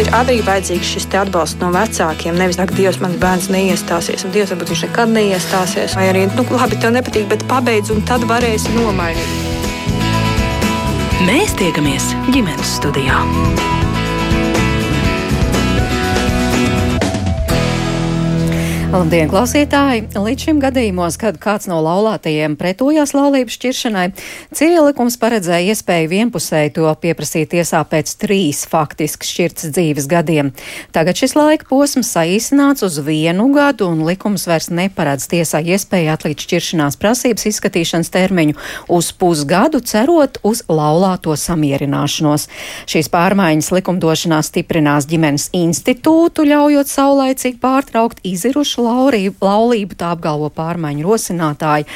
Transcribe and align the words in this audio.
Ir 0.00 0.08
arī 0.16 0.38
vajadzīgs 0.40 0.94
šis 0.94 1.06
atbalsts 1.20 1.60
no 1.60 1.68
vecākiem. 1.74 2.38
Nevis 2.40 2.56
tā, 2.56 2.64
ka 2.70 2.76
Dievs 2.78 3.00
mans 3.02 3.18
bērns 3.20 3.50
neiestāsies, 3.52 4.24
un 4.24 4.32
Dievs 4.32 4.54
varbūt 4.54 4.72
viņš 4.72 4.84
nekad 4.86 5.12
neiestāsies. 5.12 5.96
Vai 5.98 6.06
arī, 6.14 6.22
nu, 6.38 6.46
labi, 6.56 6.78
tev 6.80 6.94
nepatīk, 6.96 7.28
bet 7.28 7.44
pabeidz, 7.50 7.92
un 7.92 8.00
tad 8.08 8.24
varēsi 8.30 8.72
nomainīt. 8.78 9.28
Mēs 11.28 11.52
tiekamies 11.60 12.14
ģimenes 12.32 12.78
studijā. 12.80 13.20
Labdien, 18.90 19.28
klausītāji! 19.30 20.08
Līdz 20.18 20.44
šim 20.48 20.58
gadījumos, 20.58 21.14
kad 21.14 21.36
kāds 21.38 21.68
no 21.70 21.76
laulātajiem 21.78 22.56
pretojās 22.58 23.12
laulības 23.14 23.54
šķiršanai, 23.54 24.06
civilikums 24.50 25.14
paredzēja 25.22 25.76
iespēju 25.76 26.08
vienpusēji 26.10 26.72
to 26.74 26.90
pieprasīt 26.98 27.52
tiesā 27.52 27.84
pēc 27.86 28.10
trīs 28.18 28.64
faktiski 28.66 29.28
šķirtas 29.28 29.70
dzīves 29.76 30.08
gadiem. 30.10 30.50
Tagad 30.90 31.20
šis 31.22 31.36
laika 31.38 31.68
posms 31.70 32.10
saīsināts 32.16 32.82
uz 32.82 32.96
vienu 33.06 33.46
gadu, 33.54 33.86
un 33.94 34.02
likums 34.08 34.48
vairs 34.50 34.72
neparedz 34.74 35.28
tiesā 35.30 35.62
iespēju 35.62 36.10
atlīdz 36.16 36.48
šķiršanās 36.48 36.98
prasības 36.98 37.46
izskatīšanas 37.52 38.10
termiņu 38.10 38.58
uz 38.90 39.12
pusgadu, 39.14 39.84
cerot 39.86 40.42
uz 40.42 40.64
laulāto 40.66 41.38
samierināšanos. 41.38 42.48
Šīs 42.90 43.12
pārmaiņas 43.14 43.70
likumdošanā 43.78 44.42
stiprinās 44.50 45.06
ģimenes 45.14 45.52
institūtu, 45.62 46.50
ļaujot 46.50 46.90
saulaicīgi 46.90 47.62
pārtraukt 47.62 48.26
izirušu 48.26 48.79
laurību, 48.84 49.36
laulību, 49.44 49.96
tā 50.00 50.12
apgalvo 50.14 50.50
pārmaiņu 50.54 51.06
rosinātāji. 51.06 51.86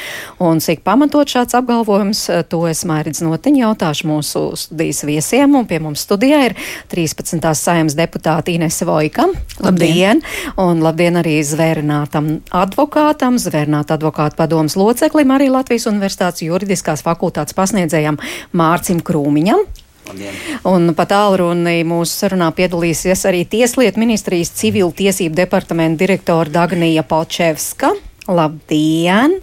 Un 0.43 0.61
cik 0.63 0.83
pamatot 0.87 1.29
šāds 1.29 1.57
apgalvojums, 1.59 2.23
eh, 2.29 2.43
to 2.43 2.65
es 2.67 2.83
mērķis 2.87 3.23
notiņu 3.25 3.61
jautāšu 3.63 4.09
mūsu 4.09 4.43
studijas 4.57 5.03
viesiem. 5.03 5.55
Un 5.55 5.65
pie 5.65 5.79
mums 5.79 6.05
studijā 6.05 6.45
ir 6.49 6.55
13. 6.89 7.53
saimnes 7.55 7.95
deputāta 7.95 8.53
Inese 8.53 8.85
Vojka. 8.85 9.27
Labdien! 9.59 10.21
Un 10.57 10.81
labdien 10.81 11.15
arī 11.21 11.39
zvērinātam 11.43 12.41
advokātam, 12.51 13.39
zvērnāta 13.41 13.97
advokāta 13.97 14.35
padomas 14.35 14.75
loceklim, 14.75 15.31
arī 15.35 15.49
Latvijas 15.49 15.87
Universitātes 15.91 16.45
juridiskās 16.45 17.03
fakultātes 17.05 17.55
pasniedzējam 17.57 18.19
Mārcim 18.53 19.01
Krūmiņam. 19.01 19.65
Labdien. 20.05 20.35
Un 20.69 20.93
pat 20.97 21.09
tālruni 21.09 21.79
mūsu 21.87 22.13
sarunā 22.13 22.51
piedalīsies 22.55 23.25
arī 23.25 23.41
Tieslietu 23.49 24.01
ministrijas 24.01 24.53
civil 24.53 24.93
tiesību 24.93 25.35
departamenta 25.37 26.03
direktora 26.03 26.51
Dagnija 26.61 27.03
Palčevska. 27.07 27.95
Labdien! 28.27 29.39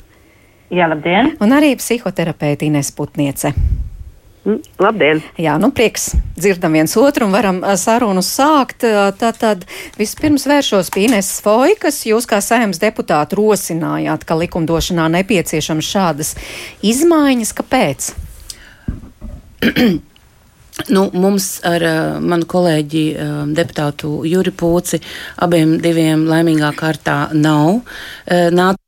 Jā, 0.73 0.87
labdien! 0.89 1.35
Un 1.43 1.55
arī 1.55 1.75
psihoterapeita 1.77 2.65
Ines 2.69 2.93
Putniece. 2.95 3.53
Mm, 4.43 4.59
labdien! 4.83 5.21
Jā, 5.39 5.55
nu 5.63 5.69
prieks 5.75 6.13
dzirdam 6.35 6.75
viens 6.79 6.95
otru 6.99 7.27
un 7.29 7.35
varam 7.35 7.61
sarunu 7.79 8.23
sākt. 8.27 8.87
Tātad 9.19 9.67
vispirms 9.99 10.47
vēršos 10.51 10.91
pie 10.95 11.07
Ines 11.09 11.29
Foikas. 11.45 12.01
Jūs 12.09 12.27
kā 12.31 12.41
saimnes 12.43 12.83
deputāti 12.83 13.39
rosinājāt, 13.39 14.27
ka 14.27 14.39
likumdošanā 14.39 15.11
nepieciešams 15.19 15.91
šādas 15.95 16.33
izmaiņas. 16.87 17.55
Kāpēc? 17.61 18.09
Nu, 20.89 21.11
mums 21.13 21.59
ar 21.69 21.85
uh, 21.85 22.21
manu 22.25 22.47
kolēģi, 22.49 23.03
uh, 23.13 23.43
deputātu 23.53 24.23
Juri 24.29 24.55
Pūci, 24.57 25.03
abiem 25.45 25.77
diviem 25.83 26.25
laimīgā 26.29 26.73
kārtā 26.79 27.17
nav 27.37 27.75
uh, 27.77 28.49
nāca 28.55 28.81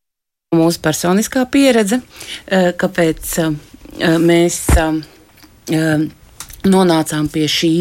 mūsu 0.57 0.81
personiskā 0.85 1.45
pieredze, 1.53 2.01
uh, 2.01 2.73
kāpēc 2.81 3.39
uh, 3.45 3.55
mēs. 4.23 4.61
Uh, 4.81 5.01
uh, 5.77 6.07
nonācām 6.69 7.29
pie 7.33 7.47
šī, 7.51 7.73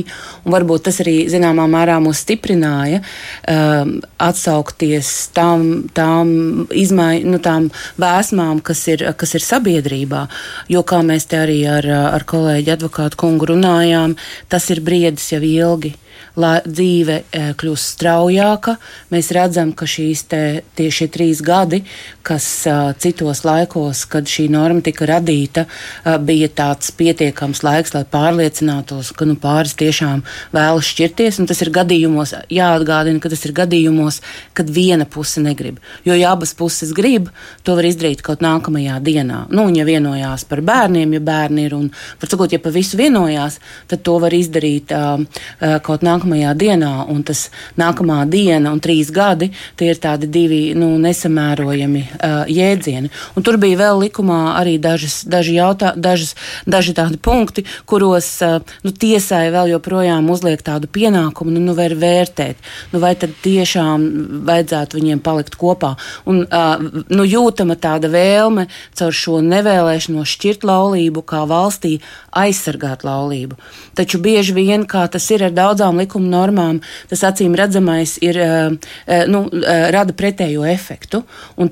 un 0.44 0.56
varbūt 0.56 0.88
tas 0.88 1.00
arī 1.04 1.16
zināmā 1.32 1.66
mērā 1.72 2.00
mūs 2.04 2.24
stiprināja, 2.26 3.02
um, 3.50 3.96
atsaukties 4.22 5.12
tām, 5.36 5.88
tām, 5.96 6.68
izmai, 6.70 7.24
nu, 7.28 7.40
tām 7.44 7.70
vēsmām, 8.02 8.62
kas 8.66 8.86
ir, 8.92 9.08
kas 9.20 9.36
ir 9.38 9.46
sabiedrībā. 9.46 10.28
Jo, 10.72 10.84
kā 10.88 11.02
mēs 11.06 11.30
te 11.32 11.42
arī 11.42 11.62
ar, 11.70 11.90
ar 12.14 12.28
kolēģi 12.28 12.76
advokātu 12.78 13.20
kungu 13.26 13.54
runājām, 13.54 14.18
tas 14.52 14.70
ir 14.74 14.84
briedis 14.84 15.32
jau 15.34 15.44
ilgi 15.44 15.96
lai 16.40 16.58
dzīve 16.66 17.18
e, 17.22 17.42
kļūst 17.60 17.94
straujāka. 17.96 18.78
Mēs 19.14 19.30
redzam, 19.36 19.74
ka 19.78 19.86
šīs 19.90 20.26
te, 20.32 20.42
tieši 20.78 21.08
trīs 21.14 21.42
gadi, 21.46 21.84
kas 22.24 22.46
uh, 22.70 22.94
citos 22.98 23.44
laikos, 23.44 24.06
kad 24.10 24.30
šī 24.30 24.46
norma 24.52 24.82
tika 24.84 25.06
radīta, 25.10 25.66
uh, 25.68 26.16
bija 26.24 26.48
tāds 26.50 26.94
pietiekams 26.96 27.62
laiks, 27.66 27.94
lai 27.94 28.06
pārliecinātos, 28.10 29.12
ka 29.18 29.28
nu, 29.28 29.36
pāris 29.40 29.76
tiešām 29.80 30.24
vēlas 30.56 30.90
šķirties. 30.90 31.42
Tas 31.50 31.62
ir 31.66 31.74
gadījumos, 31.76 32.34
jāatgādina, 32.54 33.20
ka 33.22 33.32
tas 33.34 33.44
ir 33.46 33.54
gadījumos, 33.58 34.22
kad 34.58 34.72
viena 34.72 35.06
puse 35.06 35.44
negrib. 35.44 35.82
Jo, 36.08 36.16
ja 36.18 36.32
abas 36.34 36.56
puses 36.58 36.96
grib, 36.96 37.30
to 37.68 37.76
var 37.78 37.90
izdarīt 37.90 38.24
kaut 38.26 38.42
nākamajā 38.46 39.02
dienā. 39.04 39.44
Nu, 39.54 39.68
ja 39.76 39.86
vienojās 39.86 40.48
par 40.48 40.64
bērniem, 40.66 41.18
ja 41.20 41.24
bērni 41.24 41.68
ir 41.68 41.78
un, 41.78 41.92
var 42.24 42.32
sakot, 42.32 42.56
ja 42.56 42.64
pa 42.64 42.72
visu 42.74 42.98
vienojās, 42.98 43.60
tad 43.92 44.06
to 44.08 44.16
var 44.24 44.34
izdarīt 44.34 44.96
uh, 44.96 45.20
uh, 45.20 45.78
kaut 45.84 46.08
nākamajā 46.08 46.23
nākamajā 46.24 46.54
dienā, 46.56 47.08
un 47.10 47.24
tas 47.24 47.50
nākamā 47.78 48.24
diena 48.30 48.72
un 48.72 48.80
trīs 48.80 49.12
gadi 49.12 49.52
tie 49.76 49.92
ir 49.92 50.00
tādi 50.00 50.28
divi 50.28 50.74
nu, 50.76 50.98
nesamērojami 50.98 52.04
uh, 52.04 52.46
jēdzieni. 52.48 53.12
Un 53.36 53.44
tur 53.44 53.58
bija 53.58 53.78
vēl 53.78 54.00
likumā 54.08 54.56
arī 54.60 54.78
dažas, 54.80 55.24
daži, 55.26 55.58
jautā, 55.58 55.94
dažas, 55.96 56.36
daži 56.66 56.94
tādi 56.94 57.18
punkti, 57.18 57.66
kuros 57.86 58.42
uh, 58.42 58.62
nu, 58.84 58.92
tiesai 58.92 59.52
vēl 59.52 59.74
joprojām 59.74 60.30
uzliek 60.30 60.62
tādu 60.62 60.88
pienākumu, 60.88 61.52
nu, 61.52 61.60
nu 61.60 61.76
var 61.76 61.92
vērtēt, 61.92 62.58
nu, 62.94 63.02
vai 63.04 63.16
tad 63.16 63.36
tiešām 63.44 64.46
vajadzētu 64.48 65.00
viņiem 65.00 65.24
palikt 65.24 65.58
kopā. 65.60 65.96
Un, 66.26 66.46
uh, 66.48 66.80
nu, 67.10 67.28
jūtama 67.28 67.76
tāda 67.76 68.12
vēlme 68.14 68.70
caur 68.96 69.14
šo 69.14 69.42
nevēlēšanos 69.44 70.38
šķirt 70.38 70.64
laulību 70.68 71.26
kā 71.28 71.44
valstī 71.50 71.98
aizsargāt 72.32 73.04
laulību. 73.06 73.60
Taču 73.98 74.20
bieži 74.24 74.56
vien, 74.56 74.88
kā 74.90 75.06
tas 75.12 75.28
ir 75.34 75.44
ar 75.48 75.54
daudzām 75.54 76.00
likuma 76.14 76.30
normām, 76.30 76.82
tas 77.10 77.24
acīm 77.26 77.56
redzamais 77.58 78.18
ir, 78.22 78.38
uh, 78.38 79.26
nu, 79.28 79.48
uh, 79.50 79.90
rada 79.92 80.14
pretējo 80.14 80.64
efektu. 80.70 81.24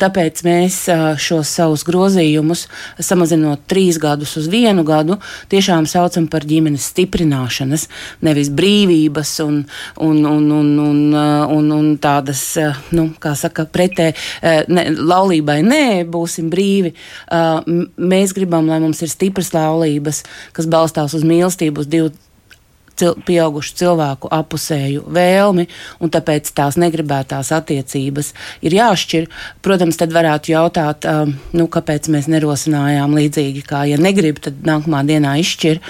Tāpēc 0.02 0.42
mēs 0.46 0.76
šos 1.22 1.50
savus 1.52 1.84
grozījumus, 1.86 2.66
samazinot 3.00 3.68
trīs 3.70 4.00
gadus 4.02 4.34
uz 4.40 4.48
vienu 4.50 4.84
gadu, 4.84 5.20
tiešām 5.52 5.86
saucam 5.86 6.28
par 6.28 6.42
ģimenes 6.48 6.88
stiprināšanas, 6.90 7.88
nevis 8.22 8.50
brīvības 8.50 9.34
un, 9.46 9.62
un, 10.02 10.24
un, 10.26 10.50
un, 10.52 10.72
un, 10.80 11.04
un, 11.58 11.70
un 11.76 11.92
tādas, 12.02 12.42
nu, 12.96 13.12
kā 13.22 13.36
saka, 13.38 13.68
pretē 13.70 14.12
ne, 14.72 14.88
laulībai 14.98 15.60
nē, 15.68 15.86
būsim 16.10 16.50
brīvi. 16.52 16.96
Mēs 18.02 18.34
gribam, 18.38 18.72
lai 18.72 18.82
mums 18.82 19.04
ir 19.06 19.12
stipras 19.12 19.54
laulības, 19.54 20.24
kas 20.58 20.70
balstās 20.72 21.14
uz 21.18 21.28
mīlestību, 21.28 21.86
uz 21.86 21.92
divu 21.92 22.14
cil 23.00 23.16
pieaugušu 23.28 23.76
cilvēku 23.82 24.30
apusēju 24.32 25.06
vēlmi, 25.12 25.68
un 26.02 26.12
tāpēc 26.14 26.52
tās 26.58 26.78
negribētās 26.82 27.52
attiecības 27.56 28.34
ir 28.66 28.76
jāšķir. 28.78 29.30
Protams, 29.66 30.00
tad 30.02 30.14
varētu 30.16 30.54
jautāt, 30.54 31.08
um, 31.10 31.36
nu, 31.56 31.68
kāpēc 31.72 32.12
mēs 32.14 32.30
nerosinājām 32.32 33.16
līdzīgi, 33.18 33.66
kā 33.68 33.86
ja 33.90 34.00
negrib, 34.02 34.42
tad 34.44 34.62
nākamā 34.68 35.04
dienā 35.08 35.38
izšķir. 35.42 35.82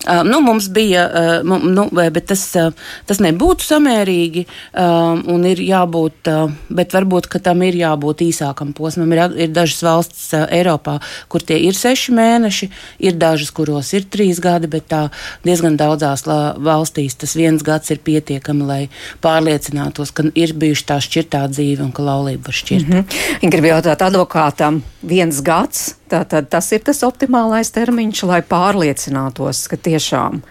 Uh, 0.00 0.22
nu, 0.24 0.40
mums 0.44 0.68
bija, 0.72 1.04
uh, 1.42 1.60
nu, 1.60 1.88
bet 1.92 2.30
tas, 2.30 2.42
uh, 2.56 2.70
tas 3.08 3.20
nebūtu 3.20 3.64
samērīgi, 3.66 4.46
uh, 4.46 5.18
un 5.32 5.44
ir 5.48 5.60
jābūt, 5.64 6.30
uh, 6.30 6.52
bet 6.72 6.94
varbūt 6.96 7.28
tam 7.44 7.64
ir 7.66 7.76
jābūt 7.80 8.24
īsākam 8.24 8.72
posmam. 8.76 9.10
Ir, 9.12 9.36
ir 9.46 9.52
dažas 9.52 9.82
valstis 9.84 10.30
uh, 10.36 10.46
Eiropā, 10.52 10.98
kur 11.28 11.44
tie 11.44 11.58
ir 11.66 11.76
seši 11.76 12.14
mēneši, 12.16 12.70
ir 13.08 13.18
dažas, 13.20 13.52
kuros 13.56 13.92
ir 13.96 14.06
trīs 14.08 14.40
gadi, 14.40 14.70
bet 14.70 14.88
tā 14.92 15.02
diezgan 15.44 15.76
daudzās 15.80 16.19
valstīs 16.26 17.16
tas 17.20 17.36
viens 17.38 17.62
gads 17.62 17.90
ir 17.94 18.00
pietiekami, 18.04 18.66
lai 18.66 18.80
pārliecinātos, 19.24 20.12
ka 20.14 20.26
ir 20.34 20.54
bijuši 20.58 20.86
tā 20.88 20.98
šķirtā 21.04 21.44
dzīve 21.52 21.86
un 21.86 21.94
ka 21.96 22.04
laulība 22.06 22.50
var 22.50 22.58
šķirt. 22.60 22.88
Mm 22.88 23.04
-hmm. 23.04 23.50
Gribu 23.54 23.72
jautāt 23.72 24.02
advokātam, 24.02 24.82
viens 25.02 25.40
gads, 25.40 25.94
tātad 26.10 26.48
tas 26.50 26.72
ir 26.72 26.80
tas 26.80 27.02
optimālais 27.02 27.70
termiņš, 27.70 28.22
lai 28.22 28.42
pārliecinātos, 28.42 29.68
ka 29.68 29.76
tiešām. 29.76 30.42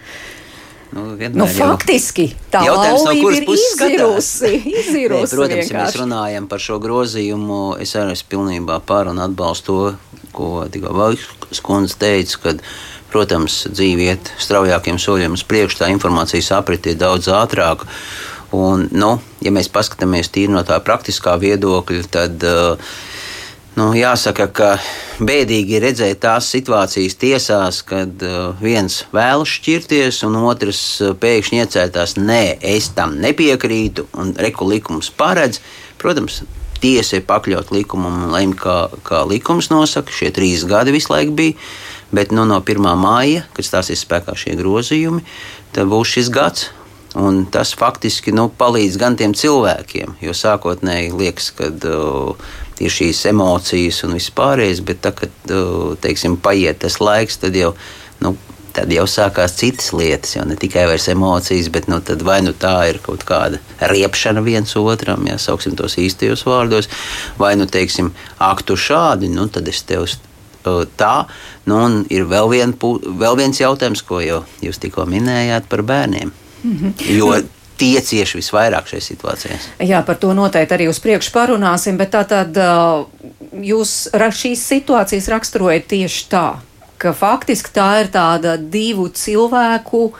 Nu, 0.90 1.14
nu, 1.14 1.46
faktiski 1.46 2.32
tā 2.50 2.64
laulība 2.66 3.30
ir 3.36 3.44
izirusi. 3.54 4.50
izirusi 4.80 5.36
Protams, 5.36 5.54
vienkārši. 5.54 5.74
ja 5.74 5.84
mēs 5.84 5.98
runājam 6.00 6.48
par 6.50 6.58
šo 6.58 6.78
grozījumu, 6.82 7.78
es 7.78 7.94
arī 7.94 8.16
esmu 8.16 8.30
pilnībā 8.32 8.80
par 8.86 9.06
un 9.06 9.22
atbalstu 9.22 9.66
to, 9.66 9.92
ko 10.34 10.64
tikko 10.70 10.94
Vaigas 10.94 11.62
kundze 11.62 11.94
teica, 12.00 12.38
kad 12.42 12.64
Protams, 13.10 13.64
dzīve 13.74 14.10
iet 14.12 14.32
straujākiem 14.38 14.98
soļiem 15.02 15.34
uz 15.34 15.42
priekšu, 15.46 15.80
tā 15.82 15.90
informācijas 15.90 16.52
aprite 16.54 16.92
ir 16.92 17.00
daudz 17.00 17.30
ātrāka. 17.34 17.88
Un, 18.54 18.88
nu, 18.90 19.16
ja 19.42 19.52
mēs 19.54 19.70
paskatāmies 19.70 20.30
tīri 20.34 20.50
no 20.54 20.62
tā 20.66 20.78
praktiskā 20.82 21.36
viedokļa, 21.38 22.06
tad 22.10 22.46
uh, 22.46 22.94
Nu, 23.78 23.92
jāsaka, 23.94 24.48
ka 24.50 24.68
bēdīgi 25.22 25.76
ir 25.76 25.84
redzēt 25.86 26.18
tās 26.24 26.48
situācijas 26.50 27.14
tiesās, 27.20 27.78
kad 27.86 28.24
uh, 28.26 28.50
viens 28.58 29.04
vēlas 29.14 29.52
šķirties, 29.54 30.18
un 30.26 30.40
otrs 30.42 30.80
uh, 31.04 31.12
pēkšņi 31.14 31.60
iecētās, 31.62 32.16
nē, 32.18 32.58
es 32.66 32.90
tam 32.96 33.14
nepiekrītu, 33.22 34.08
un 34.18 34.34
reku 34.42 34.66
likums 34.66 35.12
paredz. 35.14 35.62
Protams, 36.02 36.40
tiesa 36.82 37.20
ir 37.20 37.24
pakļauta 37.30 37.76
likumam 37.76 38.24
un 38.26 38.34
lemj, 38.34 38.58
kā, 38.58 38.76
kā 39.06 39.22
likums 39.30 39.70
nosaka. 39.70 40.12
Šie 40.18 40.32
trīs 40.34 40.66
gadi 40.66 40.96
visu 40.96 41.14
laiku 41.14 41.38
bija, 41.38 41.70
bet 42.14 42.34
nu, 42.34 42.44
no 42.48 42.60
1. 42.60 42.90
māja, 43.00 43.46
kad 43.56 43.66
stāsies 43.66 44.04
spēkā 44.04 44.36
šie 44.38 44.56
grozījumi, 44.58 45.24
tad 45.74 45.90
būs 45.90 46.16
šis 46.16 46.30
gads. 46.34 46.68
Un 47.18 47.42
tas 47.50 47.72
faktiski 47.74 48.30
nu, 48.30 48.44
palīdz 48.54 48.96
gan 49.00 49.16
tiem 49.18 49.32
cilvēkiem, 49.34 50.12
jo 50.22 50.34
sākotnēji 50.36 51.10
liekas, 51.18 51.48
ka 51.58 51.66
uh, 51.90 52.52
ir 52.78 52.94
šīs 52.94 53.24
emocijas 53.32 54.04
un 54.06 54.14
viss 54.14 54.30
pārējais, 54.34 54.84
bet 54.86 55.02
tā, 55.04 55.10
kad 55.18 55.52
teiksim, 56.04 56.38
paiet 56.38 56.78
tas 56.84 57.00
laiks, 57.02 57.42
tad 57.42 57.58
jau. 57.58 57.74
Nu, 58.22 58.36
Tad 58.70 58.92
jau 58.94 59.02
sākās 59.10 59.56
citas 59.58 59.88
lietas, 59.90 60.36
ne 60.46 60.54
tikai 60.54 60.84
emocijas, 61.10 61.66
bet 61.74 61.88
nu, 61.90 61.96
vai 62.22 62.36
nu 62.46 62.52
tā 62.54 62.76
ir 62.86 63.00
kaut 63.02 63.24
kāda 63.26 63.58
riepšana 63.82 64.44
viens 64.46 64.76
otram, 64.78 65.26
ja 65.26 65.40
sauksim 65.42 65.74
tos 65.74 65.98
īstajos 65.98 66.46
vārdos, 66.46 66.86
vai 67.34 67.56
nu 67.58 67.66
teiksim, 67.66 68.12
ak, 68.38 68.62
tu 68.62 68.78
šādi, 68.78 69.26
nu 69.34 69.48
tad 69.50 69.66
es 69.66 69.82
tev 69.82 70.06
tā. 70.96 71.14
Nu, 71.66 71.78
un 71.84 72.02
ir 72.10 72.26
vēl, 72.30 72.50
vien, 72.50 72.74
vēl 73.22 73.36
viens 73.36 73.60
jautājums, 73.60 74.02
ko 74.06 74.20
jau 74.24 74.42
jūs 74.64 74.80
tikko 74.82 75.06
minējāt 75.06 75.68
par 75.68 75.82
bērniem. 75.82 76.32
Mm 76.62 76.76
-hmm. 76.76 77.16
Jo 77.16 77.34
tie 77.80 78.00
cieši 78.04 78.40
visvairāk 78.40 78.88
šajā 78.90 79.04
situācijā. 79.04 79.58
Jā, 79.78 80.02
par 80.06 80.18
to 80.20 80.34
noteikti 80.36 80.76
arī 80.76 80.88
uz 80.90 81.00
priekšu 81.00 81.32
parunāsim, 81.32 81.96
bet 82.00 82.12
tā 82.12 82.24
tad 82.28 82.58
jūs 83.52 84.10
šīs 84.12 84.66
situācijas 84.74 85.28
raksturojat 85.32 85.88
tieši 85.94 86.26
tā, 86.32 86.46
ka 87.00 87.14
faktiski 87.16 87.72
tā 87.74 87.88
ir 88.02 88.12
tāda 88.12 88.56
divu 88.60 89.08
cilvēku 89.08 90.12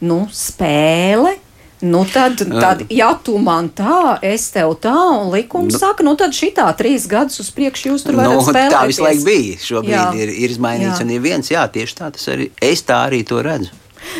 nu, 0.00 0.26
spēle. 0.32 1.38
Nu 1.86 2.02
tad, 2.10 2.42
tad, 2.50 2.84
ja 2.92 3.12
tu 3.22 3.38
man 3.42 3.70
tā, 3.76 4.16
es 4.24 4.48
tev 4.54 4.74
tā, 4.82 4.94
un 5.20 5.30
likums 5.34 5.76
nu, 5.76 5.80
saka, 5.80 6.06
nu 6.06 6.16
tad 6.18 6.36
šitā 6.36 6.66
trīs 6.78 7.08
gadus 7.10 7.40
uz 7.44 7.50
priekšu 7.54 7.92
jūs 7.92 8.06
tur 8.06 8.18
varat 8.18 8.36
nu, 8.36 8.44
spēlēt. 8.46 8.74
Tā 8.74 8.84
visu 8.90 9.06
laiku 9.06 9.26
bija. 9.28 9.56
Šobrīd 9.62 9.96
jā. 9.96 10.06
ir, 10.18 10.36
ir 10.44 10.54
izmainīts, 10.56 11.00
jā. 11.00 11.06
un 11.06 11.16
ir 11.16 11.24
viens, 11.24 11.50
jā, 11.52 11.64
tieši 11.72 11.98
tā 12.02 12.12
tas 12.14 12.30
arī, 12.32 12.50
es 12.64 12.84
tā 12.86 13.02
arī 13.08 13.24
to 13.28 13.42
redzu. 13.44 13.74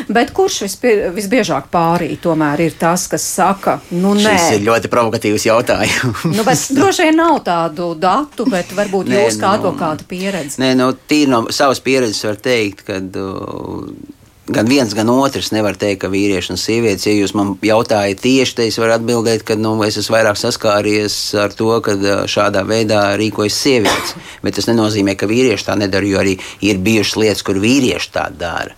Bet 0.09 0.33
kurš 0.35 0.61
vispie, 0.65 0.93
visbiežāk 1.15 1.69
pārī 1.73 2.17
tomēr 2.23 2.63
ir 2.67 2.75
tas, 2.79 3.07
kas 3.11 3.25
saka, 3.37 3.79
nu 3.95 4.15
nē? 4.19 4.35
Šis 4.35 4.59
ir 4.59 4.67
ļoti 4.67 4.91
provokatīvs 4.93 5.47
jautājums. 5.49 6.25
nu, 6.33 6.45
bet 6.47 6.67
droši 6.79 7.09
vien 7.09 7.21
nav 7.21 7.41
tādu 7.47 7.93
datu, 8.01 8.49
bet 8.51 8.75
varbūt 8.77 9.13
nē, 9.13 9.25
jūs 9.27 9.39
kā 9.41 9.55
nu, 9.55 9.61
advokāta 9.61 10.09
pieredze. 10.09 10.61
Nē, 10.63 10.75
nu, 10.79 10.91
tīri 11.09 11.31
no 11.33 11.45
savas 11.55 11.83
pieredzes 11.85 12.25
var 12.29 12.41
teikt, 12.43 12.87
ka. 12.89 13.01
Uh, 13.01 14.15
gan 14.47 14.67
viens, 14.67 14.95
gan 14.95 15.11
otrs 15.11 15.51
nevar 15.55 15.77
teikt, 15.79 16.05
ka 16.05 16.11
vīrieši 16.13 16.53
un 16.55 16.61
sievietes, 16.61 17.07
ja 17.09 17.15
jūs 17.15 17.35
man 17.37 17.55
jautājat 17.65 18.21
tieši, 18.23 18.57
tad 18.59 18.71
es 18.71 18.79
varu 18.81 18.95
atbildēt, 18.97 19.43
ka 19.47 19.57
nu, 19.59 19.75
es 19.87 19.99
esmu 20.01 20.17
vairāk 20.17 20.39
saskāries 20.41 21.17
ar 21.43 21.55
to, 21.57 21.73
ka 21.85 21.97
šādā 22.31 22.63
veidā 22.69 23.03
rīkojas 23.19 23.59
sievietes. 23.65 24.15
Bet 24.47 24.59
tas 24.59 24.71
nenozīmē, 24.71 25.17
ka 25.19 25.29
vīrieši 25.31 25.69
tā 25.69 25.79
nedara, 25.81 26.07
jo 26.07 26.23
arī 26.23 26.37
ir 26.65 26.83
bijušas 26.85 27.19
lietas, 27.23 27.47
kur 27.47 27.61
vīrieši 27.63 28.13
tā 28.15 28.29
dara. 28.39 28.77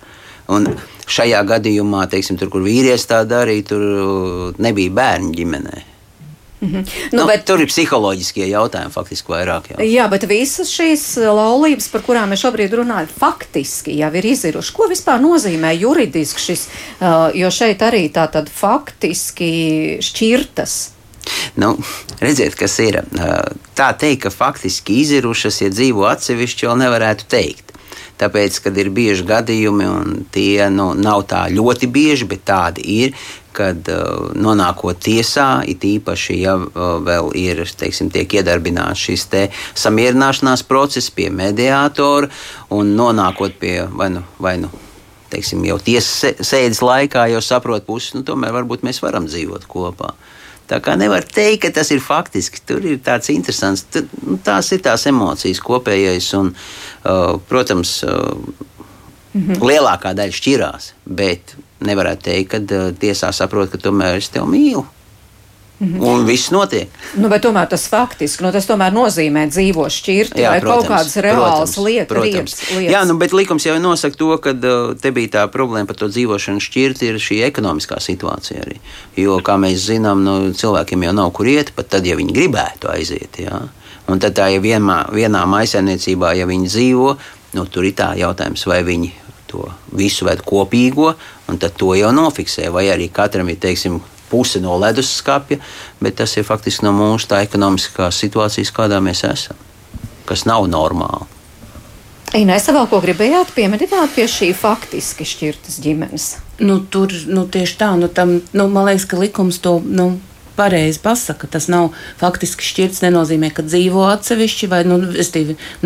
Un 0.48 0.70
šajā 1.08 1.42
gadījumā, 1.44 2.06
teiksim, 2.08 2.40
tur, 2.40 2.48
kur 2.52 2.64
vīrietis 2.64 3.08
tā 3.10 3.20
darīja, 3.28 3.68
tur 3.74 4.56
nebija 4.64 4.96
bērnu 4.96 5.36
ģimenē. 5.36 5.84
Mm 6.60 6.68
-hmm. 6.68 6.88
nu, 7.12 7.20
nu, 7.20 7.26
bet, 7.26 7.44
tur 7.44 7.60
ir 7.60 7.68
psiholoģiskie 7.70 8.48
jautājumi 8.48 8.90
faktiski 8.90 9.32
vairāk. 9.32 9.70
Jā, 9.70 9.84
jā 9.84 10.08
bet 10.10 10.26
visas 10.28 10.70
šīs 10.74 11.04
laulības, 11.16 11.88
par 11.88 12.02
kurām 12.02 12.32
mēs 12.32 12.42
šobrīd 12.42 12.74
runājam, 12.74 13.08
faktiski 13.18 13.98
jau 13.98 14.10
ir 14.14 14.26
izzirušas. 14.26 14.74
Ko 14.74 14.88
vispār 14.90 15.20
nozīmē 15.22 15.72
juridiski 15.78 16.40
šis, 16.40 16.68
uh, 17.00 17.30
jo 17.34 17.50
šeit 17.50 17.82
arī 17.82 18.08
tā 18.10 18.26
tad 18.30 18.50
faktiski 18.50 19.98
šķirtas. 20.02 20.90
Nu, 21.56 21.78
redziet, 22.20 22.54
kas 22.54 22.78
ir. 22.78 23.02
Uh, 23.12 23.54
tā 23.74 23.92
teikt, 23.98 24.22
ka 24.22 24.30
faktiski 24.30 25.00
izirušas, 25.00 25.60
ja 25.60 25.68
dzīvo 25.68 26.06
atsevišķi, 26.10 26.66
jau 26.66 26.76
nevarētu 26.76 27.24
teikt. 27.28 27.67
Tāpēc, 28.18 28.56
kad 28.64 28.78
ir 28.80 28.90
bieži 28.94 29.26
gadījumi, 29.28 29.84
un 29.86 30.16
tie 30.34 30.66
nu, 30.74 30.90
nav 30.98 31.22
tā 31.30 31.44
ļoti 31.54 31.86
bieži, 31.94 32.26
bet 32.30 32.42
tādi 32.48 32.82
ir, 32.98 33.14
kad 33.54 33.88
uh, 33.90 34.32
nonākot 34.38 34.98
tiesā, 35.02 35.62
it 35.66 35.86
īpaši, 35.86 36.40
ja 36.42 36.56
uh, 36.58 36.98
vēl 37.02 37.30
ir, 37.38 37.62
teiksim, 37.78 38.10
iedarbināts 38.10 39.06
šis 39.06 39.26
te 39.30 39.44
samierināšanās 39.78 40.66
process 40.66 41.10
pie 41.14 41.30
mediātora 41.30 42.30
un 42.74 42.94
nonākot 42.98 43.58
pie 43.58 43.80
vai 43.90 44.12
nu, 44.14 44.26
vai 44.38 44.58
nu 44.62 44.70
teiksim, 45.32 45.62
jau 45.68 45.78
tiesas 45.82 46.40
sēdes 46.46 46.80
laikā, 46.84 47.28
jau 47.32 47.42
saprot 47.44 47.86
puses, 47.86 48.14
nu, 48.16 48.24
tomēr 48.26 48.54
varbūt 48.60 48.84
mēs 48.86 49.02
varam 49.04 49.28
dzīvot 49.28 49.66
kopā. 49.68 50.14
Tā 50.68 50.80
kā 50.84 50.98
nevar 51.00 51.24
teikt, 51.24 51.62
ka 51.62 51.70
tas 51.80 51.90
ir 51.94 52.02
faktiski. 52.04 52.60
Tur 52.68 52.84
ir 52.84 52.98
tāds 53.04 53.30
interesants, 53.32 53.86
tur, 53.92 54.04
nu, 54.24 54.36
tās 54.44 54.68
ir 54.76 54.82
tās 54.84 55.06
emocijas 55.08 55.62
kopējais. 55.64 56.28
Un, 56.36 56.52
uh, 56.52 57.38
protams, 57.48 58.02
uh, 58.04 58.36
-hmm. 59.32 59.62
lielākā 59.64 60.12
daļa 60.18 60.36
šķirās, 60.40 60.92
bet 61.04 61.56
nevarētu 61.80 62.28
teikt, 62.30 62.50
ka 62.52 62.60
uh, 62.60 62.92
tiesā 62.92 63.32
saprot, 63.32 63.70
ka 63.72 63.80
tomēr 63.80 64.20
es 64.20 64.28
tevi 64.28 64.46
mīlu. 64.52 64.84
Mhm. 65.78 66.02
Un 66.02 66.24
viss 66.26 66.50
notiek. 66.50 66.90
Nu, 67.14 67.28
tomēr 67.30 67.68
tas 67.70 67.84
faktiski 67.86 68.42
nu, 68.42 68.50
tas 68.50 68.66
tomēr 68.66 68.90
nozīmē 68.90 69.44
dzīvo 69.46 69.84
šķirti 69.94 70.42
Jā, 70.42 70.50
vai 70.50 70.62
protams, 70.64 70.88
kaut 70.88 70.90
kādas 70.90 71.14
reālas 71.22 71.76
lietas. 71.78 72.10
Protams. 72.10 72.56
lietas. 72.74 72.90
Jā, 72.90 73.04
nu, 73.06 73.14
bet 73.20 73.34
likums 73.36 73.66
jau 73.68 73.76
nosaka 73.78 74.18
to, 74.18 74.32
ka 74.42 74.56
uh, 74.56 74.96
te 74.98 75.12
bija 75.14 75.36
tā 75.36 75.44
problēma 75.54 75.86
par 75.86 76.00
to 76.00 76.10
dzīvošanu 76.10 76.64
šķirti, 76.64 77.12
ir 77.12 77.20
šī 77.22 77.38
ekonomiskā 77.46 78.00
situācija 78.02 78.66
arī. 78.66 78.80
Jo, 79.22 79.38
kā 79.38 79.54
mēs 79.54 79.86
zinām, 79.86 80.26
nu, 80.26 80.36
cilvēkiem 80.50 81.06
jau 81.06 81.14
nav 81.14 81.30
kur 81.38 81.46
iet, 81.46 81.70
pat 81.78 81.94
tad, 81.94 82.10
ja 82.10 82.18
viņi 82.18 82.34
gribētu 82.34 82.90
aiziet. 82.90 83.38
Jā. 83.38 83.62
Un 84.10 84.18
tad 84.18 84.34
tā, 84.34 84.50
ja 84.50 84.58
vienmā, 84.58 85.04
vienā 85.14 85.46
maisaimniecībā, 85.46 86.34
ja 86.40 86.50
viņi 86.50 86.74
dzīvo, 86.74 87.16
nu, 87.54 87.70
tur 87.70 87.86
ir 87.86 87.94
tā 87.94 88.12
jautājums, 88.18 88.66
vai 88.66 88.82
viņi 88.82 89.14
to 89.48 89.62
visu 89.94 90.26
ved 90.26 90.42
kopīgo, 90.42 91.14
un 91.48 91.58
tad 91.62 91.78
to 91.78 91.94
jau 91.94 92.10
nofiksē, 92.12 92.66
vai 92.74 92.88
arī 92.90 93.12
katram 93.14 93.48
ir, 93.52 93.62
teiksim, 93.62 94.02
puse 94.30 94.60
no 94.64 94.76
leduskapja, 94.80 95.58
bet 96.00 96.18
tas 96.20 96.36
ir 96.36 96.46
faktiski 96.48 96.86
no 96.86 96.92
mūsu 96.96 97.30
tā 97.30 97.42
ekonomiskās 97.46 98.20
situācijas, 98.24 98.74
kādā 98.74 99.00
mēs 99.04 99.24
esam, 99.28 99.58
kas 100.28 100.46
nav 100.48 100.68
normāli. 100.70 101.28
Inese, 102.36 102.74
vēl 102.76 102.84
ko 102.90 103.00
gribējāt 103.00 103.54
pieminēt 103.56 103.94
pie 104.12 104.26
šī 104.28 104.50
faktiski 104.52 105.24
šķirtas 105.24 105.78
ģimenes? 105.80 106.26
Nu, 106.60 106.82
tur 106.84 107.12
nu, 107.30 107.46
tieši 107.48 107.76
tā, 107.80 107.94
nu, 107.96 108.10
tam, 108.12 108.34
nu, 108.52 108.66
man 108.68 108.90
liekas, 108.90 109.06
ka 109.08 109.16
likums 109.16 109.62
to 109.64 109.78
nu, 109.80 110.10
pareizi 110.58 111.00
pasaka. 111.04 111.48
Tas 111.50 111.68
nav 111.70 111.92
faktiski 112.20 112.66
šķirts, 112.66 113.02
nenozīmē, 113.06 113.52
ka 113.54 113.64
dzīvo 113.66 114.04
atsevišķi 114.10 114.70
vai 114.72 114.82
nu, 114.88 114.98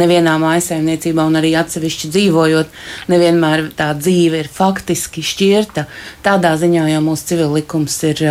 nevienā 0.00 0.38
mājsaimniecībā 0.42 1.26
un 1.28 1.38
arī 1.40 1.54
atsevišķi 1.60 2.12
dzīvojot. 2.16 2.80
Nevienmēr 3.12 3.68
tā 3.78 3.92
dzīve 3.98 4.42
ir 4.42 4.50
faktiski 4.52 5.24
šķirta. 5.26 5.86
Tādā 6.24 6.56
ziņā 6.60 6.88
jau 6.94 7.04
mūsu 7.04 7.32
civil 7.32 7.54
likums 7.58 7.98
ir 8.08 8.24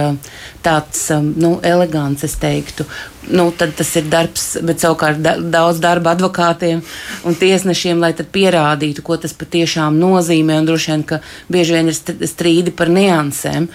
tāds 0.66 1.08
nu, 1.22 1.58
elegants, 1.64 2.26
es 2.28 2.38
teiktu. 2.42 2.88
Nu, 3.30 3.52
tad 3.54 3.76
tas 3.78 3.92
ir 4.00 4.08
darbs, 4.10 4.56
bet 4.66 4.82
savukārt 4.82 5.20
da, 5.22 5.36
daudz 5.38 5.78
darba 5.82 6.16
advokātiem 6.16 6.80
un 7.28 7.36
tiesnešiem, 7.38 8.00
lai 8.02 8.12
pierādītu, 8.18 9.04
ko 9.06 9.18
tas 9.22 9.36
patiešām 9.38 10.00
nozīmē. 10.02 10.58
Un 10.58 10.70
droši 10.70 10.92
vien, 10.92 11.04
ka 11.06 11.20
bieži 11.52 11.76
vien 11.78 11.92
ir 11.92 11.98
strīdi 12.28 12.74
par 12.74 12.90
niansēm, 12.90 13.68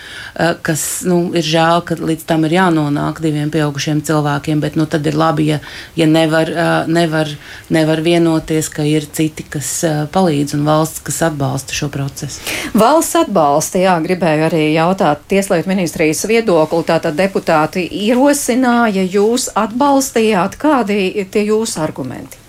kas 0.66 0.82
nu, 1.06 1.20
ir 1.38 1.46
žēl, 1.46 1.84
ka 1.86 1.98
līdz 2.00 2.26
tam 2.26 2.46
ir 2.48 2.56
jānonāk 2.56 3.20
diviem 3.22 3.52
pieaugušiem 3.54 4.02
cilvēkiem, 4.06 4.62
bet 4.64 4.78
nu, 4.80 4.88
tad 4.90 5.06
ir 5.06 5.18
labi, 5.18 5.46
ja, 5.52 5.60
ja 5.98 6.08
nevar, 6.10 6.50
nevar, 6.90 7.30
nevar 7.70 8.02
vienoties, 8.02 8.70
ka 8.72 8.82
ir 8.86 9.06
citi, 9.06 9.46
kas 9.46 9.70
palīdz 10.12 10.56
un 10.58 10.66
valsts, 10.66 11.04
kas 11.06 11.22
atbalsta 11.28 11.76
šo 11.76 11.90
procesu. 11.94 12.42
Valsts 12.74 13.20
atbalsta, 13.22 13.78
jā, 13.84 13.94
gribēju 14.02 14.48
arī 14.50 14.64
jautāt 14.74 15.22
Tieslietu 15.30 15.70
ministrijas 15.70 16.24
viedokli. 16.26 16.82
Tātad 16.86 17.16
deputāti 17.18 17.86
ierosināja, 18.06 19.06
jūs 19.06 19.35
atbalstījāt, 19.54 20.58
kādi 20.60 20.98
ir 21.20 21.30
tie 21.32 21.44
jūsu 21.50 21.82
argumenti? 21.84 22.42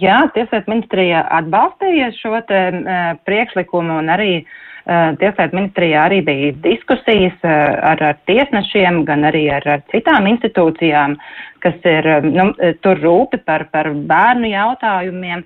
Jā, 0.00 0.22
Tieslietu 0.32 0.72
ministrija 0.72 1.26
atbalstīja 1.36 2.14
šo 2.16 2.38
te, 2.48 2.60
uh, 2.72 3.12
priekšlikumu 3.28 3.98
un 4.00 4.08
arī 4.14 4.32
uh, 4.38 4.52
Eh, 4.90 5.12
Tieslietu 5.20 5.54
ministrijā 5.54 6.06
arī 6.08 6.18
bija 6.24 6.52
diskusijas 6.64 7.36
eh, 7.44 7.50
ar, 7.92 8.00
ar 8.02 8.16
tiesnešiem, 8.26 9.02
gan 9.06 9.26
arī 9.28 9.44
ar, 9.52 9.66
ar 9.68 9.82
citām 9.92 10.26
institūcijām, 10.30 11.18
kas 11.62 11.76
ir 11.86 12.08
nu, 12.24 12.48
tur 12.82 12.98
rūpi 13.04 13.42
par, 13.44 13.68
par 13.74 13.92
bērnu 13.92 14.50
jautājumiem. 14.50 15.44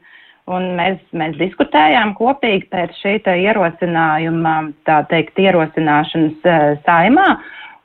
Un 0.55 0.71
mēs, 0.77 0.99
mēs 1.17 1.37
diskutējām 1.41 2.13
kopīgi 2.19 2.69
pēc 2.73 2.97
šī 3.01 3.15
ierosinājuma, 3.33 4.55
tā 4.85 4.99
teikt, 5.09 5.41
ierosināšanas 5.41 6.83
saimā. 6.85 7.29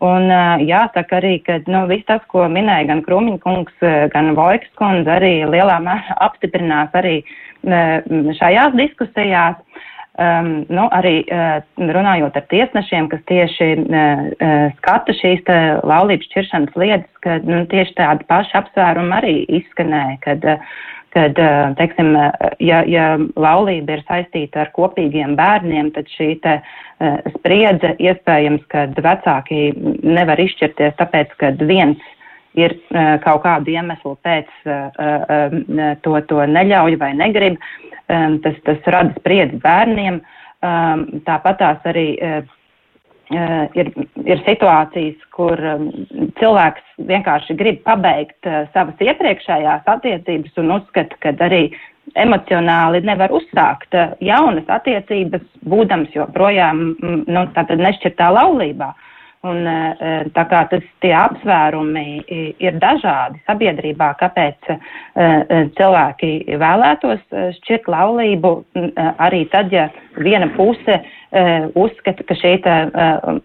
Un 0.05 0.31
jāsaka 0.63 1.17
arī, 1.17 1.33
ka 1.43 1.57
nu, 1.67 1.83
viss 1.89 2.07
tas, 2.07 2.21
ko 2.31 2.45
minēja 2.47 2.87
gan 2.87 3.01
Krūmiņa 3.03 3.41
kungs, 3.43 3.81
gan 4.13 4.31
Vojkas 4.37 4.71
kundze, 4.79 5.11
arī 5.11 5.33
lielā 5.43 5.75
mērā 5.83 6.15
apstiprinās 6.23 6.95
arī 6.95 7.17
šajās 8.39 8.77
diskusijās. 8.79 9.59
Um, 10.19 10.65
nu, 10.67 10.83
arī 10.91 11.21
uh, 11.31 11.61
runājot 11.79 12.35
ar 12.35 12.43
tiesnešiem, 12.51 13.05
kas 13.07 13.21
tieši 13.29 13.67
uh, 13.79 14.23
skata 14.81 15.13
šīs 15.15 15.47
laulības 15.87 16.27
šķiršanas 16.27 16.75
lietas, 16.75 17.21
ka 17.23 17.37
nu, 17.47 17.61
tieši 17.71 17.95
tādi 17.95 18.27
paši 18.27 18.57
apsvērumi 18.59 19.15
arī 19.15 19.35
izskanēja, 19.61 20.17
kad 20.25 20.43
uh, 20.43 20.73
kad, 21.13 21.39
eh, 21.39 21.73
teiksim, 21.75 22.15
eh, 22.15 22.31
ja, 22.59 22.83
ja 22.85 23.07
laulība 23.17 23.97
ir 23.97 24.05
saistīta 24.07 24.63
ar 24.65 24.71
kopīgiem 24.75 25.35
bērniem, 25.39 25.91
tad 25.95 26.09
šī 26.13 26.29
te 26.43 26.59
eh, 26.59 27.17
spriedze 27.37 27.95
iespējams, 27.99 28.65
ka 28.69 28.87
vecāki 28.93 29.69
nevar 30.03 30.39
izšķirties 30.39 30.97
tāpēc, 30.99 31.35
ka 31.41 31.53
viens 31.59 32.01
ir 32.57 32.73
kaut 33.23 33.43
kādu 33.43 33.69
iemeslu 33.71 34.15
pēc 34.25 34.47
to, 36.03 36.13
to 36.27 36.39
neļauj 36.49 36.95
vai 36.99 37.11
negrib, 37.13 37.59
tas, 38.09 38.57
tas 38.65 38.89
rada 38.89 39.13
spriedzi 39.19 39.59
bērniem. 39.61 40.17
Tāpat 41.29 41.59
tās 41.61 41.85
arī 41.87 42.07
ir, 43.29 43.91
ir 44.25 44.41
situācijas, 44.45 45.19
kur 45.35 45.59
um, 45.61 45.89
cilvēks 46.39 46.85
vienkārši 47.09 47.55
grib 47.59 47.83
pabeigt 47.85 48.49
uh, 48.49 48.63
savas 48.73 48.97
iepriekšējās 49.05 49.85
attiecības 49.85 50.57
un 50.61 50.73
uzskata, 50.79 51.19
ka 51.21 51.35
arī 51.45 51.67
emocionāli 52.17 53.03
nevar 53.05 53.33
uzsākt 53.35 53.93
uh, 53.93 54.15
jaunas 54.25 54.65
attiecības, 54.79 55.45
būdams 55.69 56.15
joprojām 56.17 56.81
mm, 56.95 57.21
nu, 57.29 57.45
nešķirtā 57.85 58.31
laulībā. 58.33 58.93
Un, 59.47 59.63
tā 60.35 60.43
kā 60.51 60.65
tas 60.67 60.83
tie 60.99 61.13
apsvērumi 61.15 62.01
ir 62.59 62.79
dažādi 62.81 63.39
sabiedrībā, 63.47 64.09
kāpēc 64.19 64.67
cilvēki 65.77 66.31
vēlētos 66.59 67.21
šķirt 67.61 67.87
laulību, 67.87 68.51
arī 69.15 69.45
tad, 69.53 69.71
ja 69.71 69.87
viena 70.19 70.49
puse 70.57 70.99
uzskata, 71.79 72.27
ka 72.27 72.35
šī 72.35 72.53
tā, 72.67 72.75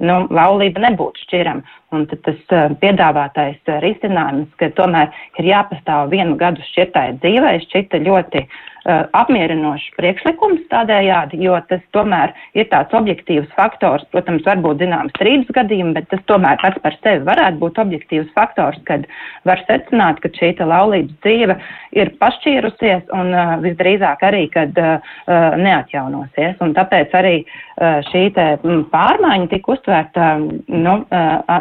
nu, 0.03 0.19
laulība 0.35 0.83
nebūtu 0.89 1.29
šķirama. 1.29 1.63
Un 1.95 2.07
tas 2.11 2.45
piedāvātais 2.83 3.75
risinājums, 3.85 4.51
ka 4.61 4.71
tomēr 4.79 5.13
ir 5.39 5.51
jāpastāv 5.53 6.11
vienu 6.15 6.39
gadu 6.41 6.63
šķirtai 6.73 7.09
dzīvei, 7.23 7.61
šķita 7.69 8.01
ļoti 8.03 8.43
uh, 8.45 9.05
apmierinošs 9.17 9.95
priekšlikums 9.99 10.65
tādējādi, 10.73 11.41
jo 11.45 11.57
tas 11.71 11.83
tomēr 11.97 12.35
ir 12.59 12.69
tāds 12.73 12.95
objektīvs 12.97 13.53
faktors, 13.57 14.05
protams, 14.13 14.45
varbūt 14.47 14.83
zināms 14.83 15.15
strīdus 15.17 15.53
gadījumi, 15.57 15.95
bet 15.97 16.09
tas 16.13 16.23
tomēr 16.31 16.61
pats 16.63 16.81
par 16.85 16.97
sevi 17.01 17.25
varētu 17.29 17.61
būt 17.63 17.81
objektīvs 17.85 18.33
faktors, 18.37 18.81
kad 18.89 19.07
var 19.49 19.63
secināt, 19.69 20.21
ka 20.21 20.33
šī 20.35 20.53
laulības 20.65 21.15
dzīve 21.25 21.59
ir 21.97 22.13
pašķīrusies 22.21 23.13
un 23.17 23.33
uh, 23.33 23.55
visdrīzāk 23.65 24.25
arī, 24.27 24.47
kad 24.53 24.77
uh, 24.81 25.15
neatjaunosies. 25.61 26.59
Un 26.65 26.77
tāpēc 26.77 27.15
arī 27.17 27.37
uh, 27.45 27.55
šī 27.81 28.23
mm, 28.31 28.85
pārmaiņa 28.93 29.49
tika 29.51 29.73
uztvērta 29.75 30.27
nu, 30.39 30.95
eh, 31.11 31.55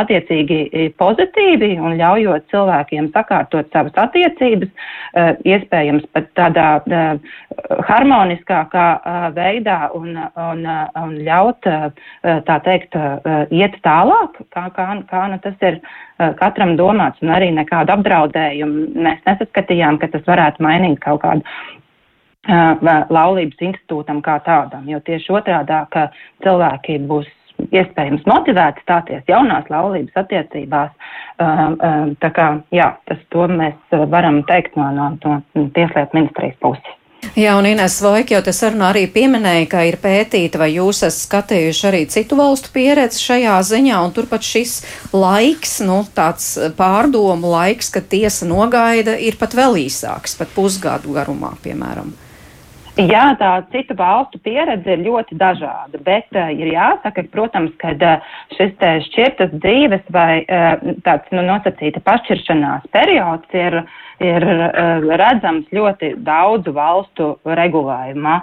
attiecīgi 0.00 0.90
pozitīvi 0.98 1.78
un 1.78 1.94
ļaujot 2.00 2.48
cilvēkiem 2.50 3.10
sakārtot 3.14 3.70
savas 3.72 3.94
attiecības, 3.94 4.70
eh, 5.14 5.34
iespējams 5.44 6.06
pat 6.12 6.26
tādā 6.34 6.68
harmoniskākā 7.88 8.86
veidā 9.34 9.90
un, 9.94 10.16
un, 10.18 10.66
un 10.98 11.12
ļaut, 11.22 11.62
tā 12.22 12.56
teikt, 12.64 12.96
iet 13.54 13.76
tālāk, 13.84 14.40
kā, 14.50 14.66
kā, 14.74 14.88
kā 15.10 15.22
nu 15.30 15.38
tas 15.44 15.54
ir 15.62 15.78
katram 16.40 16.74
domāts, 16.76 17.22
un 17.22 17.30
arī 17.34 17.52
nekādu 17.54 17.94
apdraudējumu. 17.94 18.90
Mēs 19.06 19.22
nesaskatījām, 19.28 20.00
ka 20.02 20.10
tas 20.12 20.26
varētu 20.26 20.66
mainīt 20.66 21.00
kaut 21.04 21.22
kādu 21.22 21.46
laulības 22.48 23.62
institūtam 23.70 24.20
kā 24.24 24.38
tādam, 24.44 24.88
jo 24.88 25.00
tieši 25.00 25.32
otrādā, 25.32 25.84
ka 25.90 26.08
cilvēki 26.44 26.98
būs 27.08 27.30
iespējams 27.72 28.26
motivēti 28.28 28.82
stāties 28.84 29.22
jaunās 29.30 29.70
laulības 29.70 30.24
attiecībās. 30.24 30.90
Tā 31.38 32.30
kā, 32.34 32.48
jā, 32.74 32.90
tas 33.08 33.22
to 33.30 33.46
mēs 33.48 33.96
varam 34.10 34.42
teikt 34.48 34.76
no, 34.76 34.90
no, 34.94 35.14
no 35.24 35.40
Tieslietu 35.74 36.20
ministrijas 36.20 36.60
puses. 36.60 37.00
Jā, 37.34 37.54
un 37.56 37.64
Ines 37.64 37.96
Vaika 38.04 38.34
jau 38.36 38.42
te 38.44 38.52
sarunā 38.52 38.90
arī 38.92 39.06
pieminēja, 39.10 39.64
ka 39.72 39.80
ir 39.88 39.96
pētīta, 40.02 40.58
vai 40.60 40.68
jūs 40.74 41.00
esat 41.06 41.24
skatījuši 41.24 41.86
arī 41.88 42.02
citu 42.12 42.36
valstu 42.36 42.68
pieredzi 42.74 43.22
šajā 43.24 43.54
ziņā, 43.64 44.02
un 44.04 44.12
turpat 44.14 44.44
šis 44.44 44.74
laiks, 45.16 45.78
nu, 45.88 46.02
tāds 46.14 46.52
pārdomu 46.76 47.54
laiks, 47.56 47.88
kad 47.94 48.10
tiesa 48.12 48.46
nogaida, 48.50 49.16
ir 49.16 49.40
pat 49.40 49.56
vēl 49.56 49.80
īsāks, 49.86 50.36
pat 50.38 50.52
pusgadu 50.54 51.16
garumā, 51.16 51.54
piemēram. 51.64 52.12
Jā, 52.94 53.32
tā 53.40 53.48
citu 53.72 53.96
valstu 53.98 54.38
pieredze 54.38 54.94
ir 54.94 55.00
ļoti 55.02 55.34
dažāda, 55.34 55.98
bet 56.06 56.28
uh, 56.38 56.52
ir 56.54 56.68
jāsaka, 56.76 57.24
protams, 57.32 57.72
ka 57.82 57.90
uh, 57.90 58.36
šis 58.54 58.76
šķirtas 59.08 59.50
dzīves 59.56 60.04
vai 60.14 60.44
uh, 60.44 60.76
tāds 61.02 61.26
nu, 61.34 61.42
nosacīta 61.42 61.98
pašķiršanās 62.06 62.86
periods 62.94 63.58
ir, 63.58 63.80
ir 64.22 64.46
uh, 64.46 65.08
redzams 65.10 65.66
ļoti 65.74 66.12
daudzu 66.22 66.76
valstu 66.76 67.32
regulējumā. 67.42 68.36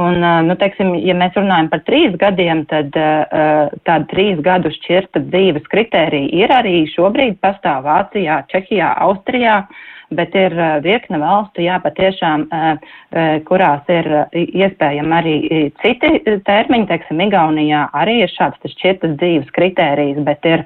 Un, 0.00 0.16
uh, 0.24 0.40
nu, 0.48 0.56
teiksim, 0.56 0.94
ja 1.04 1.12
mēs 1.20 1.36
runājam 1.36 1.68
par 1.68 1.84
trīs 1.84 2.16
gadiem, 2.16 2.64
tad 2.72 2.96
uh, 2.96 3.68
tāda 3.84 4.08
trīs 4.14 4.40
gadu 4.40 4.72
šķirta 4.80 5.26
dzīves 5.28 5.68
kritērija 5.68 6.32
ir 6.40 6.56
arī 6.56 6.76
šobrīd 6.96 7.36
pastāv 7.44 7.84
Vācijā, 7.84 8.46
Čehijā, 8.48 8.94
Austrijā. 9.04 9.60
Uh, 9.68 9.86
bet 10.10 10.34
ir 10.34 10.54
eh, 10.58 10.76
virkne 10.84 11.20
valstu, 11.22 11.62
jā, 11.64 11.78
patiešām, 11.82 12.46
eh, 12.50 12.92
eh, 13.12 13.32
kurās 13.46 13.88
ir 13.92 14.08
iespējami 14.34 15.16
arī 15.16 15.34
citi 15.82 16.12
termiņi, 16.46 16.88
teiksim, 16.90 17.22
Igaunijā 17.26 17.86
arī 17.96 18.20
ir 18.24 18.32
šāds 18.32 18.72
šķirtas 18.74 19.16
dzīves 19.20 19.50
kritērijs, 19.56 20.22
bet 20.26 20.46
ir 20.48 20.64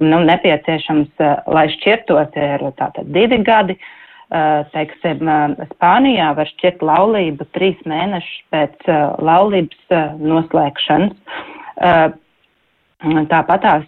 nu, 0.00 0.18
nepieciešams, 0.26 1.10
lai 1.50 1.66
šķirtos, 1.74 2.34
ir 2.40 2.64
tātad 2.78 3.10
divi 3.14 3.38
gadi. 3.44 3.76
Teiksim, 4.72 5.28
Spānijā 5.74 6.30
var 6.34 6.48
šķirt 6.48 6.82
laulību 6.82 7.46
trīs 7.54 7.78
mēnešus 7.86 8.40
pēc 8.50 8.88
laulības 9.22 9.94
noslēgšanas. 10.18 11.14
Tāpatās, 13.30 13.84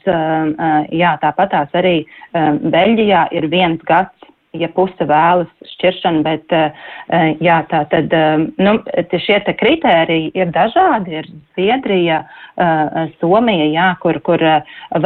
jā, 0.93 1.13
tāpatās 1.23 1.73
arī 1.81 1.97
Beļģijā 2.37 3.23
ir 3.39 3.49
viens 3.51 3.83
gads 3.89 4.16
ja 4.61 4.69
puse 4.75 5.07
vēlas 5.09 5.51
šķiršanu, 5.75 6.23
bet 6.27 6.55
eh, 6.55 6.73
jā, 7.45 7.61
tā 7.71 7.83
tad, 7.93 8.13
eh, 8.15 8.47
nu, 8.63 8.75
šie 9.27 9.39
te 9.47 9.55
kritēriji 9.57 10.33
ir 10.39 10.53
dažādi, 10.55 11.21
ir 11.21 11.31
Zviedrija, 11.57 12.23
eh, 12.57 12.99
Somija, 13.21 13.69
jā, 13.73 13.89
kur, 14.03 14.21
kur 14.27 14.43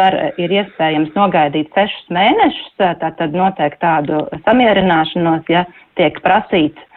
var, 0.00 0.18
ir 0.40 0.56
iespējams 0.60 1.14
nogaidīt 1.18 1.70
sešus 1.76 2.08
mēnešus, 2.14 2.72
tā 2.80 3.12
tad 3.18 3.36
noteikti 3.36 3.82
tādu 3.84 4.24
samierināšanos, 4.46 5.46
ja 5.52 5.66
tiek 6.00 6.18
prasīts 6.24 6.88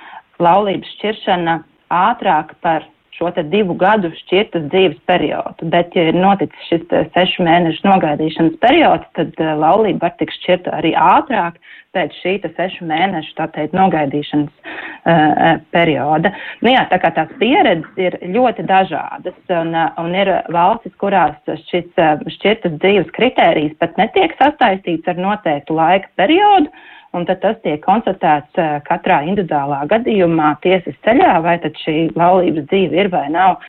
laulības 0.43 0.89
šķiršana 0.98 1.60
ātrāk 1.93 2.55
par 2.65 2.88
šo 3.17 3.29
divu 3.51 3.75
gadu 3.77 4.12
šķirtas 4.24 4.67
dzīves 4.72 5.00
periodu. 5.10 5.70
Bet, 5.74 5.93
ja 5.98 6.10
ir 6.10 6.17
noticis 6.17 6.70
šis 6.70 6.86
sešu 7.13 7.46
mēnešu 7.46 7.86
nogaidīšanas 7.88 8.60
periods, 8.63 9.08
tad 9.17 9.38
laulība 9.38 10.08
var 10.08 10.17
tikt 10.20 10.36
šķirta 10.39 10.74
arī 10.79 10.93
ātrāk, 10.98 11.60
pēc 11.93 12.15
šī 12.24 12.34
sešu 12.58 12.88
mēnešu 12.89 13.36
teikt, 13.53 13.75
nogaidīšanas 13.77 14.50
uh, 14.50 15.60
perioda. 15.75 16.34
Nu, 16.62 16.72
jā, 16.74 16.88
tā 16.89 16.98
kā 17.03 17.13
tās 17.13 17.29
pieredzes 17.41 18.01
ir 18.01 18.17
ļoti 18.34 18.65
dažādas, 18.70 19.38
un, 19.53 19.75
un 20.01 20.17
ir 20.17 20.34
valstis, 20.53 20.96
kurās 21.01 21.38
šis 21.70 21.93
šķirtas 22.38 22.79
dzīves 22.79 23.13
kritērijs 23.13 23.77
pat 23.82 24.01
netiek 24.01 24.34
sastaistīts 24.41 25.13
ar 25.13 25.22
noteiktu 25.22 25.77
laika 25.77 26.10
periodu. 26.17 26.74
Un 27.13 27.27
tad 27.29 27.43
tas 27.43 27.60
tiek 27.62 27.82
konstatēts 27.84 28.58
uh, 28.58 28.79
katrā 28.88 29.22
individuālā 29.27 29.84
gadījumā 29.91 30.55
tiesas 30.63 30.96
ceļā, 31.05 31.36
vai 31.46 31.60
tad 31.62 31.77
šī 31.84 32.08
laulības 32.17 32.65
dzīve 32.72 33.03
ir 33.03 33.12
vai 33.13 33.27
nav 33.34 33.60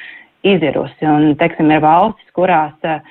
izirusi. 0.45 1.05
Un, 1.09 1.35
teiksim, 1.41 1.69
ir 1.75 1.85
valstis, 1.85 2.33
kurās 2.37 2.89
uh, 2.89 3.05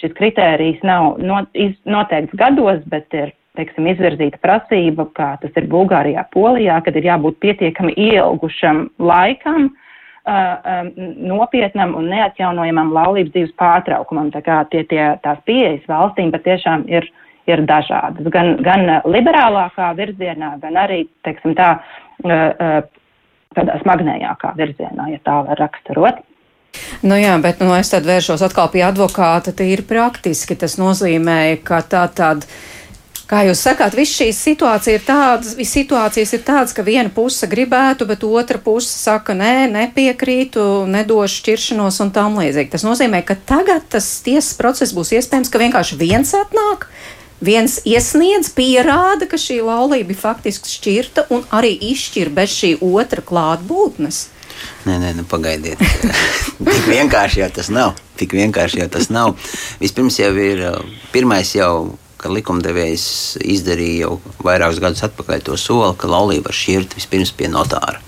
šis 0.00 0.14
kritērijs 0.18 0.82
nav 0.86 1.16
noteikts 1.22 2.38
gados, 2.38 2.82
bet 2.90 3.14
ir 3.14 3.32
teiksim, 3.56 3.88
izvirzīta 3.90 4.40
prasība, 4.42 5.06
kā 5.16 5.32
tas 5.40 5.54
ir 5.56 5.68
Bulgārijā, 5.72 6.26
Polijā, 6.34 6.78
kad 6.84 6.96
ir 6.98 7.08
jābūt 7.08 7.38
pietiekami 7.42 7.94
ielgušam 7.96 8.86
laikam, 9.00 9.70
um, 9.70 10.90
nopietnam 11.30 11.94
un 11.98 12.10
neatjaunojamam 12.12 12.92
laulības 12.96 13.32
dzīves 13.34 13.54
pārtraukumam. 13.60 14.32
Tā 14.34 14.42
kā 14.46 14.60
tie, 14.72 14.84
tie 14.90 15.04
tās 15.24 15.40
pieejas 15.48 15.86
valstīm 15.90 16.34
patiešām 16.34 16.86
ir, 16.92 17.08
ir 17.50 17.64
dažādas. 17.68 18.28
Gan, 18.34 18.56
gan 18.64 18.86
liberālākā 19.06 19.92
virzienā, 19.98 20.56
gan 20.62 20.78
arī, 20.82 21.04
teiksim 21.26 21.56
tā, 21.58 21.76
uh, 22.24 22.30
uh, 22.30 22.78
tādā 23.56 23.80
smagnējākā 23.82 24.54
virzienā, 24.58 25.10
ja 25.14 25.22
tā 25.24 25.40
var 25.46 25.62
raksturot. 25.64 26.24
Nu 27.06 27.16
jā, 27.16 27.34
bet 27.40 27.60
nu, 27.64 27.72
es 27.76 27.90
tad 27.92 28.06
vēršos 28.08 28.44
atkal 28.46 28.70
pie 28.72 28.84
advokāta. 28.86 29.54
Tīri 29.56 29.84
praktiski 29.86 30.56
tas 30.58 30.76
nozīmē, 30.80 31.56
ka 31.64 31.82
tā 31.84 32.06
tad. 32.12 32.48
Kā 33.26 33.40
jūs 33.42 33.58
sakāt, 33.66 33.96
visas 33.98 34.20
šīs 34.20 34.38
situācijas 34.38 35.00
ir 35.00 35.02
tādas, 35.02 35.54
situācijas 35.66 36.30
ir 36.36 36.42
tādas, 36.46 36.70
ka 36.76 36.84
viena 36.86 37.10
puse 37.10 37.48
gribētu, 37.50 38.06
bet 38.06 38.22
otra 38.22 38.60
puse 38.62 38.86
saka, 38.86 39.34
nē, 39.34 39.66
nepiekrītu, 39.72 40.62
nedošu 40.86 41.40
šķiršanos 41.40 41.98
un 42.04 42.12
tam 42.14 42.38
līdzīgi. 42.38 42.70
Tas 42.76 42.86
nozīmē, 42.86 43.24
ka 43.26 43.34
tagad 43.34 43.88
tas 43.90 44.06
tiesas 44.22 44.54
process 44.54 44.94
būs 44.94 45.10
iespējams, 45.18 45.50
ka 45.50 45.58
vienkārši 45.58 45.98
viens 45.98 46.30
atnāk, 46.38 46.86
viens 47.40 47.80
iesniedz, 47.84 48.50
pierāda, 48.56 49.28
ka 49.28 49.38
šī 49.40 49.60
laulība 49.66 50.14
ir 50.14 50.20
faktiski 50.20 50.72
šķirta 50.72 51.26
un 51.34 51.44
arī 51.54 51.74
izšķir 51.92 52.32
bez 52.36 52.54
šī 52.56 52.72
otra 52.84 53.24
klātbūtnes. 53.24 54.26
Nē, 54.86 54.96
nē, 55.02 55.12
nu 55.18 55.26
pagaidiet. 55.28 55.80
Tik 56.66 56.88
vienkārši 56.88 57.42
jau 57.42 57.50
tas 57.58 57.68
nav. 57.72 57.96
Tik 58.16 58.32
vienkārši 58.38 58.80
jau 58.80 58.88
tas 58.92 59.10
nav. 59.12 59.36
Vispirms 59.82 60.16
jau 60.22 60.32
ir 60.40 60.64
pirmais 61.12 61.52
jau 61.56 61.98
likumdevējs 62.26 63.36
izdarīja 63.44 64.06
jau 64.06 64.16
vairākus 64.42 64.80
gadus 64.82 65.04
atpakaļ 65.06 65.44
to 65.46 65.58
soli, 65.60 65.92
ka 66.00 66.08
laulība 66.10 66.48
var 66.48 66.56
šķirt 66.56 66.96
vispirms 66.98 67.34
pie 67.36 67.50
notāra. 67.52 68.00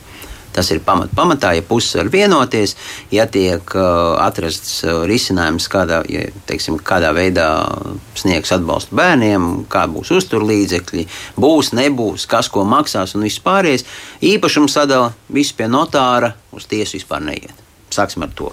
Tas 0.58 0.72
ir 0.74 0.80
pamat, 0.82 1.12
pamatā, 1.14 1.52
ja 1.54 1.62
puses 1.62 1.94
var 1.94 2.08
vienoties, 2.10 2.72
ja 3.14 3.28
tiek 3.30 3.62
uh, 3.78 4.16
atrasts 4.18 4.80
uh, 4.82 5.04
risinājums, 5.06 5.68
kādā, 5.70 6.00
ja, 6.10 6.24
teiksim, 6.48 6.80
kādā 6.82 7.12
veidā 7.14 7.46
sniegs 8.18 8.50
atbalstu 8.56 8.98
bērniem, 8.98 9.46
kā 9.70 9.84
būs 9.86 10.10
uzturlīdzekļi, 10.16 11.04
būs, 11.38 11.70
nebūs, 11.78 12.26
kas 12.26 12.50
ko 12.50 12.66
maksās 12.66 13.14
un 13.14 13.28
viss 13.28 13.38
pārējais. 13.44 13.86
Īpašums 14.34 14.74
sadala 14.74 15.12
viss 15.30 15.54
pie 15.54 15.70
notāra, 15.70 16.32
uz 16.50 16.66
tiesu 16.66 16.98
vispār 16.98 17.22
neiet. 17.30 17.54
Sāksim 17.94 18.26
ar 18.26 18.34
to. 18.34 18.50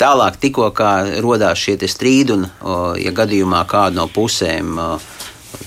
Tālāk, 0.00 0.40
tikko 0.40 0.72
radās 0.72 1.60
šie 1.60 1.76
strīdi, 1.92 2.38
un, 2.38 2.48
ja 3.04 3.12
gadījumā 3.12 3.66
kāda 3.68 4.00
no 4.00 4.08
pusēm 4.08 4.80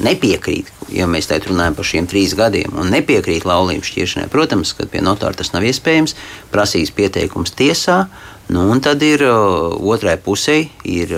nepiekrīt, 0.03 0.71
ja 0.93 1.07
mēs 1.09 1.29
tagad 1.29 1.49
runājam 1.51 1.77
par 1.77 1.87
šiem 1.87 2.07
trīs 2.09 2.35
gadiem, 2.37 2.75
un 2.79 2.91
nepiekrīt 2.93 3.47
laulības 3.47 3.91
šķiršanai, 3.91 4.31
protams, 4.33 4.73
ka 4.77 4.87
pie 4.91 5.03
notāra 5.03 5.37
tas 5.37 5.53
nav 5.55 5.65
iespējams, 5.67 6.15
prasīs 6.53 6.93
pieteikums 6.95 7.55
tiesā, 7.57 8.05
nu, 8.51 8.67
un 8.71 8.81
tad 8.83 9.03
ir 9.05 9.23
otrai 9.27 10.17
pusē 10.21 10.59
ir 10.87 11.15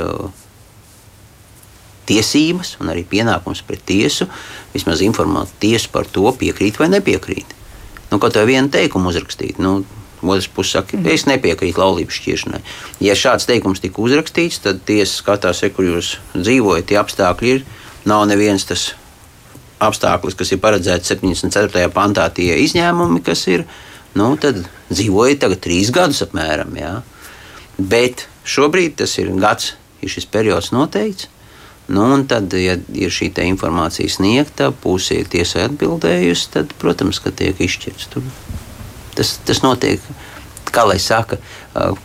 tiesības 2.10 2.78
un 2.82 2.90
arī 2.90 3.06
pienākums 3.06 3.62
pret 3.68 3.84
tiesu 3.86 4.26
vismaz 4.74 5.04
informēt 5.06 5.54
tiesu 5.62 5.92
par 5.94 6.10
to, 6.10 6.26
piekrīt 6.34 6.82
vai 6.82 6.90
nepiekrīt. 6.90 7.56
Nu, 8.10 8.18
kaut 8.18 8.34
kā 8.34 8.46
vienu 8.50 8.72
teikumu 8.74 9.12
uzrakstīt. 9.12 9.62
Nu, 9.62 9.84
Otrs 10.20 10.50
puses 10.52 10.74
saka, 10.76 10.98
ka 11.00 11.14
es 11.14 11.24
nepiekrītu 11.30 11.80
laulības 11.80 12.18
šķiršanai. 12.20 12.60
Ja 13.06 13.16
šāds 13.16 13.48
teikums 13.48 13.80
tika 13.80 14.02
uzrakstīts, 14.04 14.60
tad 14.66 14.82
tiesa 14.88 15.22
skatās, 15.22 15.62
kur 15.76 15.88
jūs 15.88 16.18
dzīvojat, 16.36 16.90
tie 16.90 16.98
apstākļi 17.00 17.54
ir 17.54 17.64
nav 18.08 18.26
neviens 18.30 18.66
tas 18.68 18.92
apstākļus, 19.84 20.36
kas 20.40 20.54
ir 20.54 20.62
paredzēts 20.64 21.14
74. 21.14 21.88
pantā, 21.96 22.28
tie 22.36 22.52
izņēmumi, 22.66 23.24
kas 23.24 23.46
ir, 23.52 23.66
nu, 24.20 24.34
tad 24.42 24.62
dzīvoja 24.92 25.40
tagad 25.46 25.64
trīs 25.64 25.92
gadus 25.96 26.24
apmēram. 26.26 26.76
Jā. 26.80 26.94
Bet 27.80 28.28
šobrīd 28.48 29.00
tas 29.00 29.16
ir 29.22 29.32
gads, 29.40 29.74
ir 30.04 30.12
šis 30.12 30.28
periods 30.32 30.74
noteikts. 30.76 31.30
Nu, 31.90 32.04
un 32.14 32.28
tad, 32.30 32.54
ja 32.54 32.76
ir 32.94 33.10
šī 33.10 33.32
informācija 33.48 34.12
sniegta, 34.14 34.70
puse 34.70 35.16
ir 35.18 35.30
tiesai 35.32 35.64
atbildējusi, 35.66 36.50
tad, 36.54 36.76
protams, 36.78 37.18
ka 37.24 37.34
tiek 37.34 37.58
izšķirts. 37.58 38.10
Tur. 38.14 38.28
Tas, 39.18 39.40
tas 39.48 39.64
notiek, 39.64 40.04
kā 40.70 40.84
lai 40.86 41.00
saka, 41.02 41.40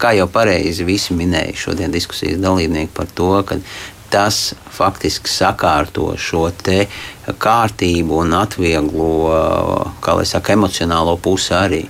kā 0.01 0.15
jau 0.17 0.25
pareizi 0.33 0.87
visi 0.89 1.13
minēja 1.13 1.53
šodien 1.67 1.93
diskusijas 1.93 2.41
dalībnieki 2.41 2.95
par 2.97 3.11
to, 3.13 3.29
ka 3.45 3.59
tas 4.14 4.54
faktiski 4.71 5.30
sakārto 5.30 6.12
šo 6.14 6.47
kārtību 7.26 8.23
un 8.23 8.38
atvieglo, 8.38 9.11
kā 10.04 10.14
lai 10.21 10.26
saka, 10.28 10.54
emocionālo 10.54 11.16
pusi 11.18 11.54
arī. 11.59 11.85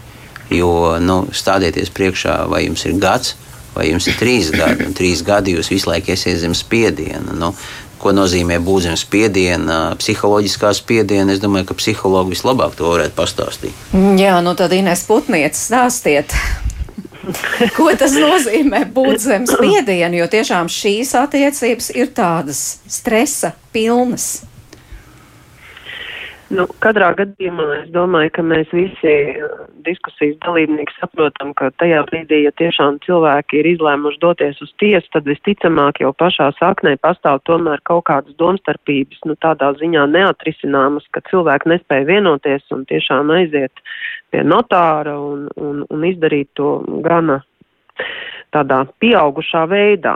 Jo 0.53 0.97
nu, 1.01 1.25
stādieties 1.33 1.93
priekšā, 1.93 2.45
vai 2.49 2.65
jums 2.67 2.85
ir 2.89 2.99
gads, 3.01 3.35
vai 3.75 3.89
jums 3.91 4.07
ir 4.09 4.17
trīs 4.21 4.51
gadi, 4.55 4.87
un 4.87 4.97
trīs 4.97 5.25
gadi 5.25 5.57
jūs 5.57 5.73
visu 5.73 5.91
laiku 5.91 6.13
esiet 6.15 6.41
zem 6.41 6.55
spiediena. 6.57 7.37
Nu, 7.37 7.53
ko 8.01 8.13
nozīmē 8.13 8.59
būt 8.65 8.87
zem 8.89 8.99
spiediena, 9.01 9.79
psiholoģiskā 10.01 10.75
spiediena. 10.77 11.33
Es 11.33 11.41
domāju, 11.43 11.71
ka 11.71 11.79
psihologi 11.81 12.37
vislabāk 12.37 12.77
to 12.79 12.93
varētu 12.93 13.17
pastāstīt. 13.17 13.89
Jā, 14.21 14.37
nu 14.45 14.53
tad 14.59 14.77
Inês 14.77 15.07
Putnietis 15.09 15.65
stāstiet. 15.71 16.37
Ko 17.77 17.91
tas 17.99 18.17
nozīmē 18.19 18.85
būt 18.95 19.23
zem 19.25 19.47
spiediena, 19.49 20.15
jo 20.19 20.31
tiešām 20.31 20.71
šīs 20.73 21.15
attiecības 21.25 21.93
ir 21.97 22.11
tādas 22.17 22.65
stresa 22.91 23.55
pilnas. 23.75 24.45
Nu, 26.55 26.67
katrā 26.85 27.09
gadījumā 27.17 27.65
es 27.81 27.87
domāju, 27.95 28.31
ka 28.37 28.43
mēs 28.45 28.69
visi 28.75 29.13
uh, 29.33 29.65
diskusijas 29.87 30.37
dalībnieki 30.45 30.93
saprotam, 30.99 31.55
ka 31.57 31.71
tajā 31.81 32.03
brīdī, 32.11 32.43
ja 32.45 32.53
tiešām 32.61 33.01
cilvēki 33.07 33.63
ir 33.63 33.69
izlēmuši 33.73 34.21
doties 34.23 34.61
uz 34.63 34.71
tiesu, 34.83 35.09
tad 35.17 35.27
visticamāk 35.31 36.03
jau 36.05 36.13
pašā 36.21 36.51
saknē 36.61 36.95
pastāv 37.03 37.41
tomēr 37.49 37.81
kaut 37.89 38.05
kādas 38.11 38.37
domstarpības, 38.41 39.25
nu 39.27 39.39
tādā 39.41 39.73
ziņā 39.81 40.05
neatrisināmas, 40.13 41.09
ka 41.17 41.25
cilvēki 41.31 41.73
nespēja 41.75 42.11
vienoties 42.13 42.69
un 42.77 42.85
tiešām 42.93 43.33
aiziet 43.35 43.85
pie 44.35 44.43
notāra 44.43 45.15
un, 45.21 45.47
un, 45.55 45.83
un 45.87 46.07
izdarīt 46.11 46.51
to 46.59 46.81
gana 47.07 47.39
tādā 48.55 48.85
pieaugušā 49.03 49.65
veidā. 49.71 50.15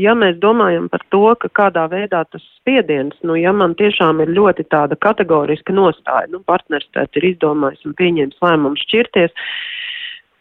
Ja 0.00 0.14
mēs 0.16 0.38
domājam 0.40 0.88
par 0.92 1.04
to, 1.12 1.24
ka 1.40 1.50
kādā 1.60 1.84
veidā 1.92 2.22
tas 2.32 2.44
spiediens, 2.56 3.16
nu, 3.28 3.36
ja 3.36 3.52
man 3.52 3.76
tiešām 3.76 4.22
ir 4.24 4.32
ļoti 4.36 4.68
tāda 4.72 4.96
kategoriska 4.96 5.74
nostāja, 5.76 6.30
nu, 6.32 6.40
partners 6.48 6.88
tēt 6.96 7.20
ir 7.20 7.32
izdomājis 7.34 7.84
un 7.88 7.96
pieņēmis 8.00 8.40
lēmumu 8.44 8.80
šķirties, 8.86 9.36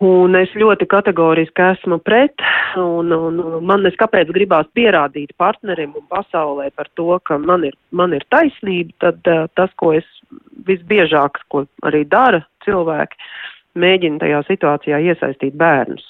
Un 0.03 0.35
es 0.35 0.51
ļoti 0.59 0.89
kategoriski 0.91 1.63
esmu 1.69 2.01
pret, 2.03 2.41
un, 2.75 3.13
un 3.15 3.37
man 3.63 3.87
es 3.87 3.95
kāpēc 3.95 4.27
gribās 4.35 4.67
pierādīt 4.75 5.31
partnerim 5.39 5.93
un 5.95 6.03
pasaulē 6.11 6.67
par 6.75 6.89
to, 6.99 7.15
ka 7.23 7.37
man 7.39 7.63
ir, 7.63 7.77
man 7.95 8.11
ir 8.11 8.25
taisnība, 8.27 8.91
tad 8.99 9.31
uh, 9.31 9.45
tas, 9.55 9.71
ko 9.79 9.93
es 9.95 10.03
visbiežāk, 10.67 11.41
ko 11.49 11.65
arī 11.85 12.03
dara 12.09 12.41
cilvēki, 12.65 13.19
mēģina 13.75 14.21
tajā 14.23 14.41
situācijā 14.49 15.01
iesaistīt 15.11 15.57
bērnus. 15.59 16.05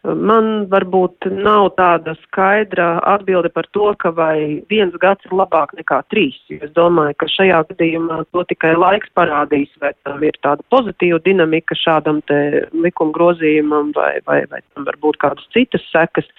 Man 0.00 0.46
varbūt 0.72 1.26
nav 1.28 1.74
tāda 1.76 2.14
skaidra 2.22 3.02
atbilde 3.04 3.50
par 3.52 3.66
to, 3.76 3.90
ka 4.00 4.08
vai 4.16 4.62
viens 4.72 4.94
gads 5.02 5.26
ir 5.28 5.34
labāk 5.36 5.74
nekā 5.76 5.98
trīs. 6.08 6.38
Es 6.56 6.72
domāju, 6.72 7.18
ka 7.20 7.28
šajā 7.28 7.58
gadījumā 7.68 8.22
to 8.32 8.44
tikai 8.48 8.72
laiks 8.80 9.12
parādīs, 9.18 9.68
vai 9.82 9.92
tam 10.08 10.24
ir 10.24 10.38
tāda 10.40 10.64
pozitīva 10.72 11.20
dinamika 11.26 11.76
šādam 11.76 12.22
te 12.32 12.40
likuma 12.72 13.12
grozījumam, 13.18 13.92
vai, 13.92 14.14
vai, 14.24 14.40
vai 14.48 14.62
tam 14.72 14.88
var 14.88 14.96
būt 15.04 15.20
kādas 15.20 15.52
citas 15.52 15.84
sekas. 15.92 16.32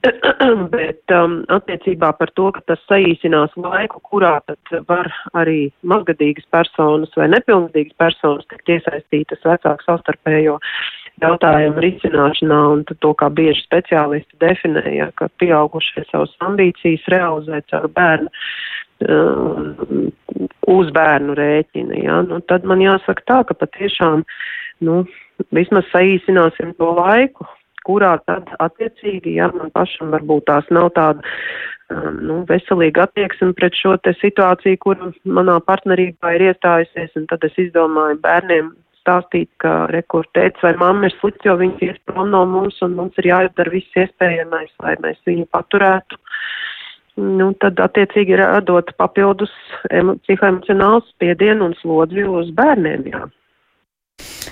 Bet 0.72 1.12
um, 1.12 1.42
attiecībā 1.52 2.14
par 2.16 2.32
to, 2.40 2.48
ka 2.56 2.64
tas 2.72 2.80
saīsinās 2.88 3.52
laiku, 3.60 4.00
kurā 4.08 4.38
tad 4.48 4.88
var 4.88 5.12
arī 5.36 5.68
mazgadīgas 5.84 6.48
personas 6.56 7.12
vai 7.20 7.28
nepilngadīgas 7.36 8.00
personas 8.00 8.48
tikt 8.48 8.78
iesaistītas 8.78 9.44
vecāku 9.44 9.84
savstarpējo 9.84 10.56
jautājumu 11.22 11.82
risināšanā, 11.84 12.60
un 12.74 12.84
to, 12.88 13.12
kā 13.18 13.30
bieži 13.30 13.62
speciālisti 13.64 14.38
definēja, 14.42 15.10
ka 15.18 15.28
pieaugušie 15.42 16.06
savas 16.10 16.32
ambīcijas 16.44 17.06
realizē 17.12 17.60
caur 17.70 17.88
bērnu 17.94 18.30
uh, 19.08 20.08
uz 20.74 20.94
bērnu 20.94 21.36
rēķina. 21.38 22.00
Ja? 22.02 22.22
Nu, 22.26 22.40
tad 22.48 22.66
man 22.68 22.82
jāsaka 22.82 23.28
tā, 23.30 23.42
ka 23.48 23.58
patiešām 23.62 24.24
nu, 24.84 25.04
vismaz 25.54 25.86
saīsināsim 25.92 26.74
to 26.78 26.90
laiku, 26.98 27.46
kurā 27.84 28.16
tad 28.24 28.48
attiecīgi, 28.64 29.36
ja 29.38 29.50
man 29.52 29.72
pašam 29.74 30.14
varbūt 30.14 30.46
tās 30.48 30.68
nav 30.72 30.90
tāda 30.96 31.20
um, 31.92 32.20
nu, 32.24 32.38
veselīga 32.48 33.04
attieksme 33.04 33.52
pret 33.58 33.76
šo 33.76 33.96
te 34.02 34.14
situāciju, 34.20 34.80
kur 34.80 35.02
manā 35.24 35.58
partnerībā 35.68 36.34
ir 36.36 36.48
iestājusies, 36.50 37.12
un 37.20 37.28
tad 37.30 37.44
es 37.44 37.60
izdomāju 37.66 38.18
bērniem 38.24 38.72
stāstīt, 39.04 39.50
ka 39.60 39.86
rekur 39.92 40.26
tēts 40.34 40.64
vai 40.64 40.72
mamma 40.80 41.10
ir 41.10 41.16
slikts, 41.20 41.44
jo 41.44 41.54
viņš 41.60 41.84
ies 41.84 42.00
prom 42.08 42.32
no 42.32 42.44
mums 42.48 42.80
un 42.82 42.96
mums 42.96 43.20
ir 43.20 43.30
jāizdara 43.30 43.72
viss 43.74 44.00
iespējamais, 44.00 44.72
lai 44.82 44.96
mēs 45.04 45.20
viņu 45.28 45.46
paturētu. 45.52 46.20
Nu, 47.14 47.52
tad 47.62 47.78
attiecīgi 47.78 48.34
ir 48.34 48.42
dot 48.66 48.90
papildus 48.98 49.52
psihoemocionāls 49.86 51.06
spiedienu 51.12 51.68
un 51.70 51.76
slodzi 51.78 52.24
uz 52.26 52.50
bērniem. 52.58 53.06
Jā. 53.12 53.28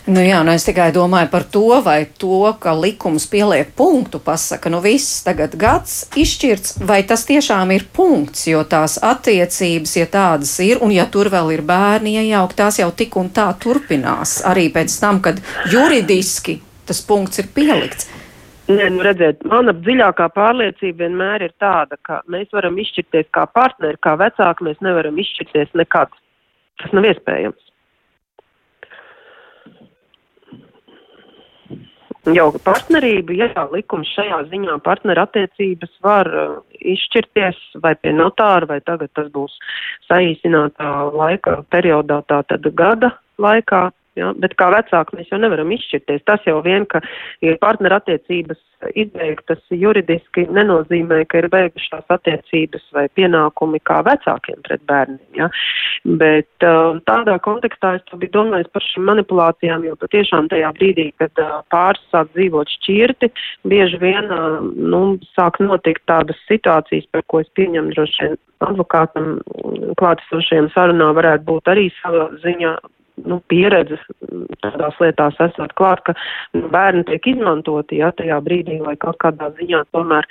Nu 0.03 0.19
jā, 0.19 0.41
nu 0.43 0.51
es 0.51 0.65
tikai 0.67 0.88
domāju 0.91 1.29
par 1.31 1.45
to, 1.47 1.77
vai 1.85 2.01
to, 2.19 2.41
ka 2.59 2.73
likums 2.75 3.29
pieliek 3.31 3.69
punktu, 3.79 4.19
pasaka, 4.19 4.73
nu 4.75 4.81
viss 4.83 5.21
tagad 5.23 5.55
gads 5.55 6.09
izšķirts, 6.19 6.81
vai 6.88 7.05
tas 7.07 7.23
tiešām 7.29 7.71
ir 7.71 7.87
punkts, 7.95 8.49
jo 8.51 8.65
tās 8.67 8.97
attiecības, 8.99 9.95
ja 10.01 10.09
tādas 10.11 10.57
ir, 10.65 10.83
un 10.83 10.91
ja 10.91 11.07
tur 11.07 11.31
vēl 11.31 11.55
ir 11.55 11.62
bērni 11.69 12.17
iejaukt, 12.19 12.59
tās 12.59 12.81
jau 12.83 12.91
tik 12.91 13.15
un 13.21 13.31
tā 13.31 13.47
turpinās, 13.62 14.41
arī 14.43 14.67
pēc 14.75 14.99
tam, 14.99 15.23
kad 15.23 15.38
juridiski 15.71 16.59
tas 16.91 16.99
punkts 17.07 17.38
ir 17.38 17.53
pielikts. 17.55 18.11
Nē, 18.73 18.91
nu 18.95 19.07
redziet, 19.07 19.47
mana 19.47 19.71
dziļākā 19.75 20.33
pārliecība 20.35 21.05
vienmēr 21.05 21.47
ir 21.47 21.55
tāda, 21.62 21.95
ka 22.03 22.25
mēs 22.31 22.51
varam 22.55 22.75
izšķirties 22.79 23.31
kā 23.35 23.47
partneri, 23.55 24.03
kā 24.03 24.19
vecāki, 24.19 24.67
mēs 24.67 24.83
nevaram 24.83 25.19
izšķirties 25.19 25.77
nekad. 25.79 26.11
Tas 26.83 26.95
nav 26.97 27.07
iespējams. 27.07 27.72
Jau 32.31 32.53
partnerība, 32.63 33.35
ja 33.35 33.65
likums 33.73 34.11
šajā 34.15 34.45
ziņā 34.53 34.77
partneru 34.87 35.25
attiecības 35.25 35.91
var 36.07 36.29
uh, 36.31 36.53
izšķirties 36.79 37.59
vai 37.83 37.97
pie 37.99 38.13
notāra, 38.15 38.69
vai 38.71 38.79
tagad 38.87 39.11
tas 39.19 39.27
būs 39.35 39.57
saīsinātā 40.07 40.93
laika 41.11 41.57
periodā, 41.75 42.21
tātad 42.31 42.69
gada 42.79 43.11
laikā, 43.43 43.89
Ja? 44.18 44.33
Bet 44.37 44.57
kā 44.61 44.68
vecāki 44.75 45.18
mēs 45.18 45.31
jau 45.33 45.40
nevaram 45.40 45.72
izšķirties. 45.72 46.25
Tas 46.29 46.44
jau 46.48 46.59
vien, 46.64 46.85
ka 46.88 47.01
ir 47.44 47.59
partnerattiecības 47.62 48.61
izbeigtas 48.98 49.61
juridiski, 49.70 50.44
nenozīmē, 50.53 51.22
ka 51.31 51.42
ir 51.42 51.48
beigušās 51.53 52.05
attiecības 52.12 52.85
vai 52.96 53.07
pienākumi 53.16 53.81
kā 53.87 54.01
vecākiem 54.07 54.61
pret 54.66 54.85
bērniem. 54.90 55.22
Ja? 55.38 55.48
Bet 56.18 56.66
uh, 56.66 56.98
tādā 57.09 57.38
kontekstā 57.44 57.96
es 58.01 58.07
biju 58.12 58.35
domājis 58.35 58.70
par 58.75 58.85
šīm 58.88 59.07
manipulācijām, 59.11 59.87
jo 59.87 59.96
patiešām 60.01 60.51
tajā 60.53 60.72
brīdī, 60.79 61.11
kad 61.22 61.42
uh, 61.42 61.61
pāris 61.72 62.03
sāk 62.12 62.33
dzīvot 62.37 62.72
šķirti, 62.79 63.31
bieži 63.70 64.01
vien 64.03 64.33
uh, 64.35 64.59
nu, 64.62 65.03
sāk 65.37 65.61
notikt 65.62 66.05
tādas 66.11 66.40
situācijas, 66.51 67.07
par 67.14 67.25
ko 67.31 67.44
es 67.44 67.53
pieņemu 67.59 67.94
droši 67.94 68.27
vien 68.27 68.40
advokātam 68.62 69.38
klātesošajiem 69.98 70.68
sarunā 70.75 71.11
varētu 71.16 71.46
būt 71.48 71.70
arī 71.72 71.88
sava 72.01 72.29
ziņa 72.44 72.77
nu, 73.20 73.40
pieredze 73.53 73.98
tādās 74.64 74.98
lietās 75.03 75.38
esot 75.48 75.75
klāt, 75.79 76.03
ka 76.07 76.16
nu, 76.57 76.66
bērni 76.72 77.05
tiek 77.09 77.33
izmantoti, 77.35 78.01
ja 78.03 78.12
tajā 78.16 78.40
brīdī, 78.44 78.81
lai 78.83 78.96
kaut 79.01 79.20
kādā 79.22 79.53
ziņā 79.59 79.85
tomēr 79.92 80.29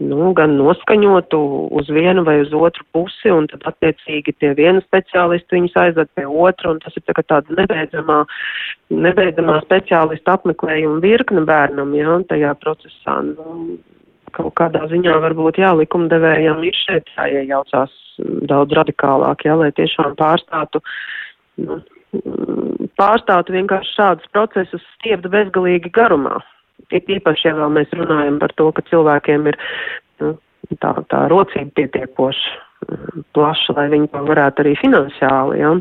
nu, 0.00 0.30
gan 0.36 0.54
noskaņotu 0.56 1.38
uz 1.76 1.90
vienu 1.92 2.24
vai 2.24 2.38
uz 2.44 2.52
otru 2.56 2.86
pusi, 2.94 3.28
un 3.32 3.46
tad 3.50 3.66
attiecīgi 3.68 4.34
pie 4.40 4.54
viena 4.56 4.80
speciālista 4.86 5.56
viņus 5.56 5.76
aizved 5.82 6.10
pie 6.16 6.24
otra, 6.26 6.72
un 6.72 6.80
tas 6.80 6.96
ir 6.96 7.04
tā 7.04 7.20
tāda 7.20 7.58
nebeidzamā, 7.58 8.22
nebeidzamā 9.08 9.60
speciālista 9.66 10.38
apmeklējuma 10.38 11.02
virkne 11.04 11.44
bērnam, 11.48 11.92
ja, 11.98 12.16
tajā 12.32 12.54
procesā. 12.62 13.20
Nu, 13.28 13.78
kaut 14.36 14.54
kādā 14.60 14.86
ziņā 14.88 15.18
varbūt, 15.24 15.58
jā, 15.60 15.74
likumdevējiem 15.76 16.62
ir 16.64 16.76
šeit 16.86 17.08
jāiejaucās 17.18 17.96
daudz 18.48 18.76
radikālāk, 18.78 19.44
jā, 19.44 19.56
lai 19.58 19.72
tiešām 19.76 20.14
pārstātu 20.18 20.80
nu, 21.60 21.80
pārstātu 23.00 23.54
vienkārši 23.54 23.96
šādus 23.96 24.30
procesus 24.34 24.86
stiept 24.96 25.28
bezgalīgi 25.32 25.92
garumā. 25.94 26.40
Ir 26.90 27.06
īpaši, 27.18 27.48
ja 27.48 27.54
vēl 27.58 27.70
mēs 27.76 27.92
runājam 27.94 28.40
par 28.42 28.54
to, 28.58 28.70
ka 28.74 28.82
cilvēkiem 28.88 29.46
ir 29.52 29.58
nu, 30.22 30.34
tā, 30.82 30.94
tā 31.12 31.20
rocība 31.30 31.70
pietiekoši 31.78 32.50
mm, 32.88 33.24
plaša, 33.36 33.76
lai 33.78 33.86
viņi 33.94 34.10
to 34.14 34.24
varētu 34.26 34.64
arī 34.64 34.74
finansiāli, 34.80 35.60
ja, 35.62 35.74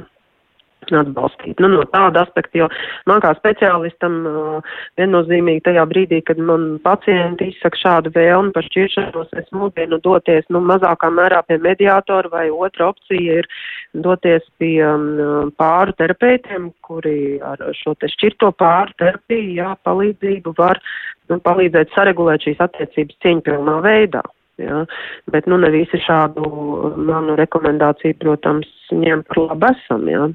atbalstīt. 0.88 1.60
Nu, 1.62 1.70
no 1.72 1.84
tāda 1.92 2.24
aspekta, 2.26 2.62
jo 2.64 2.68
man 3.10 3.22
kā 3.24 3.34
speciālistam 3.38 4.16
uh, 4.28 4.72
viennozīmīgi 5.00 5.66
tajā 5.68 5.86
brīdī, 5.90 6.22
kad 6.26 6.40
man 6.42 6.80
pacienti 6.84 7.50
izsaka 7.52 7.82
šādu 7.82 8.14
vēlmi 8.16 8.54
par 8.56 8.68
šķiršanos, 8.70 9.34
es 9.42 9.52
mūdienu 9.56 10.00
doties 10.06 10.48
nu, 10.54 10.64
mazākā 10.72 11.12
mērā 11.14 11.44
pie 11.48 11.60
mediātora 11.62 12.32
vai 12.34 12.48
otra 12.50 12.90
opcija 12.94 13.40
ir 13.42 13.50
doties 13.94 14.46
pie 14.62 14.80
um, 14.86 15.54
pāru 15.60 15.96
terapeitiem, 16.00 16.72
kuri 16.86 17.40
ar 17.44 17.62
šo 17.78 17.96
te 18.00 18.10
šķirto 18.16 18.54
pāru 18.60 18.96
terapiju, 19.02 19.54
jā, 19.60 19.76
palīdzību 19.86 20.56
var 20.58 20.82
nu, 21.30 21.40
palīdzēt 21.46 21.96
saregulēt 21.96 22.48
šīs 22.48 22.62
attiecības 22.66 23.24
cieņpilnā 23.24 23.80
veidā. 23.86 24.24
Ja? 24.60 24.84
Bet 25.32 25.48
nu, 25.48 25.58
ne 25.62 25.72
visi 25.74 26.00
šādu 26.04 26.50
manu 26.98 27.38
rekomendāciju, 27.40 28.18
protams, 28.20 28.70
ņem 28.92 29.24
par 29.30 29.44
labu 29.46 29.70
esam. 29.72 30.08
Ja? 30.12 30.28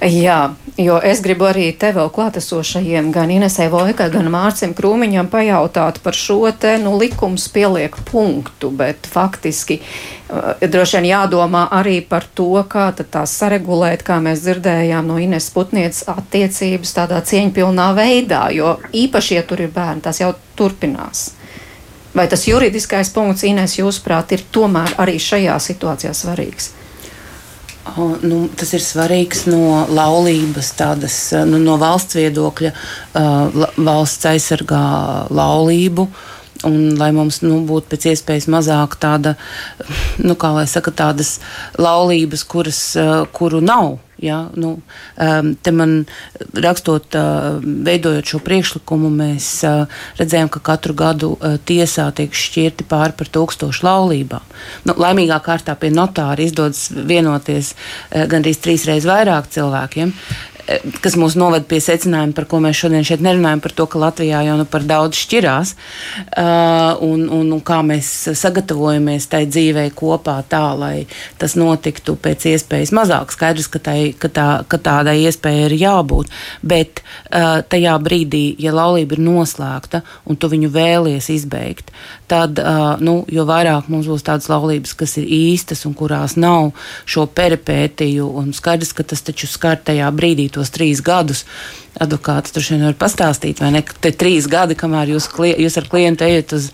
Jā, 0.00 0.54
jo 0.80 0.96
es 1.04 1.20
gribu 1.24 1.46
arī 1.48 1.66
te 1.76 1.90
vēl 1.94 2.08
klātesošajiem, 2.14 3.10
gan 3.12 3.30
Inesē 3.32 3.66
Vojkai, 3.72 4.08
gan 4.12 4.30
Mārcim 4.32 4.72
Krūmiņam 4.76 5.28
pajautāt 5.32 6.00
par 6.04 6.16
šo 6.16 6.38
te, 6.60 6.76
nu, 6.80 6.94
likums 7.00 7.46
pieliek 7.52 7.96
punktu, 8.08 8.70
bet 8.74 9.08
faktiski 9.10 9.80
uh, 9.80 10.54
droši 10.60 10.98
vien 10.98 11.10
jādomā 11.12 11.66
arī 11.74 11.98
par 12.08 12.26
to, 12.34 12.50
kā 12.70 12.90
tad 12.96 13.10
tās 13.14 13.36
saregulēt, 13.40 14.06
kā 14.06 14.20
mēs 14.24 14.44
dzirdējām 14.46 15.10
no 15.10 15.18
Ines 15.20 15.50
Putnieces 15.54 16.08
attiecības 16.12 16.94
tādā 16.96 17.20
cieņpilnā 17.24 17.90
veidā, 17.98 18.46
jo 18.56 18.78
īpaši, 18.92 19.40
ja 19.40 19.44
tur 19.48 19.66
ir 19.66 19.74
bērni, 19.74 20.04
tas 20.06 20.22
jau 20.22 20.32
turpinās. 20.56 21.32
Vai 22.14 22.28
tas 22.30 22.46
juridiskais 22.46 23.10
punkts, 23.10 23.42
Ines, 23.44 23.74
jūsuprāt, 23.80 24.32
ir 24.36 24.46
tomēr 24.54 24.96
arī 25.02 25.18
šajā 25.18 25.58
situācijā 25.60 26.14
svarīgs? 26.14 26.72
Nu, 28.24 28.38
tas 28.56 28.70
ir 28.72 28.80
svarīgs 28.80 29.44
no 29.50 29.84
laulības, 29.92 30.70
tādas, 30.78 31.16
nu, 31.44 31.60
no 31.60 31.76
valsts 31.80 32.16
viedokļa. 32.16 32.70
Uh, 33.12 33.66
valsts 33.76 34.24
aizsargā 34.30 34.84
laulību. 35.28 36.08
Un, 36.64 36.94
lai 36.96 37.10
mums 37.12 37.40
nu, 37.42 37.58
būtu 37.66 37.90
pēc 37.90 38.06
iespējas 38.12 38.46
mazāk 38.52 38.94
tāda, 39.02 39.34
nu, 40.22 40.36
kā 40.38 40.52
lai 40.54 40.64
saka, 40.70 40.94
tādas 40.94 41.36
laulības, 41.76 42.46
kuras, 42.48 42.80
uh, 42.96 43.26
kuru 43.34 43.60
nav 43.64 43.98
Ja, 44.16 44.48
nu, 44.54 44.78
um, 45.16 45.54
te 45.54 45.72
man 45.74 46.04
rakstot, 46.54 47.16
uh, 47.18 47.58
veidojot 47.60 48.30
šo 48.30 48.38
priekšlikumu, 48.46 49.10
mēs 49.10 49.48
uh, 49.66 49.90
redzējām, 50.20 50.50
ka 50.54 50.62
katru 50.70 50.94
gadu 50.94 51.32
tiesā 51.66 52.06
tiek 52.14 52.34
šķirti 52.38 52.86
pāri 52.88 53.16
par 53.18 53.30
tūkstošu 53.34 53.84
laulībām. 53.84 54.54
Nu, 54.86 54.94
laimīgā 55.02 55.40
kārtā 55.42 55.74
pie 55.78 55.90
notāra 55.90 56.46
izdodas 56.46 56.86
vienoties 56.94 57.74
gandrīz 58.14 58.62
trīsreiz 58.62 59.08
vairāk 59.08 59.50
cilvēkiem 59.50 60.14
kas 61.04 61.16
mūs 61.20 61.36
noved 61.38 61.66
pie 61.68 61.80
secinājuma, 61.82 62.34
par 62.36 62.46
ko 62.48 62.60
mēs 62.64 62.78
šodien 62.78 63.04
šeit 63.06 63.22
nerunājam, 63.24 63.62
par 63.64 63.74
to, 63.76 63.86
ka 63.90 64.00
Latvijā 64.00 64.40
jau 64.46 64.56
nu 64.60 64.66
par 64.68 64.86
daudz 64.88 65.18
šķirās, 65.20 65.74
uh, 65.74 67.02
un, 67.04 67.26
un, 67.28 67.50
un 67.56 67.62
kā 67.64 67.80
mēs 67.86 68.10
sagatavojamies 68.40 69.28
tai 69.32 69.44
dzīvei 69.50 69.90
kopā 69.96 70.38
tā, 70.48 70.64
lai 70.78 71.06
tas 71.40 71.56
notiktu 71.60 72.16
pēc 72.20 72.48
iespējas 72.54 72.94
mazāk. 72.96 73.34
Skaidrs, 73.34 73.68
ka, 73.72 73.82
tai, 73.90 73.98
ka, 74.18 74.30
tā, 74.32 74.48
ka 74.68 74.80
tādai 74.80 75.18
iespējai 75.26 75.68
ir 75.68 75.76
jābūt, 75.84 76.32
bet 76.64 77.04
uh, 77.04 77.60
tajā 77.68 77.96
brīdī, 78.04 78.46
ja 78.62 78.74
laulība 78.74 79.18
ir 79.18 79.24
noslēgta 79.26 80.04
un 80.28 80.40
tu 80.40 80.50
viņu 80.52 80.72
vēlies 80.74 81.30
izbeigt, 81.34 81.92
tad 82.30 82.60
nu, 83.04 83.16
jo 83.28 83.44
vairāk 83.48 83.88
mums 83.92 84.08
būs 84.10 84.24
tādas 84.26 84.48
laulības, 84.52 84.94
kas 84.98 85.16
ir 85.20 85.28
īstas 85.28 85.84
un 85.88 85.94
kurās 85.96 86.38
nav 86.40 86.72
šo 87.04 87.26
peripētiju, 87.26 88.28
un 88.40 88.52
skaidrs, 88.56 88.94
ka 88.96 89.06
tas 89.06 89.24
taču 89.24 89.48
skar 89.50 89.80
tajā 89.84 90.10
brīdī 90.14 90.48
tos 90.52 90.72
trīs 90.74 91.04
gadus. 91.04 91.44
Advokāts 91.94 92.50
droši 92.50 92.74
vien 92.74 92.88
var 92.88 92.96
pastāstīt, 92.98 93.60
vai 93.62 93.68
ne? 93.76 93.80
Te 94.02 94.10
trīs 94.10 94.48
gadi, 94.50 94.74
kamēr 94.74 95.12
jūs, 95.12 95.28
kli, 95.30 95.52
jūs 95.62 95.76
ar 95.78 95.86
klientu 95.86 96.26
ejat 96.26 96.56
uz, 96.56 96.64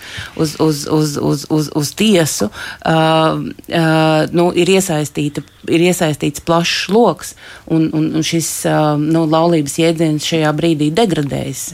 uz, 0.41 0.55
uz, 0.65 0.87
uz, 0.89 1.17
uz, 1.21 1.45
uz, 1.53 1.69
uz 1.77 1.91
tiesu, 1.93 2.49
uh, 2.49 3.43
uh, 3.69 4.23
nu, 4.33 4.47
ir, 4.57 4.73
ir 4.73 5.85
iesaistīts 5.91 6.47
plašs 6.47 6.89
lokus, 6.95 7.35
un, 7.69 7.91
un, 7.93 8.09
un 8.17 8.25
šis 8.25 8.49
uh, 8.71 8.95
nu, 8.97 9.27
laulības 9.29 9.77
jēdziens 9.83 10.31
šajā 10.33 10.55
brīdī 10.57 10.89
degradējas. 10.97 11.67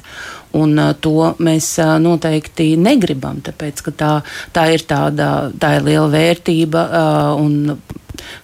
Un, 0.56 0.78
uh, 0.78 0.94
to 1.00 1.34
mēs 1.42 1.68
uh, 1.82 1.96
noteikti 2.02 2.72
negribam, 2.80 3.42
tāpēc 3.44 3.84
ka 3.86 3.92
tā, 3.92 4.12
tā 4.56 4.68
ir 4.74 4.86
tāda 4.88 5.52
tā 5.60 5.76
ir 5.78 5.86
liela 5.86 6.08
vērtība. 6.12 6.86
Uh, 6.86 7.44
un, 7.44 7.78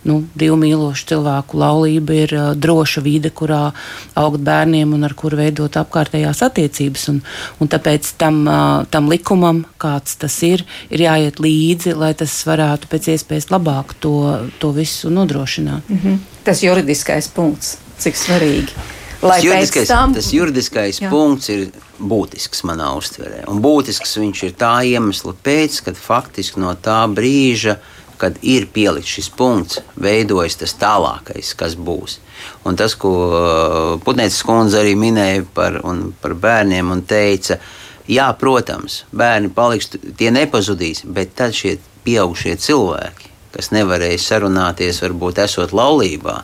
nu, 0.08 0.18
divu 0.38 0.56
mīlošu 0.60 1.06
cilvēku 1.12 1.58
laulība 1.60 2.16
ir 2.16 2.34
uh, 2.36 2.48
droša 2.58 3.02
vide, 3.04 3.32
kurā 3.34 3.70
augt 4.18 4.42
bērniem 4.44 4.94
un 4.96 5.06
ar 5.06 5.14
kuru 5.18 5.40
veidot 5.40 5.76
apkārtējās 5.80 6.42
attiecības. 6.46 7.08
Un, 7.12 7.20
un 7.62 7.72
tāpēc 7.72 8.12
tam, 8.20 8.42
uh, 8.46 8.86
tam 8.92 9.10
likumam, 9.12 9.64
kāds 9.82 10.18
tas 10.22 10.38
ir, 10.46 10.64
ir 10.92 11.06
jāiet 11.06 11.42
līdzi, 11.42 11.96
lai 11.98 12.12
tas 12.18 12.34
varētu 12.48 12.90
pēc 12.92 13.12
iespējas 13.16 13.50
labāk 13.52 13.96
to, 14.02 14.16
to 14.62 14.72
visu 14.76 15.10
nodrošināt. 15.10 15.88
Mm 15.88 16.00
-hmm. 16.04 16.18
Tas 16.44 16.62
juridiskais 16.62 17.28
punkts, 17.28 17.76
cik 17.98 18.16
svarīgi. 18.16 19.00
Tas 19.22 19.44
juridiskais, 19.44 19.88
tam... 19.88 20.14
tas 20.16 20.28
juridiskais 20.34 20.98
Jā. 20.98 21.10
punkts 21.12 21.50
ir 21.52 21.68
būtisks 22.02 22.64
manā 22.66 22.90
uztverē. 22.98 23.44
Un 23.50 23.62
būtisks 23.62 24.16
viņš 24.18 24.44
ir 24.48 24.54
tā 24.58 24.74
iemesla 24.90 25.36
pēc, 25.46 25.78
kad 25.86 25.98
faktiski 25.98 26.62
no 26.62 26.74
tā 26.74 27.04
brīža 27.06 27.78
kad 28.22 28.36
ir 28.46 28.68
pielikts 28.70 29.16
šis 29.16 29.28
punkts, 29.34 29.80
veidojas 29.98 30.54
tas 30.60 30.76
tālākais, 30.78 31.56
kas 31.58 31.74
būs. 31.74 32.20
Un 32.62 32.78
tas, 32.78 32.94
ko 32.94 33.10
uh, 33.26 33.96
Putnētas 34.04 34.44
kundze 34.46 34.78
arī 34.78 34.92
minēja 34.94 35.42
par, 35.56 35.80
par 36.22 36.36
bērniem, 36.44 36.92
un 36.94 37.02
teica, 37.02 37.58
jā, 38.06 38.28
protams, 38.38 39.00
bērni 39.10 39.50
paliks, 39.56 39.90
tie 40.20 40.30
nepazudīs, 40.30 41.02
bet 41.02 41.34
tad 41.38 41.56
šie 41.58 41.80
pieaugušie 42.06 42.54
cilvēki, 42.62 43.32
kas 43.56 43.72
nevarēja 43.74 44.22
sarunāties, 44.22 45.02
varbūt 45.02 45.42
esot 45.42 45.74
laulībā, 45.74 46.38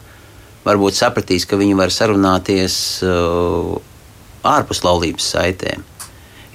varbūt 0.66 0.99
sapratīs, 0.99 1.47
ka 1.49 1.59
viņi 1.61 1.77
var 1.79 1.92
sarunāties 1.94 2.79
uh, 3.07 3.77
ārpus 4.47 4.83
laulības 4.87 5.31
saitēm. 5.35 5.85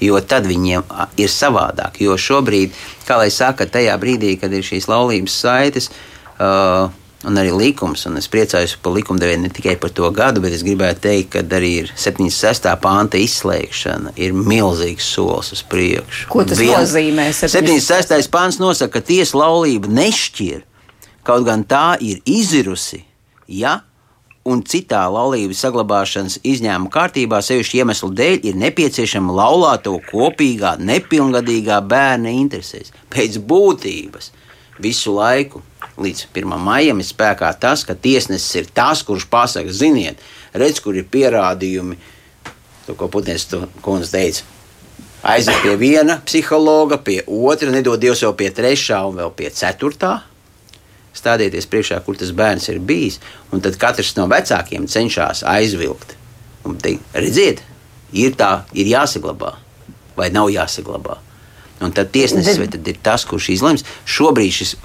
Jo 0.04 0.20
tad 0.26 0.48
viņiem 0.50 0.84
ir 1.22 1.32
savādāk. 1.32 2.02
Jo 2.04 2.18
šobrīd, 2.20 2.74
kā 3.08 3.20
lai 3.22 3.30
saka, 3.32 3.70
tajā 3.70 3.94
brīdī, 4.02 4.36
kad 4.42 4.52
ir 4.52 4.66
šīs 4.66 4.90
laulības 4.92 5.38
saites, 5.46 5.90
uh, 6.42 6.90
un 7.24 7.40
arī 7.40 7.54
likums, 7.56 8.04
un 8.10 8.20
es 8.20 8.28
priecājos 8.32 8.76
par 8.84 8.96
likumdevēju 8.98 9.44
ne 9.46 9.52
tikai 9.54 9.78
par 9.80 9.94
to 9.96 10.10
gadu, 10.16 10.44
bet 10.44 10.56
es 10.56 10.66
gribētu 10.66 11.06
teikt, 11.06 11.30
ka 11.36 11.44
arī 11.58 11.72
ir 11.84 11.94
76. 11.96 12.68
pānta 12.84 13.22
izslēgšana, 13.22 14.14
ir 14.20 14.36
milzīgs 14.36 15.08
solis 15.16 15.54
uz 15.56 15.64
priekšu. 15.72 16.28
Ko 16.34 16.44
tas 16.48 16.60
Vien, 16.60 16.76
nozīmē? 16.76 17.30
76. 17.32 18.28
pāns 18.34 18.60
nosaka, 18.60 19.00
ka 19.00 19.08
tiesa 19.08 19.40
laulība 19.40 19.92
nešķir, 19.92 20.66
kaut 21.24 21.48
gan 21.48 21.64
tā 21.64 21.94
ir 22.04 22.20
izirusi, 22.28 23.06
ja 23.48 23.80
un 24.44 24.62
citā 24.68 25.02
laulības 25.08 25.62
saglabāšanas 25.64 26.40
izņēmuma 26.44 26.92
kārtībā, 26.92 27.40
sevišķi 27.44 27.80
iemeslu 27.80 28.10
dēļ, 28.18 28.40
ir 28.50 28.58
nepieciešama 28.60 29.36
laulāto 29.38 29.96
kopīgā, 30.10 30.76
nepilngadīgā 30.84 31.80
bērna 31.88 32.34
interesēs. 32.36 32.92
Pēc 33.14 33.40
būtības 33.48 34.32
visu 34.84 35.14
laiku 35.16 35.62
līdz 36.02 36.26
1. 36.34 36.58
maijam 36.60 37.00
ir 37.00 37.08
spēkā 37.08 37.54
tas, 37.60 37.86
ka 37.88 37.96
tiesnesis 37.96 38.60
ir 38.60 38.72
tas, 38.74 39.04
kurš 39.06 39.30
pasaka, 39.32 39.72
ziniet, 39.72 40.20
redz, 40.54 40.82
kur 40.84 40.98
ir 40.98 41.08
pierādījumi. 41.08 42.00
To, 42.84 42.98
ko 43.00 43.08
Putins 43.08 43.48
kundze 43.80 44.12
teica. 44.12 44.44
Aiziet 45.24 45.62
pie 45.64 45.78
viena 45.80 46.18
psihologa, 46.26 46.98
pie 47.00 47.22
otra, 47.24 47.72
nedod 47.72 48.02
Dievs 48.02 48.26
jau 48.26 48.34
pie 48.36 48.50
trešā 48.52 49.00
un 49.08 49.22
vēl 49.22 49.32
pie 49.38 49.54
ceturtā. 49.56 50.18
Stādieties 51.14 51.68
priekšā, 51.70 52.00
kur 52.06 52.18
tas 52.18 52.32
bērns 52.34 52.70
ir 52.74 52.80
bijis, 52.82 53.20
un 53.54 53.62
tad 53.62 53.78
katrs 53.82 54.16
no 54.18 54.26
vecākiem 54.32 54.88
cenšas 54.90 55.44
aizvilkt. 55.46 56.16
Un 56.66 56.80
teikt, 56.82 57.06
redziet, 57.14 57.62
ir 58.14 58.34
tā, 58.40 58.64
ir 58.74 58.90
jāsaglabā 58.90 59.54
vai 60.18 60.30
nav 60.34 60.50
jāsaglabā. 60.54 61.20
Un 61.84 61.92
tad 61.92 62.12
tiesnesis 62.14 62.60
ir 62.62 62.98
tas, 63.04 63.26
kurš 63.28 63.50
izlems. 63.58 63.84
Šobrīd 64.08 64.54
šis 64.56 64.76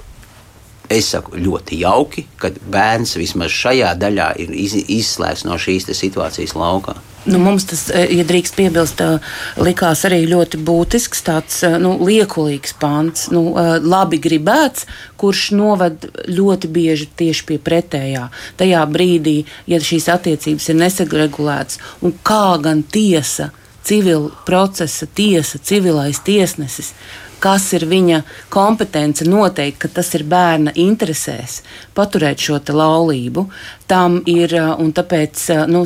Es 0.89 1.11
saku, 1.13 1.37
ļoti 1.37 1.83
jauki, 1.83 2.25
ka 2.41 2.49
bērns 2.73 3.13
vismaz 3.19 3.53
šajā 3.53 3.91
daļā 4.01 4.31
ir 4.41 4.53
iz, 4.57 4.73
izslēgts 4.89 5.45
no 5.45 5.57
šīs 5.61 5.85
situācijas 5.93 6.55
laukā. 6.57 6.95
Nu, 7.29 7.37
mums 7.37 7.65
tas, 7.69 7.89
eh, 7.93 8.07
ja 8.15 8.23
drīkst 8.23 8.55
piebilst, 8.57 9.01
eh, 9.03 9.19
likās 9.61 10.01
arī 10.07 10.23
ļoti 10.31 10.57
būtisks, 10.65 11.21
tāds 11.27 11.61
eh, 11.67 11.75
nu, 11.77 11.97
liekulīgs 11.99 12.73
pants, 12.79 13.27
nu, 13.29 13.53
labi 13.83 14.17
gribēts, 14.23 14.87
kurš 15.19 15.51
noved 15.51 16.09
ļoti 16.25 16.71
bieži 16.71 17.09
tieši 17.21 17.45
pie 17.45 17.59
pretējā. 17.59 18.29
Tajā 18.57 18.81
brīdī, 18.89 19.43
ja 19.67 19.77
šīs 19.77 20.09
attiecības 20.15 20.69
ir 20.69 20.79
nesagregulētas, 20.79 21.77
un 22.01 22.15
kā 22.23 22.57
gan 22.63 22.81
tiesa, 22.83 23.51
civil 23.89 24.29
procesa 24.45 25.09
tiesa, 25.17 25.61
civilais 25.71 26.21
tiesnesis 26.25 26.93
kas 27.39 27.69
ir 27.75 27.85
viņa 27.89 28.21
kompetence 28.51 29.25
noteikt, 29.27 29.79
ka 29.83 29.89
tas 29.99 30.11
ir 30.17 30.25
bērna 30.29 30.73
interesēs, 30.79 31.61
paturēt 31.95 32.41
šo 32.43 32.59
laulību. 32.59 33.45
Tam 33.89 34.19
ir, 34.29 34.53
un 34.77 34.91
tāpēc 34.93 35.45
nu, 35.71 35.85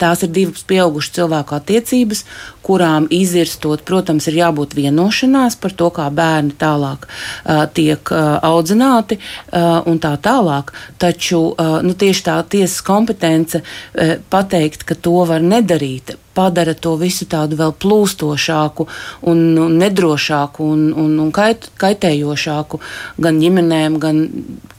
tās 0.00 0.24
ir 0.26 0.32
divas 0.34 0.64
pieaugušas 0.66 1.14
cilvēku 1.18 1.56
attiecības, 1.58 2.24
kurām 2.66 3.06
izirstot, 3.14 3.84
protams, 3.86 4.26
ir 4.26 4.40
jābūt 4.40 4.74
vienošanās 4.74 5.58
par 5.62 5.76
to, 5.78 5.92
kā 5.94 6.08
bērni 6.10 6.56
tālāk 6.58 7.06
uh, 7.06 7.62
tiek 7.70 8.10
uh, 8.10 8.40
audzināti 8.42 9.20
uh, 9.20 9.86
un 9.86 10.02
tā 10.02 10.16
tālāk. 10.18 10.74
Taču 10.98 11.42
uh, 11.52 11.78
nu, 11.86 11.94
tieši 11.94 12.26
tā 12.26 12.40
tiesas 12.56 12.82
kompetence 12.82 13.62
uh, 13.62 14.16
pateikt, 14.32 14.82
ka 14.88 14.98
to 14.98 15.20
var 15.28 15.44
nedarīt, 15.44 16.16
padara 16.36 16.74
to 16.74 16.94
visu 17.00 17.26
tādu 17.30 17.58
vēl 17.58 17.72
plūstošāku 17.82 18.86
un, 19.30 19.42
un 19.64 19.76
nedrošāku 19.80 20.66
un, 20.74 20.88
un, 20.92 21.14
un 21.24 21.30
kait, 21.34 21.70
kaitējošāku 21.80 22.80
gan 23.26 23.40
ģimenēm, 23.42 24.00
gan, 24.02 24.24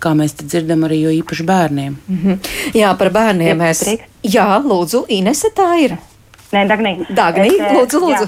kā 0.04 0.14
mēs 0.18 0.38
te 0.38 0.48
dzirdam, 0.48 0.86
arī 0.88 1.02
īpaši 1.18 1.48
bērniem. 1.48 1.98
Mm 2.08 2.20
-hmm. 2.24 2.52
Jā, 2.78 2.94
par 2.98 3.12
bērniem 3.14 3.58
mēs. 3.58 3.86
Jā, 4.24 4.50
lūdzu, 4.64 5.06
Inese 5.08 5.50
tā 5.56 5.72
ir. 5.84 5.98
Nē, 6.52 6.68
Dagnī. 6.68 6.94
Dagnī, 7.10 7.48
es, 7.48 7.74
lūdzu, 7.76 8.00
lūdzu. 8.04 8.28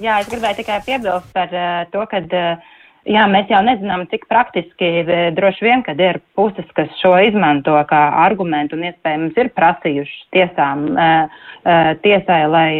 Jā, 0.00 0.04
jā, 0.06 0.20
es 0.20 0.28
gribēju 0.28 0.56
tikai 0.56 0.80
piebilst 0.86 1.32
par 1.32 1.48
uh, 1.52 1.84
to, 1.92 2.06
ka. 2.10 2.18
Uh, 2.18 2.73
Jā, 3.04 3.26
mēs 3.28 3.50
jau 3.52 3.58
nezinām, 3.60 4.06
cik 4.08 4.22
praktiski 4.30 4.86
droši 5.36 5.66
vien, 5.66 5.82
kad 5.84 5.98
ir 6.00 6.22
puses, 6.38 6.64
kas 6.72 6.88
šo 7.02 7.12
izmanto 7.20 7.74
kā 7.90 8.00
argumentu 8.22 8.78
un 8.78 8.86
iespējams 8.88 9.36
ir 9.42 9.50
prasījuši 9.52 10.16
tiesām, 10.32 10.86
tiesai, 12.00 12.38
lai 12.48 12.70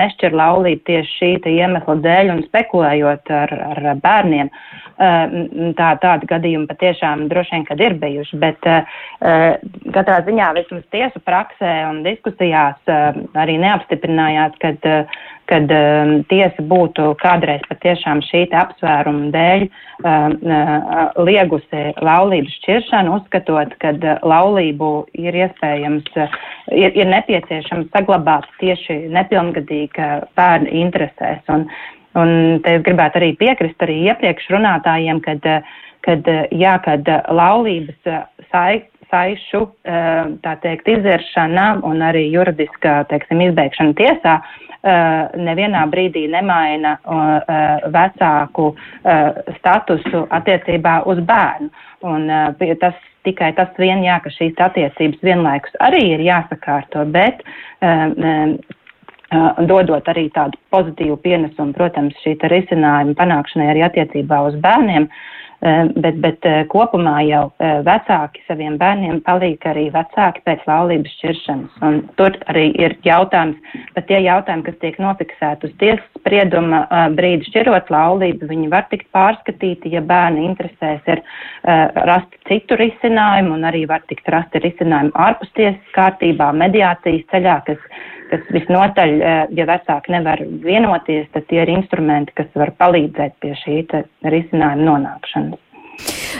nešķir 0.00 0.32
laulību 0.40 0.80
tieši 0.88 1.12
šī 1.18 1.52
iemesla 1.52 1.98
dēļ 2.08 2.32
un 2.38 2.42
spekulējot 2.48 3.34
ar, 3.42 3.52
ar 3.68 3.84
bērniem. 4.00 4.50
Tā, 5.76 5.90
tādi 6.00 6.30
gadījumi 6.30 6.70
patiešām 6.72 7.26
droši 7.28 7.58
vien, 7.58 7.68
kad 7.68 7.84
ir 7.84 8.00
bijuši, 8.00 8.40
bet 8.40 8.68
katrā 9.92 10.22
ziņā 10.24 10.50
vismaz 10.56 10.88
tiesu 10.94 11.20
praksē 11.28 11.74
un 11.90 12.00
diskusijās 12.06 12.96
arī 13.36 13.60
neapstiprinājās, 13.60 14.56
kad 14.64 14.88
kad 15.50 15.70
um, 15.72 16.12
tiesa 16.30 16.64
būtu 16.70 17.12
kādreiz 17.22 17.62
patiešām 17.70 18.22
šī 18.26 18.44
apsvēruma 18.56 19.30
dēļ 19.34 19.66
um, 19.66 20.34
uh, 20.42 21.18
liegusi 21.26 21.82
laulības 22.04 22.56
šķiršanu, 22.60 23.18
uzskatot, 23.20 23.74
ka 23.82 23.92
uh, 23.94 24.24
laulību 24.26 24.90
ir 25.22 25.38
iespējams, 25.44 26.08
uh, 26.18 26.38
ir, 26.74 26.94
ir 26.98 27.10
nepieciešams 27.12 27.92
saglabāt 27.94 28.48
tieši 28.62 29.04
nepilngadīga 29.14 30.10
bērna 30.38 30.74
interesēs. 30.82 31.42
Un, 31.52 31.68
un 32.18 32.34
te 32.64 32.78
es 32.78 32.86
gribētu 32.86 33.22
arī 33.22 33.32
piekrist 33.38 33.86
arī 33.86 34.02
iepriekš 34.10 34.50
runātājiem, 34.56 35.22
kad, 35.24 35.46
uh, 35.46 35.78
kad, 36.06 36.26
uh, 36.32 36.44
jā, 36.54 36.74
kad 36.86 37.06
uh, 37.06 37.22
laulības 37.30 38.14
saik, 38.50 38.90
saišu, 39.10 39.62
tā 40.42 40.52
teikt, 40.62 40.88
izvēršana 40.96 41.66
un 41.86 42.04
arī 42.04 42.26
juridiska, 42.32 43.02
teiksim, 43.10 43.44
izbeigšana 43.48 43.96
tiesā 43.98 44.40
Uh, 44.86 45.32
nevienā 45.42 45.80
brīdī 45.90 46.28
nemaina 46.30 46.92
uh, 47.02 47.88
vecāku 47.90 48.68
statusu 49.56 50.20
attiecībā 50.30 51.00
uz 51.10 51.18
bērnu. 51.26 51.72
Un 52.06 52.28
tas 52.78 52.94
tikai 53.26 53.48
tas 53.56 53.72
vien, 53.80 54.04
jā, 54.04 54.20
ka 54.22 54.30
šīs 54.30 54.60
attiecības 54.62 55.24
vienlaikus 55.26 55.74
arī 55.82 56.04
ir 56.12 56.22
jāsakārto, 56.22 57.02
bet 57.10 57.40
dodot 59.66 60.10
arī 60.12 60.28
tādu 60.36 60.60
pozitīvu 60.70 61.16
pienesumu, 61.24 61.74
protams, 61.74 62.14
šī 62.22 62.36
risinājuma 62.52 63.16
panākšanai 63.18 63.72
arī 63.72 63.82
attiecībā 63.88 64.44
uz 64.52 64.60
bērniem. 64.62 65.08
Uh, 65.08 65.36
bet, 65.60 66.18
bet 66.20 66.46
eh, 66.46 66.64
kopumā 66.70 67.20
jau 67.26 67.42
eh, 67.58 67.80
vecāki 67.86 68.42
saviem 68.46 68.76
bērniem 68.80 69.20
palīk 69.26 69.64
arī 69.68 69.86
vecāki 69.94 70.42
pēc 70.46 70.64
laulības 70.68 71.14
šķiršanas. 71.16 71.78
Un 71.86 72.00
tur 72.20 72.36
arī 72.52 72.68
ir 72.80 72.96
jautājums, 73.06 73.58
bet 73.96 74.08
tie 74.10 74.20
jautājumi, 74.24 74.66
kas 74.68 74.78
tiek 74.82 74.98
nofiksēti 75.02 75.70
uz 75.70 75.76
tiesas 75.80 76.20
sprieduma 76.20 76.84
eh, 76.86 77.06
brīdi 77.16 77.48
šķirot 77.50 77.92
laulību, 77.92 78.50
viņi 78.50 78.72
var 78.72 78.88
tikt 78.90 79.08
pārskatīti, 79.16 79.94
ja 79.96 80.04
bērni 80.04 80.46
interesēs 80.50 81.06
ir 81.12 81.22
rast 82.06 82.34
citu 82.46 82.76
risinājumu 82.78 83.56
un 83.56 83.64
arī 83.66 83.86
var 83.90 84.04
tikt 84.10 84.28
rasti 84.30 84.60
risinājumi 84.62 85.14
ārpus 85.18 85.50
tiesas 85.58 85.94
kārtībā, 85.96 86.52
mediācijas 86.54 87.26
ceļā, 87.32 87.56
kas 87.66 87.80
kas 88.30 88.48
visnotaļ, 88.54 89.12
ja 89.56 89.68
vecāki 89.68 90.14
nevar 90.14 90.42
vienoties, 90.64 91.28
tad 91.34 91.46
tie 91.50 91.62
ir 91.64 91.72
instrumenti, 91.76 92.34
kas 92.36 92.50
var 92.58 92.74
palīdzēt 92.80 93.38
pie 93.42 93.54
šī 93.62 93.78
risinājuma 94.26 94.90
nonākšanas. 94.90 95.62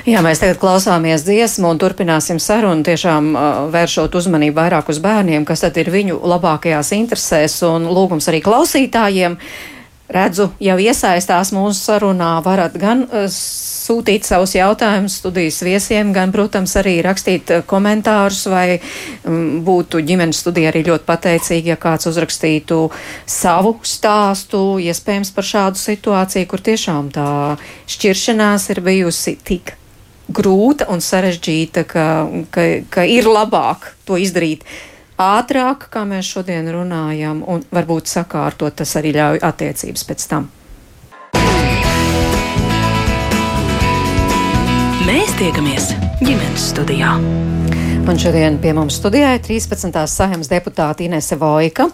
Jā, 0.06 0.20
mēs 0.22 0.42
tagad 0.42 0.58
klausāmies 0.60 1.24
dziesmu 1.26 1.70
un 1.72 1.78
turpināsim 1.80 2.38
sarunu, 2.42 2.84
tiešām 2.86 3.30
uh, 3.32 3.46
vēršot 3.72 4.14
uzmanību 4.20 4.58
vairāk 4.58 4.90
uz 4.92 5.00
bērniem, 5.02 5.46
kas 5.48 5.64
tad 5.64 5.78
ir 5.80 5.90
viņu 5.90 6.20
labākajās 6.20 6.92
interesēs 6.94 7.56
un 7.66 7.88
lūgums 7.90 8.28
arī 8.30 8.42
klausītājiem. 8.44 9.38
Redzu, 10.06 10.52
jau 10.62 10.76
iesaistās 10.78 11.50
mūsu 11.50 11.80
sarunā, 11.80 12.36
varat 12.44 12.76
gan 12.78 13.02
uh, 13.08 13.24
sūtīt 13.86 14.26
savus 14.26 14.54
jautājumus 14.54 15.18
studijas 15.20 15.58
viesiem, 15.66 16.12
gan, 16.14 16.30
protams, 16.34 16.74
arī 16.78 16.98
rakstīt 17.06 17.50
eh, 17.54 17.62
komentārus, 17.66 18.44
vai 18.50 18.78
um, 18.78 19.64
būtu 19.66 20.02
ģimenes 20.06 20.42
studija 20.42 20.72
arī 20.72 20.84
ļoti 20.88 21.06
pateicīgi, 21.06 21.72
ja 21.72 21.78
kāds 21.80 22.06
uzrakstītu 22.10 22.80
savu 23.30 23.76
stāstu, 23.86 24.62
iespējams 24.82 25.32
par 25.34 25.50
šādu 25.50 25.82
situāciju, 25.82 26.50
kur 26.50 26.62
tiešām 26.70 27.10
tā 27.14 27.28
šķiršanās 27.90 28.70
ir 28.74 28.82
bijusi 28.86 29.36
tik 29.46 29.76
grūta 30.26 30.88
un 30.90 31.02
sarežģīta, 31.02 31.86
ka, 31.86 32.06
ka, 32.54 32.68
ka 32.90 33.06
ir 33.06 33.30
labāk 33.30 33.92
to 34.06 34.18
izdarīt 34.18 34.66
ātrāk, 35.20 35.88
kā 35.92 36.04
mēs 36.08 36.28
šodien 36.28 36.68
runājam, 36.72 37.42
un 37.46 37.64
varbūt 37.72 38.10
sakārtot 38.10 38.76
tas 38.82 38.96
arī 39.00 39.14
ļauj 39.16 39.42
attiecības 39.44 40.06
pēc 40.10 40.28
tam. 40.30 40.50
Mēs 45.06 45.36
tiekamies 45.38 45.92
ģimenes 46.20 46.70
studijā. 46.72 47.14
Un 48.06 48.20
šodien 48.22 48.54
pie 48.62 48.70
mums 48.70 49.00
studijā 49.00 49.32
ir 49.34 49.40
13. 49.42 49.96
saimnes 50.06 50.46
deputāta 50.46 51.02
Inese 51.02 51.34
Vojka, 51.40 51.88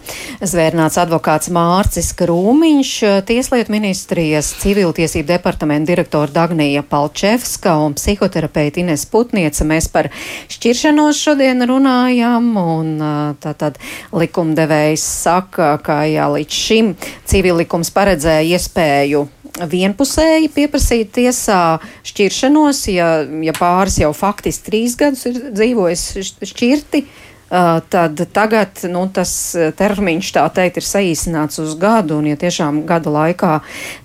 zvērnāts 0.45 0.99
advokāts 1.01 1.49
Mārcis 1.49 2.11
Krūmiņš, 2.19 2.91
Tieslietu 3.25 3.73
ministrijas 3.73 4.51
civiltiesību 4.61 5.25
departamenta 5.31 5.89
direktora 5.89 6.29
Dagnija 6.35 6.85
Palčevska 6.85 7.73
un 7.81 7.97
psihoterapeita 7.97 8.83
Ines 8.83 9.07
Putnieca. 9.09 9.65
Mēs 9.65 9.89
par 9.89 10.11
šķiršanos 10.53 11.17
šodien 11.17 11.65
runājam, 11.65 12.51
un 12.61 12.95
tātad 13.41 13.81
likumdevējs 14.13 15.07
saka, 15.25 15.79
ka 15.81 16.03
jā, 16.05 16.29
līdz 16.37 16.65
šim 16.67 16.93
civilikums 17.25 17.89
paredzēja 17.95 18.53
iespēju 18.53 19.25
vienpusēji 19.59 20.49
pieprasīt 20.53 21.11
tiesā 21.13 21.79
šķiršanos, 22.07 22.85
ja, 22.93 23.09
ja 23.45 23.53
pāris 23.57 23.99
jau 24.01 24.13
faktiski 24.15 24.69
trīs 24.69 24.97
gadus 24.99 25.27
ir 25.29 25.39
dzīvojis 25.53 26.07
šķirti. 26.49 27.05
Tad 27.53 28.17
tagad 28.33 28.79
nu, 28.89 29.03
tas 29.13 29.31
termiņš, 29.77 30.29
tā 30.33 30.47
teikt, 30.55 30.79
ir 30.81 30.87
saīsināts 30.87 31.61
uz 31.61 31.75
gadu, 31.77 32.17
un 32.17 32.31
ja 32.31 32.37
tiešām 32.39 32.79
gada 32.89 33.13
laikā 33.13 33.59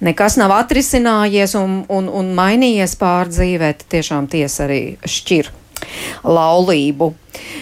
nekas 0.05 0.37
nav 0.37 0.53
atrisinājies 0.59 1.57
un, 1.57 1.79
un, 1.89 2.11
un 2.13 2.35
mainījies 2.37 2.99
pārdzīvē, 3.01 3.73
tad 3.79 3.89
tiešām 3.97 4.29
tiesa 4.29 4.67
arī 4.67 4.83
šķir 5.01 5.49
laulību. 6.25 7.13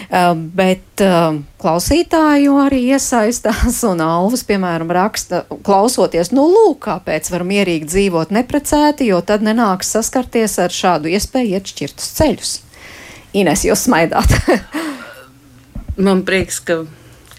Uh, 0.07 0.31
bet 0.57 1.03
uh, 1.03 1.35
klausītāju 1.61 2.55
arī 2.63 2.79
iesaistās, 2.95 3.81
un 3.89 4.01
Alvis, 4.01 4.45
piemēram, 4.47 4.89
raksta, 4.95 5.43
klausoties, 5.67 6.31
nu, 6.35 6.47
lūk, 6.53 6.79
kāpēc 6.87 7.29
var 7.33 7.43
mierīgi 7.47 7.89
dzīvot 7.91 8.31
neprecēti, 8.33 9.09
jo 9.11 9.19
tad 9.21 9.45
nenāks 9.45 9.91
saskarties 9.93 10.57
ar 10.63 10.73
šādu 10.73 11.11
iespēju 11.11 11.57
iet 11.59 11.73
šķirtus 11.73 12.13
ceļus. 12.17 12.53
Ines, 13.37 13.65
jūs 13.67 13.83
smaidāt. 13.89 14.31
Man 16.07 16.23
prieks, 16.25 16.61
ka 16.63 16.85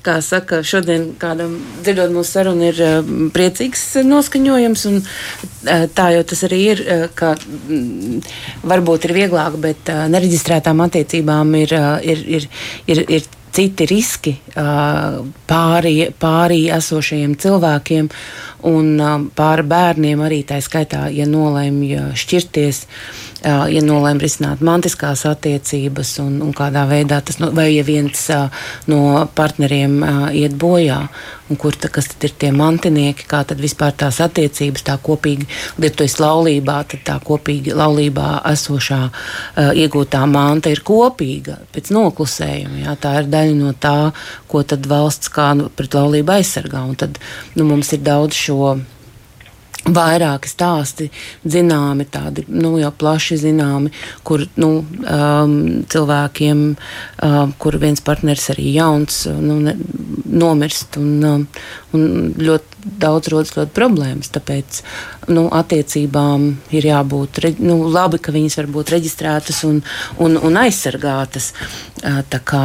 kā 0.05 0.19
saka, 0.25 0.61
šodien 0.67 1.11
kādam 1.21 1.57
dzirdot 1.83 2.13
mūsu 2.15 2.39
sarunu, 2.39 2.69
ir 2.71 2.83
uh, 2.85 3.15
priecīgs 3.35 3.85
noskaņojums. 4.07 4.85
Un, 4.91 5.01
uh, 5.03 5.87
tā 5.95 6.11
jau 6.17 6.27
tas 6.33 6.45
arī 6.49 6.61
ir, 6.73 6.85
uh, 6.85 7.07
ka 7.19 7.35
mm, 7.39 8.21
varbūt 8.69 9.09
ir 9.09 9.17
vieglāk, 9.19 9.59
bet 9.63 9.93
uh, 9.93 10.07
nereģistrētām 10.13 10.85
attiecībām 10.89 11.55
ir, 11.63 11.75
uh, 11.79 11.97
ir, 12.03 12.25
ir, 12.39 12.49
ir, 12.91 13.05
ir 13.19 13.29
citi 13.59 13.87
riski 13.89 14.35
uh, 14.39 15.23
pārī, 15.49 15.97
pārī 16.21 16.67
esošajiem 16.75 17.39
cilvēkiem 17.41 18.11
un 18.69 18.93
uh, 18.99 19.17
pāri 19.39 19.65
bērniem 19.71 20.23
arī 20.27 20.45
tā 20.47 20.61
skaitā, 20.63 21.07
ja 21.15 21.27
nolēma 21.29 22.13
šķirties. 22.19 22.85
Uh, 22.85 23.28
ja 23.45 23.83
nolēma 23.85 24.23
risināt 24.23 24.63
mantiskās 24.65 25.25
attiecības, 25.29 26.17
un, 26.25 26.39
un 26.43 26.55
kādā 26.57 26.85
veidā 26.91 27.21
tas, 27.25 27.39
no, 27.43 27.51
vai 27.55 27.71
ja 27.71 27.85
viens 27.87 28.25
no 28.91 29.01
partneriem 29.39 30.01
iet 30.35 30.57
bojā, 30.59 30.99
un 31.49 31.61
kur 31.61 31.77
ta, 31.79 31.89
tad 31.89 32.27
ir 32.27 32.35
tie 32.41 32.51
mantinieki, 32.55 33.29
kā 33.31 33.45
tad 33.49 33.63
vispār 33.63 33.95
tās 33.99 34.19
attiecības, 34.25 34.85
tā 34.89 34.99
kopīgi, 35.03 35.49
ja 35.79 35.93
tu 35.95 36.05
esi 36.05 36.21
laulībā, 36.23 36.81
tad 36.91 37.05
tā 37.07 37.17
kopīgi 37.25 37.77
laulībā 37.79 38.43
esošā 38.53 39.01
iegūtā 39.79 40.25
manta 40.29 40.73
ir 40.75 40.83
kopīga 40.87 41.61
pēc 41.75 41.93
noklusējuma. 41.95 42.85
Jā, 42.85 42.99
tā 43.01 43.17
ir 43.23 43.33
daļa 43.33 43.57
no 43.59 43.73
tā, 43.79 43.97
ko 44.51 44.63
tad 44.67 44.87
valsts 44.91 45.33
kā 45.33 45.53
pret 45.79 45.97
laulību 45.97 46.39
aizsargā, 46.39 46.85
un 46.85 46.99
tad 46.99 47.21
nu, 47.55 47.69
mums 47.69 47.95
ir 47.95 48.03
daudz 48.05 48.37
šo 48.39 48.79
vairāki 49.87 50.51
stāsti 50.51 51.09
zināmi, 51.47 52.07
tādi 52.11 52.45
nu, 52.49 52.75
jau 52.81 52.91
plaši 52.99 53.39
zināmi, 53.41 53.93
kur 54.27 54.45
nu, 54.61 54.71
um, 54.85 55.55
cilvēkiem, 55.89 56.65
um, 57.25 57.55
kur 57.63 57.79
viens 57.81 58.03
partneris 58.05 58.51
arī 58.55 58.73
jauns, 58.75 59.23
nu, 59.39 59.61
ne, 59.65 59.77
nomirst 60.29 60.99
un, 61.01 61.13
um, 61.25 61.47
un 61.97 62.35
ļoti 62.37 62.78
daudz 63.01 63.31
rodas 63.33 63.55
ļoti 63.57 63.75
problēmas. 63.77 64.33
Tāpēc 64.35 64.83
nu, 65.33 65.47
attiecībām 65.53 66.49
ir 66.75 66.89
jābūt 66.89 67.41
nu, 67.61 67.81
labi, 67.93 68.21
ka 68.23 68.33
viņas 68.35 68.59
var 68.61 68.71
būt 68.73 68.93
reģistrētas 68.95 69.63
un, 69.69 69.81
un, 70.25 70.39
un 70.41 70.59
aizsargātas. 70.61 71.53
Tā 71.99 72.39
kā, 72.47 72.63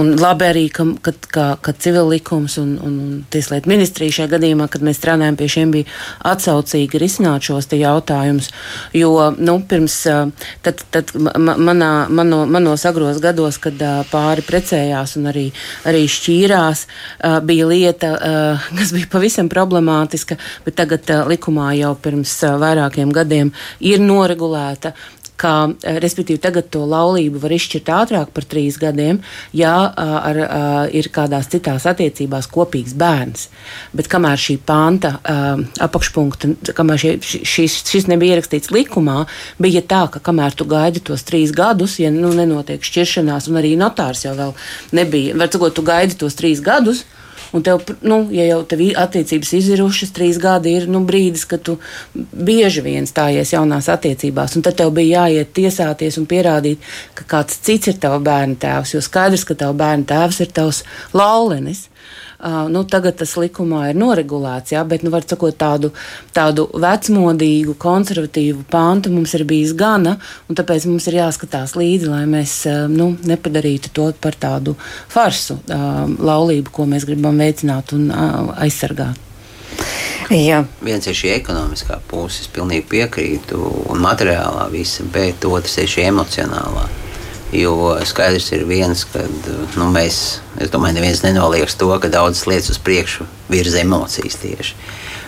un 0.00 0.12
labi 0.18 0.48
arī, 0.48 0.64
ka, 0.74 0.86
ka, 1.04 1.12
ka, 1.32 1.46
ka 1.62 1.74
civil 1.78 2.10
likums 2.10 2.56
un, 2.58 2.74
un, 2.82 2.96
tieslietu 3.30 3.70
ministrija 3.70 4.18
šajā 4.18 4.32
gadījumā, 4.34 4.66
kad 4.72 4.84
mēs 4.86 4.98
strādājam 5.00 5.38
pie 5.38 5.48
šiem, 5.52 5.74
bija 5.74 5.90
atsaucīgi 6.32 7.00
risināt 7.00 7.46
šos 7.46 7.70
jautājumus. 7.76 8.50
Jo 8.96 9.30
nu, 9.38 9.58
pirms 9.68 10.00
tad, 10.66 10.82
tad 10.94 11.12
manā, 11.16 11.92
mano, 12.10 12.42
manos 12.50 12.84
agros 12.88 13.20
gados, 13.22 13.60
kad 13.62 13.80
pāri 14.10 14.44
precējās 14.46 15.16
un 15.20 15.30
arī, 15.30 15.46
arī 15.88 16.04
šķīrās, 16.10 16.86
bija 17.46 17.70
lieta, 17.70 18.12
kas 18.76 18.92
bija 18.96 19.10
pavisam 19.12 19.45
pavisam 19.46 19.66
problemātiska, 19.66 20.36
bet 20.64 20.76
tagad 20.76 21.08
uh, 21.10 21.26
likumā 21.28 21.74
jau 21.76 21.96
pirms 21.96 22.42
uh, 22.44 22.58
vairākiem 22.58 23.12
gadiem 23.12 23.52
ir 23.80 24.00
noregulēta 24.00 24.94
ka, 25.36 25.68
respektīvi, 26.00 26.40
tagad 26.40 26.70
to 26.72 26.82
laulību 26.88 27.40
var 27.42 27.52
izšķirt 27.52 27.90
ātrāk 27.92 28.30
par 28.32 28.44
trīs 28.48 28.78
gadiem, 28.80 29.20
ja 29.52 29.74
ar, 29.92 30.38
ar, 30.40 30.88
ir 30.88 31.10
kādās 31.12 31.50
citās 31.52 31.86
attiecībās 31.86 32.48
kopīgs 32.48 32.94
bērns. 32.96 33.50
Bet 33.92 34.08
kamēr 34.08 34.40
šī 34.40 34.56
panta 34.64 35.18
apakšpunkta, 35.84 36.72
kamēr 36.76 37.02
šie, 37.02 37.12
šis, 37.20 37.82
šis 37.84 38.08
nebija 38.08 38.36
ierakstīts 38.36 38.72
likumā, 38.72 39.26
bija 39.60 39.84
tā, 39.84 40.06
ka 40.08 40.22
kamēr 40.24 40.56
tu 40.56 40.64
gaidi 40.68 41.04
tos 41.04 41.26
trīs 41.28 41.52
gadus, 41.52 41.98
ja 42.00 42.08
nu, 42.14 42.32
nenotiek 42.32 42.80
šķiršanās, 42.80 43.50
un 43.50 43.60
arī 43.60 43.76
notārs 43.76 44.24
jau 44.24 44.32
vēl 44.38 44.56
nebija, 44.96 45.36
var 45.36 45.52
sakot, 45.52 45.76
tu 45.76 45.84
gaidi 45.84 46.16
tos 46.16 46.40
trīs 46.40 46.64
gadus. 46.64 47.04
Un 47.56 47.64
tev, 47.66 47.82
nu, 48.06 48.20
ja 48.34 48.46
jau 48.48 48.60
tev 48.68 48.82
attiecības 48.96 49.52
izirušas, 49.60 50.12
trīs 50.16 50.40
gadi 50.42 50.76
ir 50.78 50.88
nu, 50.90 51.02
brīdis, 51.06 51.46
kad 51.48 51.64
tu 51.66 51.78
bieži 52.14 52.84
vien 52.84 53.08
stājies 53.08 53.54
jaunās 53.54 53.90
attiecībās, 53.92 54.56
un 54.56 54.66
tad 54.66 54.78
tev 54.80 54.92
bija 54.96 55.26
jāiet 55.26 55.52
tiesāties 55.56 56.20
un 56.20 56.28
pierādīt, 56.30 56.84
ka 57.18 57.28
kāds 57.36 57.60
cits 57.66 57.92
ir 57.92 58.00
tavs 58.02 58.24
bērna 58.26 58.58
tēvs, 58.62 58.96
jo 58.96 59.02
skaidrs, 59.04 59.46
ka 59.48 59.58
tavs 59.58 59.78
bērna 59.80 60.08
tēvs 60.12 60.42
ir 60.44 60.54
tavs 60.60 60.82
laulenis. 61.16 61.86
Uh, 61.86 62.25
nu, 62.72 62.82
tagad 62.88 63.18
tas 63.20 63.34
likumā 63.40 63.90
ir 63.90 63.98
noregulēts, 64.00 64.74
jā, 64.74 64.82
bet, 64.88 65.04
nu, 65.06 65.12
var 65.14 65.26
sakot, 65.28 65.56
tādu, 65.58 65.92
tādu 66.36 66.66
vecmodīgu, 66.72 67.76
konservatīvu 67.80 68.66
pāntu 68.72 69.12
mums 69.14 69.34
ir 69.38 69.46
bijis 69.48 69.74
gana, 69.78 70.16
un 70.48 70.58
tāpēc 70.58 70.88
mums 70.90 71.08
ir 71.10 71.20
jāskatās 71.20 71.76
līdzi, 71.78 72.10
lai 72.12 72.24
mēs 72.30 72.58
uh, 72.70 72.84
nu, 72.92 73.12
nepadarītu 73.26 73.92
to 73.96 74.10
par 74.20 74.36
tādu 74.40 74.76
farsu 75.12 75.58
uh, 75.58 76.04
laulību, 76.06 76.72
ko 76.72 76.88
mēs 76.90 77.08
gribam 77.08 77.38
veicināt 77.40 77.96
un 77.96 78.10
uh, 78.10 78.52
aizsargāt. 78.60 79.22
Jā. 80.32 80.64
Viens 80.82 81.06
ir 81.06 81.14
šī 81.14 81.30
ekonomiskā 81.36 82.00
puse, 82.10 82.42
es 82.42 82.50
pilnīgi 82.50 82.86
piekrītu, 82.90 83.60
un 83.92 84.02
materiālā 84.02 84.66
visa, 84.72 85.06
bet 85.14 85.46
otrs 85.46 85.78
ir 85.82 85.90
šī 85.92 86.08
emocionālā. 86.10 86.88
Jo 87.54 87.94
skaidrs 88.04 88.48
ir 88.56 88.64
viens, 88.66 89.04
ka 89.06 89.22
nu, 89.76 89.86
mēs, 89.94 90.40
es 90.58 90.72
domāju, 90.72 90.98
neviens 90.98 91.22
nenoliedz 91.22 91.76
to, 91.78 91.92
ka 92.02 92.10
daudzas 92.10 92.46
lietas 92.50 92.72
uz 92.74 92.80
priekšu 92.82 93.26
virza 93.52 93.84
emocijas 93.84 94.40
tieši. 94.42 94.74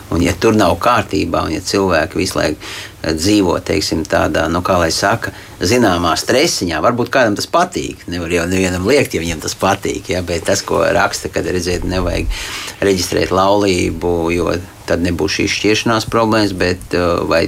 Un, 0.09 0.23
ja 0.25 0.33
tur 0.41 0.57
nav 0.57 0.73
kārtībā, 0.81 1.43
un 1.45 1.53
ja 1.53 1.61
cilvēki 1.61 2.17
visu 2.17 2.39
laiku 2.39 2.57
eh, 2.59 3.13
dzīvo 3.13 3.59
teiksim, 3.65 4.07
tādā, 4.09 4.47
nu, 4.49 4.63
kā 4.65 4.79
lai 4.81 4.89
saka, 4.95 5.35
zināmā 5.61 6.15
stresiņā, 6.17 6.81
varbūt 6.85 7.13
kādam 7.13 7.37
tas 7.37 7.49
patīk. 7.51 8.07
Nevar 8.09 8.33
jau 8.33 8.47
nevienam 8.49 8.89
liekt, 8.89 9.15
ja 9.15 9.23
viņam 9.23 9.45
tas 9.45 9.55
patīk. 9.59 10.09
Ja? 10.15 10.25
Bet 10.27 10.49
tas, 10.49 10.65
ko 10.65 10.81
raksta, 10.97 11.29
kad 11.33 11.47
redziet, 11.47 11.85
nevajag 11.85 12.33
reģistrēt 12.81 13.35
laulību, 13.37 14.15
jo 14.33 14.57
tad 14.89 15.05
nebūs 15.05 15.39
šīs 15.39 15.59
šķiršanās 15.59 16.09
problēmas, 16.09 16.57
bet 16.57 16.97
eh, 16.97 17.11
vai 17.29 17.45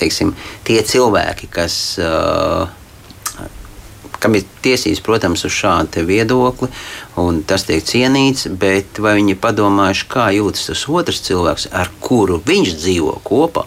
teiksim, 0.00 0.36
tie 0.68 0.78
cilvēki, 0.86 1.50
kas. 1.52 1.74
Uh, 2.00 2.68
kam 4.20 4.36
ir 4.38 4.46
tiesības, 4.64 5.02
protams, 5.04 5.44
uz 5.48 5.54
šādu 5.54 6.04
viedokli, 6.08 6.68
un 7.20 7.42
tas 7.46 7.66
tiek 7.68 7.84
cienīts, 7.86 8.48
bet 8.60 9.00
vai 9.02 9.16
viņi 9.18 9.38
padomājuši, 9.40 10.08
kā 10.12 10.30
jūtas 10.36 10.70
tas 10.70 10.86
otrs 10.88 11.22
cilvēks, 11.26 11.68
ar 11.76 11.92
kuru 12.04 12.40
viņš 12.46 12.74
dzīvo 12.78 13.18
kopā? 13.26 13.66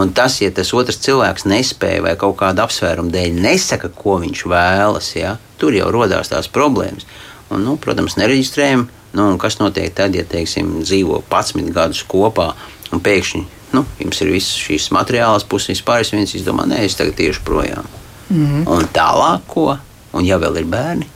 Un 0.00 0.12
tas, 0.16 0.38
ja 0.40 0.48
tas 0.54 0.72
otrs 0.72 1.00
cilvēks 1.04 1.44
nespēja 1.48 2.02
vai 2.06 2.14
kaut 2.20 2.38
kāda 2.40 2.64
apsvēruma 2.64 3.12
dēļ 3.12 3.40
nesaka, 3.44 3.92
ko 3.92 4.16
viņš 4.22 4.44
vēlas, 4.48 5.12
ja, 5.18 5.36
tur 5.60 5.76
jau 5.76 5.90
radās 5.92 6.32
tās 6.32 6.48
problēmas. 6.52 7.08
Un, 7.52 7.66
nu, 7.66 7.76
protams, 7.76 8.16
nereģistrējam, 8.16 8.86
nu, 9.18 9.26
kas 9.40 9.60
notiek 9.60 9.92
tad, 9.94 10.16
ja 10.16 10.24
teiksim, 10.24 10.78
dzīvo 10.80 11.20
11 11.28 11.74
gadus 11.76 12.00
kopā 12.08 12.54
un 12.92 13.04
pēkšņi 13.04 13.44
nu, 13.72 13.84
jums 14.00 14.20
ir 14.22 14.32
visas 14.32 14.60
šīs 14.60 14.90
materiālās 14.94 15.46
puses, 15.48 15.72
vispār 15.72 16.04
viens 16.12 16.34
izdomā, 16.36 16.66
nē, 16.68 16.84
es 16.86 16.96
tagad 16.98 17.16
tieši 17.18 17.44
projām. 17.46 17.88
Mm. 18.32 18.64
Un 18.64 18.88
tālāk, 18.96 19.44
ko? 19.50 19.68
Un 20.16 20.24
ja 20.24 20.38
vēl 20.40 20.62
ir 20.62 20.72
bērni, 20.72 21.06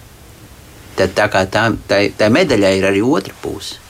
tad 0.97 1.17
tā, 1.17 1.27
tā, 1.33 1.67
tā, 1.89 2.05
tā 2.17 2.31
medaļai 2.33 2.77
ir 2.79 2.89
arī 2.93 3.03
otra 3.05 3.35
puse. 3.43 3.81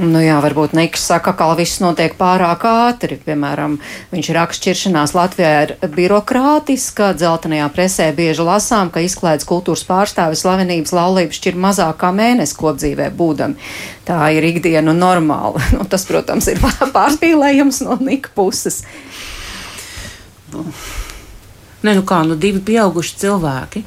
Nu 0.00 0.18
jā, 0.18 0.38
varbūt 0.40 0.72
Niks 0.72 1.02
saka, 1.04 1.34
ka 1.36 1.50
viss 1.54 1.78
notiek 1.82 2.14
pārāk 2.18 2.64
ātri. 2.66 3.18
Piemēram, 3.22 3.76
viņš 4.10 4.30
raksta, 4.34 4.62
šķiršanās 4.62 5.12
Latvijā 5.14 5.50
ir 5.66 5.74
birokrātiska. 5.92 7.12
Dzeltenajā 7.18 7.68
presē 7.74 8.08
bieži 8.16 8.42
lasām, 8.46 8.90
ka 8.90 9.04
izklaides 9.04 9.46
kultūras 9.46 9.84
pārstāvis 9.86 10.42
slavenības 10.42 10.94
laulības 10.96 11.38
šķir 11.38 11.60
mazāk 11.60 12.00
kā 12.00 12.10
mēnesi 12.16 12.56
kopdzīvē 12.58 13.12
būdami. 13.18 13.70
Tā 14.08 14.18
ir 14.34 14.48
ikdiena 14.48 14.96
normāla. 14.96 15.60
Nu, 15.76 15.84
tas, 15.88 16.08
protams, 16.08 16.48
ir 16.50 16.58
pārspīlējums 16.96 17.84
no 17.86 18.00
Nika 18.00 18.32
puses. 18.34 18.82
Nu. 20.52 20.66
Nē, 21.82 21.96
nu 21.98 22.04
kā, 22.06 22.22
nu 22.26 22.38
divi 22.38 22.62
pieauguši 22.62 23.18
cilvēki. 23.24 23.82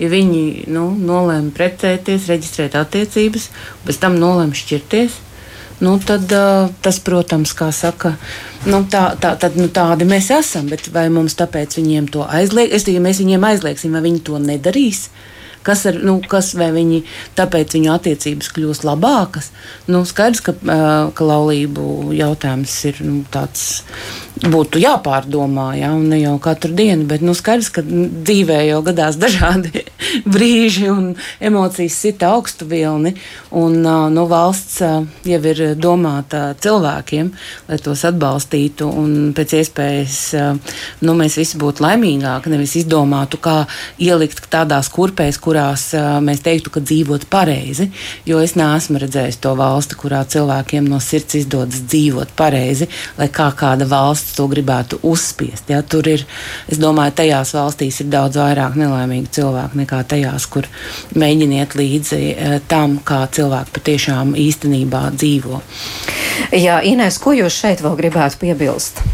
Ja 0.00 0.08
viņi 0.10 0.64
nu, 0.74 0.88
nolēma 0.98 1.52
precēties, 1.54 2.26
reģistrēt 2.30 2.74
attiecības, 2.78 3.46
pēc 3.86 4.00
tam 4.02 4.16
nolēma 4.18 4.56
šķirties, 4.58 5.20
nu, 5.84 5.92
tad 6.02 6.32
uh, 6.34 6.72
tas, 6.82 6.98
protams, 7.04 7.52
kā 7.54 7.68
saka, 7.74 8.16
nu, 8.66 8.82
tā, 8.90 9.04
tā, 9.22 9.34
tad, 9.38 9.58
nu, 9.60 9.68
tādi 9.74 10.08
mēs 10.08 10.32
esam. 10.34 10.66
Bet 10.72 10.88
vai 10.94 11.06
mums 11.14 11.38
tāpēc 11.38 11.78
viņiem 11.78 12.10
to 12.14 12.26
aizliegt? 12.26 12.74
Es 12.74 12.86
domāju, 12.86 12.98
ja 12.98 13.06
mēs 13.06 13.22
viņiem 13.22 13.46
aizliegsim, 13.52 13.94
vai 13.94 14.02
viņi 14.08 14.24
to 14.26 14.40
nedarīs. 14.42 15.06
Kas, 15.64 15.86
ar, 15.90 15.98
nu, 16.04 16.18
kas 16.28 16.52
vai 16.58 16.70
viņi 16.74 17.02
tāpēc 17.38 17.76
viņu 17.78 17.92
attiecības 17.94 18.52
kļūst 18.54 18.86
labākas? 18.86 19.50
Nu, 19.88 20.04
skaidrs, 20.08 20.42
ka, 20.44 20.54
ka 21.16 21.28
laulību 21.30 22.12
jautājums 22.16 22.76
ir 22.90 23.00
nu, 23.04 23.22
tāds 23.32 23.82
būtu 24.34 24.80
jāpārdomā, 24.82 25.68
ja, 25.78 25.92
ne 25.94 26.18
jau 26.18 26.34
katru 26.42 26.74
dienu, 26.74 27.06
bet 27.08 27.22
nu, 27.24 27.36
skaidrs, 27.38 27.70
ka 27.72 27.84
dzīvē 27.84 28.58
jau 28.66 28.80
gadās 28.84 29.16
dažādi 29.20 29.84
brīži 30.34 30.88
un 30.90 31.12
emocijas 31.40 31.96
sita 32.02 32.32
augstu 32.34 32.66
vilni, 32.68 33.14
un 33.54 33.78
nu, 33.84 34.26
valsts 34.30 34.80
jau 34.82 35.40
ir 35.52 35.62
domāta 35.78 36.42
cilvēkiem, 36.60 37.30
lai 37.70 37.78
tos 37.84 38.04
atbalstītu, 38.08 38.88
un 38.90 39.32
pēc 39.36 39.56
iespējas 39.60 40.18
nu, 41.04 41.16
mēs 41.16 41.38
visi 41.40 41.60
būtu 41.60 41.84
laimīgāki, 41.86 42.52
nevis 42.52 42.76
izdomātu, 42.82 43.40
kā 43.42 43.62
ielikt 44.02 44.44
tādās 44.52 44.90
kurpēs, 44.92 45.38
kurās 45.54 45.92
mēs 46.24 46.42
teiktu, 46.42 46.72
ka 46.74 46.80
dzīvot 46.82 47.28
pareizi, 47.30 47.86
jo 48.26 48.40
es 48.42 48.56
neesmu 48.58 48.98
redzējis 48.98 49.38
to 49.44 49.54
valsti, 49.54 49.94
kurā 50.00 50.24
cilvēkiem 50.26 50.88
no 50.90 50.98
sirds 50.98 51.38
izdodas 51.38 51.84
dzīvot 51.86 52.34
pareizi, 52.36 52.88
lai 53.18 53.28
kā 53.30 53.50
kāda 53.54 53.86
valsts 53.86 54.34
to 54.34 54.48
gribētu 54.50 54.98
uzspiest. 55.06 55.70
Ja? 55.70 55.82
Tur 55.82 56.08
ir, 56.10 56.26
es 56.66 56.80
domāju, 56.82 57.14
tajās 57.22 57.54
valstīs 57.54 58.00
ir 58.02 58.10
daudz 58.10 58.40
vairāk 58.40 58.74
nelaimīgu 58.80 59.30
cilvēku 59.38 59.78
nekā 59.84 60.02
tajās, 60.10 60.48
kur 60.50 60.66
mēģiniet 61.14 61.78
līdzi 61.78 62.22
tam, 62.68 62.98
kā 63.06 63.24
cilvēki 63.30 63.76
patiešām 63.78 64.34
īstenībā 64.34 65.06
dzīvo. 65.14 65.62
Jā, 66.50 66.80
Inês, 66.82 67.20
ko 67.22 67.36
jūs 67.36 67.62
šeit 67.62 67.84
vēl 67.84 67.94
gribētu 68.00 68.42
piebilst? 68.42 69.04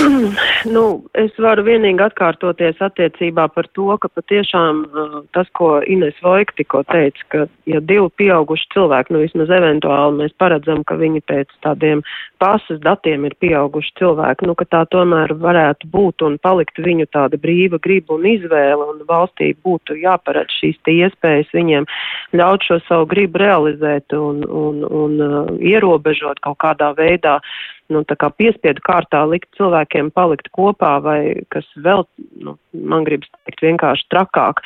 nu, 0.74 0.82
es 1.18 1.36
varu 1.40 1.64
vienīgi 1.66 2.02
atkārtoties 2.04 2.80
attiecībā 2.84 3.46
par 3.54 3.68
to, 3.76 3.88
ka 4.00 4.10
patiešām 4.12 4.82
uh, 4.86 5.16
tas, 5.36 5.48
ko 5.56 5.72
Ines 5.82 6.18
Vojka 6.24 6.56
tikko 6.58 6.82
teica, 6.90 7.26
ka 7.32 7.44
ja 7.70 7.80
divi 7.80 8.08
pieauguši 8.20 8.68
cilvēki, 8.74 9.14
nu 9.14 9.22
vismaz 9.24 9.52
eventuāli 9.56 10.22
mēs 10.22 10.36
paredzam, 10.40 10.82
ka 10.86 10.98
viņi 11.00 11.22
pēc 11.30 11.52
tādiem 11.66 12.04
pasas 12.42 12.80
datiem 12.84 13.26
ir 13.28 13.36
pieauguši 13.42 13.94
cilvēki, 14.00 14.48
nu, 14.48 14.56
ka 14.58 14.68
tā 14.68 14.84
tomēr 14.92 15.34
varētu 15.40 15.90
būt 15.92 16.24
un 16.26 16.38
palikt 16.42 16.80
viņu 16.80 17.08
tāda 17.14 17.40
brīva 17.40 17.80
griba 17.82 18.16
un 18.16 18.28
izvēle 18.30 18.88
un 18.94 19.02
valstī 19.08 19.52
būtu 19.64 19.98
jāparedz 20.00 20.60
šīs 20.60 20.80
iespējas 20.90 21.52
viņiem 21.54 21.86
ļaut 22.36 22.64
šo 22.66 22.80
savu 22.86 23.08
gribu 23.10 23.42
realizēt 23.42 24.16
un, 24.16 24.42
un, 24.44 24.80
un 24.84 25.20
uh, 25.24 25.52
ierobežot 25.60 26.42
kaut 26.44 26.60
kādā 26.64 26.94
veidā. 26.98 27.38
Uh, 27.40 27.76
nu, 27.92 28.02
kā 28.06 28.30
piespiedu 28.38 28.82
kārtā 28.86 29.22
likt 29.28 29.48
cilvēkiem 29.58 30.10
palikt 30.16 30.50
kopā, 30.56 30.96
vai 31.04 31.20
kas 31.54 31.66
vēl, 31.84 32.04
nu, 32.44 32.56
man 32.72 33.04
gribas 33.08 33.30
teikt, 33.44 33.64
vienkārši 33.66 34.06
trakāk, 34.12 34.62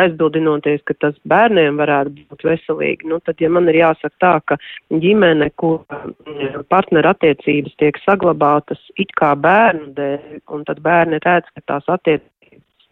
aizbildinoties, 0.00 0.82
ka 0.88 0.96
tas 1.00 1.16
bērniem 1.30 1.78
varētu 1.80 2.26
būt 2.30 2.46
veselīgi, 2.50 3.08
nu, 3.10 3.20
tad, 3.24 3.40
ja 3.42 3.50
man 3.52 3.70
ir 3.72 3.80
jāsaka 3.80 4.14
tā, 4.22 4.34
ka 4.50 4.58
ģimene, 4.90 5.50
kur 5.60 5.82
mm, 5.86 6.66
partneru 6.72 7.14
attiecības 7.14 7.78
tiek 7.80 7.98
saglabātas 8.04 8.82
it 9.00 9.14
kā 9.18 9.34
bērnu 9.38 9.92
dēļ, 9.98 10.38
un 10.54 10.68
tad 10.68 10.82
bērni 10.84 11.22
redz, 11.24 11.50
ka 11.54 11.66
tās 11.72 11.90
attiecības 11.98 12.32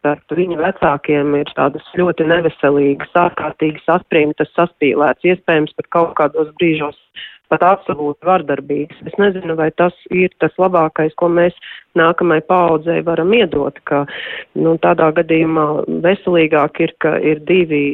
starp 0.03 0.35
viņu 0.35 0.59
vecākiem 0.59 1.37
ir 1.39 1.51
tādas 1.55 1.87
ļoti 1.95 2.27
neveselīgas, 2.27 3.13
ārkārtīgi 3.23 3.85
saspringtas, 3.87 4.51
saspīlētas, 4.57 5.29
iespējams 5.31 5.77
pat 5.79 5.89
kaut 5.95 6.17
kādos 6.19 6.51
brīžos 6.59 6.99
pat 7.53 7.65
absolūti 7.69 8.29
vardarbīgs. 8.29 9.03
Es 9.09 9.17
nezinu, 9.21 9.57
vai 9.59 9.71
tas 9.77 9.97
ir 10.11 10.33
tas 10.43 10.55
labākais, 10.61 11.15
ko 11.21 11.29
mēs 11.33 11.57
nākamajai 11.99 12.47
paudzei 12.49 13.01
varam 13.05 13.35
iedot, 13.37 13.77
ka 13.89 14.05
nu, 14.57 14.77
tādā 14.83 15.11
gadījumā 15.21 15.67
veselīgāk 16.05 16.81
ir, 16.87 16.97
ka 17.05 17.19
ir 17.21 17.43
divi 17.49 17.85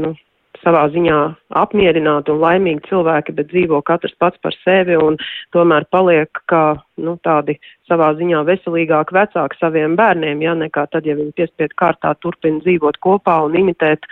nu, 0.00 0.14
savā 0.62 0.86
ziņā 0.94 1.18
apmierināti 1.60 2.32
un 2.32 2.40
laimīgi 2.42 2.88
cilvēki, 2.88 3.34
bet 3.36 3.50
dzīvo 3.52 3.80
katrs 3.86 4.14
pats 4.20 4.40
par 4.42 4.56
sevi 4.62 4.96
un 4.98 5.18
tomēr 5.56 5.86
paliek 5.92 6.42
kā 6.50 6.76
nu, 7.02 7.16
tādi 7.26 7.58
savā 7.88 8.12
ziņā 8.18 8.42
veselīgāki 8.48 9.16
vecāki 9.16 9.60
saviem 9.60 9.96
bērniem, 9.98 10.42
ja 10.44 10.54
nekā 10.58 10.86
tad, 10.92 11.06
ja 11.06 11.16
viņi 11.18 11.34
piespiedu 11.38 11.76
kārtā 11.78 12.14
turpina 12.24 12.62
dzīvot 12.64 13.00
kopā 13.04 13.38
un 13.46 13.56
imitēt 13.60 14.08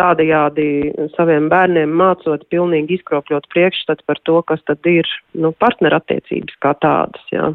tādajādi 0.00 0.92
saviem 1.16 1.50
bērniem 1.52 1.94
mācot 2.00 2.46
pilnīgi 2.52 2.98
izkropļot 2.98 3.48
priekšstats 3.54 4.06
par 4.06 4.20
to, 4.24 4.40
kas 4.48 4.62
tad 4.70 4.86
ir 4.86 5.08
nu, 5.34 5.52
partnerattiecības 5.64 6.60
kā 6.62 6.74
tādas. 6.82 7.32
Ja. 7.34 7.52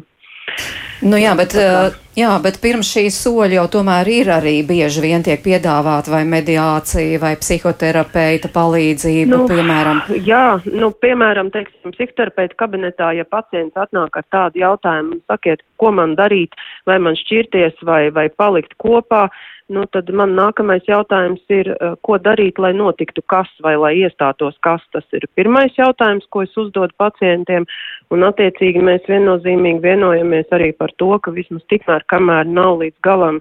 Nu 1.02 1.18
jā, 1.18 1.34
bet, 1.36 1.54
eh, 1.58 1.94
jā, 2.16 2.30
bet 2.42 2.60
pirms 2.62 2.88
šī 2.94 3.08
soļa 3.10 3.58
jau 3.58 3.64
tomēr 3.76 4.08
ir 4.12 4.30
arī 4.36 4.54
bieži 4.66 5.02
vien 5.02 5.24
tiek 5.26 5.42
piedāvāta 5.42 6.12
vai 6.12 6.22
mediācija 6.28 7.18
vai 7.22 7.34
psihoterapeita 7.40 8.50
palīdzība, 8.54 9.30
nu, 9.32 9.40
piemēram. 9.50 10.04
Jā, 10.26 10.60
nu, 10.70 10.92
piemēram, 11.04 11.50
teiksim, 11.54 11.94
psihoterapeita 11.96 12.54
kabinetā, 12.60 13.10
ja 13.18 13.24
pacients 13.24 13.74
atnāk 13.74 14.20
ar 14.20 14.28
tādu 14.30 14.62
jautājumu, 14.62 15.18
sakiet, 15.26 15.66
ko 15.82 15.90
man 15.90 16.14
darīt, 16.20 16.54
vai 16.86 17.00
man 17.02 17.18
šķirties 17.18 17.82
vai, 17.82 18.06
vai 18.14 18.28
palikt 18.30 18.78
kopā, 18.78 19.26
nu, 19.72 19.84
tad 19.88 20.10
man 20.12 20.34
nākamais 20.36 20.84
jautājums 20.88 21.40
ir, 21.48 21.70
eh, 21.72 21.94
ko 22.04 22.18
darīt, 22.18 22.58
lai 22.58 22.72
notiktu 22.76 23.22
kas 23.26 23.48
vai 23.64 23.76
lai 23.76 23.94
iestātos 23.96 24.56
kas. 24.60 24.82
Tas 24.92 25.04
ir 25.12 25.24
pirmais 25.36 25.72
jautājums, 25.78 26.26
ko 26.30 26.42
es 26.42 26.56
uzdodu 26.56 26.92
pacientiem, 26.98 27.66
un 28.12 28.26
attiecīgi 28.28 28.82
mēs 28.84 29.06
viennozīmīgi 29.08 29.82
vienojamies 29.84 30.52
arī 30.56 30.72
par 30.76 30.92
to, 31.00 31.12
ka 31.22 31.32
vismaz 31.34 31.64
tikmēr, 31.72 32.04
kamēr 32.12 32.48
nav 32.48 32.82
līdz 32.82 32.96
galam 33.06 33.40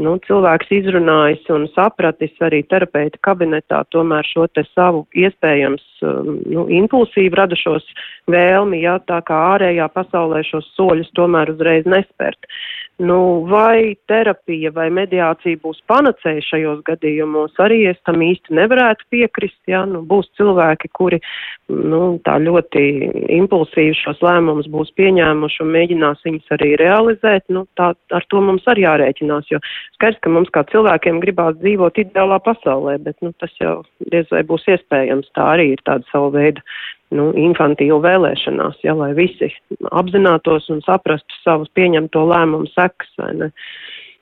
nu, 0.00 0.16
cilvēks 0.26 0.72
izrunājis 0.80 1.46
un 1.54 1.66
sapratis 1.74 2.34
arī 2.44 2.62
terapeita 2.70 3.20
kabinetā 3.26 3.82
tomēr 3.94 4.26
šo 4.26 4.46
te 4.54 4.64
savu 4.72 5.04
iespējams 5.14 5.84
um, 6.06 6.38
nu, 6.48 6.66
impulsīvu 6.80 7.38
radušos 7.40 7.86
vēlmi, 8.32 8.82
jā, 8.84 8.98
tā 9.10 9.20
kā 9.26 9.40
ārējā 9.54 9.90
pasaulē 9.94 10.42
šos 10.48 10.68
soļus 10.76 11.12
tomēr 11.18 11.52
uzreiz 11.54 11.88
nespērt. 11.88 12.48
Nu, 13.00 13.46
vai 13.48 13.96
terapija 14.10 14.68
vai 14.76 14.90
mediācija 14.92 15.56
būs 15.62 15.78
panacēja 15.88 16.42
šajos 16.44 16.82
gadījumos, 16.84 17.54
arī 17.64 17.86
es 17.88 17.96
tam 18.04 18.20
īsti 18.20 18.52
nevarētu 18.58 19.06
piekrist. 19.14 19.56
Ja? 19.72 19.86
Nu, 19.88 20.02
būs 20.04 20.28
cilvēki, 20.36 20.90
kuri 20.98 21.20
nu, 21.72 22.18
tā 22.28 22.36
ļoti 22.44 22.82
impulsīvi 23.38 23.96
šos 24.02 24.20
lēmumus 24.26 24.68
būs 24.68 24.92
pieņēmuši 25.00 25.62
un 25.64 25.72
mēģinās 25.78 26.26
viņus 26.28 26.54
arī 26.58 26.74
realizēt. 26.82 27.46
Nu, 27.48 27.64
tā, 27.80 27.94
ar 27.96 28.28
to 28.28 28.44
mums 28.44 28.68
arī 28.68 28.84
jārēķinās, 28.84 29.48
jo 29.48 29.62
skaidrs, 29.96 30.20
ka 30.20 30.36
mums 30.36 30.52
kā 30.52 30.66
cilvēkiem 30.68 31.24
gribās 31.24 31.56
dzīvot 31.62 32.04
ideālā 32.04 32.36
pasaulē, 32.44 32.98
bet 33.06 33.16
nu, 33.24 33.32
tas 33.40 33.56
jau 33.62 33.78
diez 34.12 34.28
vai 34.34 34.44
būs 34.44 34.68
iespējams. 34.76 35.32
Tā 35.32 35.54
arī 35.56 35.70
ir 35.72 35.84
tāda 35.88 36.04
sava 36.12 36.28
veida 36.36 36.60
nu, 37.14 37.30
infantīlu 37.38 38.00
vēlēšanās, 38.04 38.82
ja, 38.86 38.94
lai 38.98 39.12
visi 39.18 39.50
apzinātos 39.90 40.70
un 40.72 40.84
saprastu 40.86 41.42
savus 41.44 41.70
pieņemto 41.76 42.22
lēmumu 42.30 42.70
sekas. 42.74 43.10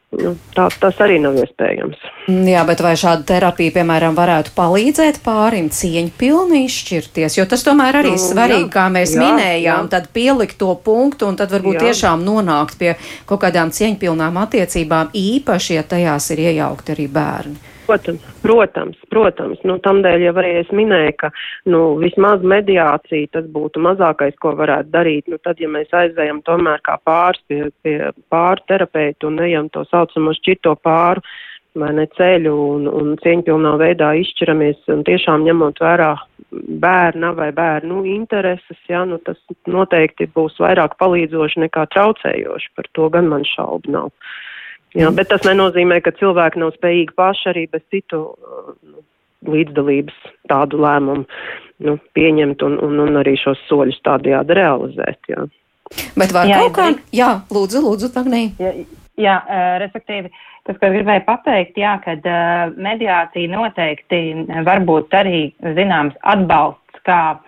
Nu, 0.09 0.31
tā, 0.57 0.71
tas 0.81 0.97
arī 1.05 1.19
nav 1.21 1.37
iespējams. 1.37 2.01
Jā, 2.49 2.63
bet 2.65 2.81
vai 2.81 2.95
šāda 2.97 3.27
terapija, 3.29 3.75
piemēram, 3.75 4.15
varētu 4.17 4.55
palīdzēt 4.57 5.21
pārim 5.21 5.69
cieņpilni 5.69 6.63
izšķirties? 6.65 7.37
Jo 7.37 7.45
tas 7.51 7.67
tomēr 7.67 8.01
arī 8.01 8.15
nu, 8.15 8.23
svarīgi, 8.23 8.65
jā, 8.65 8.73
kā 8.73 8.87
mēs 8.95 9.13
jā, 9.13 9.21
minējām, 9.21 9.85
jā. 9.85 9.93
tad 9.93 10.09
pielikt 10.17 10.57
to 10.63 10.73
punktu 10.81 11.29
un 11.29 11.37
tad 11.37 11.53
varbūt 11.53 11.77
jā. 11.77 11.91
tiešām 11.91 12.25
nonākt 12.25 12.81
pie 12.81 12.95
kaut 13.29 13.45
kādām 13.45 13.69
cieņpilnām 13.69 14.41
attiecībām, 14.47 15.13
īpaši, 15.13 15.77
ja 15.77 15.85
tajās 15.85 16.33
ir 16.33 16.47
iejaukti 16.47 16.97
arī 16.97 17.11
bērni. 17.13 17.77
Protams, 17.89 18.25
protams, 18.43 18.97
protams. 19.09 19.61
Nu, 19.65 19.79
tamdēļ 19.81 20.27
jau 20.27 20.33
arī 20.43 20.51
es 20.61 20.73
minēju, 20.77 21.15
ka 21.23 21.31
nu, 21.73 21.83
vismaz 22.03 22.43
mediācija 22.45 23.31
tas 23.33 23.47
būtu 23.49 23.81
mazākais, 23.81 24.37
ko 24.43 24.53
varētu 24.59 24.93
darīt. 24.93 25.31
Nu, 25.33 25.39
tad, 25.41 25.57
ja 25.63 25.71
mēs 25.73 25.95
aizējam 25.97 26.43
tomēr 26.45 26.83
kā 26.85 26.99
pāris 27.09 27.41
pie, 27.49 27.63
pie 27.81 27.97
pāru 28.29 28.67
terapeitu 28.69 29.31
un 29.31 29.41
ejam 29.47 29.71
to 29.73 29.87
saucamo 29.89 30.37
šķirto 30.37 30.77
pāru 30.85 31.25
vai 31.79 31.95
ne 31.97 32.05
ceļu 32.19 32.53
un, 32.75 32.89
un 32.93 33.15
cieņpilnā 33.23 33.75
veidā 33.81 34.13
izšķiramies 34.21 34.89
un 34.93 35.05
tiešām 35.09 35.47
ņemot 35.47 35.81
vērā 35.81 36.11
bērna 36.85 37.33
vai 37.37 37.49
bērnu 37.57 38.03
intereses, 38.09 38.81
ja, 38.89 39.05
nu 39.09 39.19
tas 39.25 39.41
noteikti 39.69 40.29
būs 40.35 40.57
vairāk 40.63 40.97
palīdzoši 41.01 41.65
nekā 41.67 41.89
traucējoši, 41.95 42.73
par 42.77 42.89
to 42.97 43.09
gan 43.17 43.29
man 43.33 43.49
šaubu 43.49 43.97
nav. 43.97 44.13
Jā, 44.97 45.11
bet 45.13 45.29
tas 45.29 45.45
nenozīmē, 45.45 46.01
ka 46.05 46.15
cilvēki 46.17 46.63
nav 46.63 46.73
spējīgi 46.79 47.15
paši 47.19 47.49
arī 47.51 47.65
bez 47.73 47.83
citu 47.93 48.23
nu, 48.39 49.03
līdzdalības 49.49 50.17
tādu 50.49 50.81
lēmumu 50.81 51.27
nu, 51.85 51.97
pieņemt 52.17 52.63
un, 52.67 52.79
un, 52.85 53.03
un 53.05 53.19
arī 53.21 53.37
šos 53.39 53.61
soļus 53.69 54.01
tādajādi 54.07 54.57
realizēt. 54.59 55.21
Jā. 55.31 55.45
Bet 56.19 56.33
var 56.35 56.49
jā, 56.49 56.63
kaut 56.65 56.77
kā, 56.77 56.89
jā, 57.15 57.33
lūdzu, 57.55 57.83
lūdzu, 57.85 58.11
Tagnī. 58.15 58.43
Jā, 58.61 58.73
jā 59.21 59.37
uh, 59.45 59.77
respektīvi, 59.85 60.33
tas, 60.69 60.81
ko 60.81 60.91
gribēju 60.93 61.25
pateikt, 61.29 61.79
jā, 61.81 61.95
kad 62.05 62.27
uh, 62.29 62.73
mediācija 62.81 63.53
noteikti 63.53 64.23
var 64.67 64.83
būt 64.89 65.17
arī 65.21 65.43
zināms 65.79 66.17
atbalsts, 66.35 67.05
kā 67.09 67.39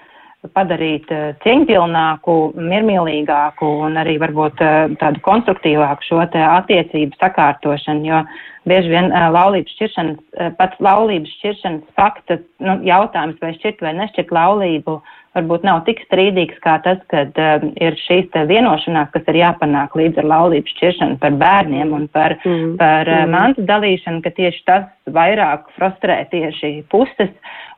padarīt 0.57 1.11
uh, 1.13 1.31
cieņpilnāku, 1.45 2.37
miermīlīgāku 2.57 3.69
un 3.87 3.99
arī 4.01 4.17
varbūt 4.23 4.63
uh, 4.65 4.95
tādu 5.03 5.23
konstruktīvāku 5.27 6.09
šo 6.09 6.25
te 6.33 6.43
attiecību 6.45 7.19
sakārtošanu, 7.21 8.07
jo 8.09 8.23
bieži 8.71 8.93
vien 8.93 9.11
uh, 9.13 9.29
laulības 9.35 9.77
šķiršanas, 9.77 10.21
pats 10.57 10.81
laulības 10.85 11.33
šķiršanas 11.39 11.97
fakta, 11.99 12.41
nu, 12.65 12.79
jautājums 12.89 13.41
vai 13.45 13.53
šķirt 13.59 13.85
vai 13.85 13.97
nešķirt 14.01 14.33
laulību, 14.37 14.97
uh, 15.01 15.20
varbūt 15.37 15.65
nav 15.67 15.83
tik 15.87 16.03
strīdīgs 16.07 16.59
kā 16.65 16.77
tas, 16.85 16.99
kad 17.13 17.37
uh, 17.39 17.67
ir 17.79 17.97
šīs 18.05 18.35
vienošanās, 18.51 19.11
kas 19.15 19.29
ir 19.31 19.41
jāpanāk 19.41 19.95
līdz 19.99 20.23
ar 20.23 20.31
laulības 20.33 20.75
šķiršanu 20.75 21.19
par 21.23 21.37
bērniem 21.41 21.95
un 21.97 22.07
par, 22.13 22.37
mm. 22.43 22.77
par 22.81 23.11
uh, 23.11 23.25
mantu 23.31 23.65
dalīšanu, 23.69 24.23
ka 24.25 24.35
tieši 24.37 24.65
tas 24.67 24.89
vairāk 25.11 25.71
frustrē 25.77 26.23
tieši 26.33 26.73
puses 26.91 27.31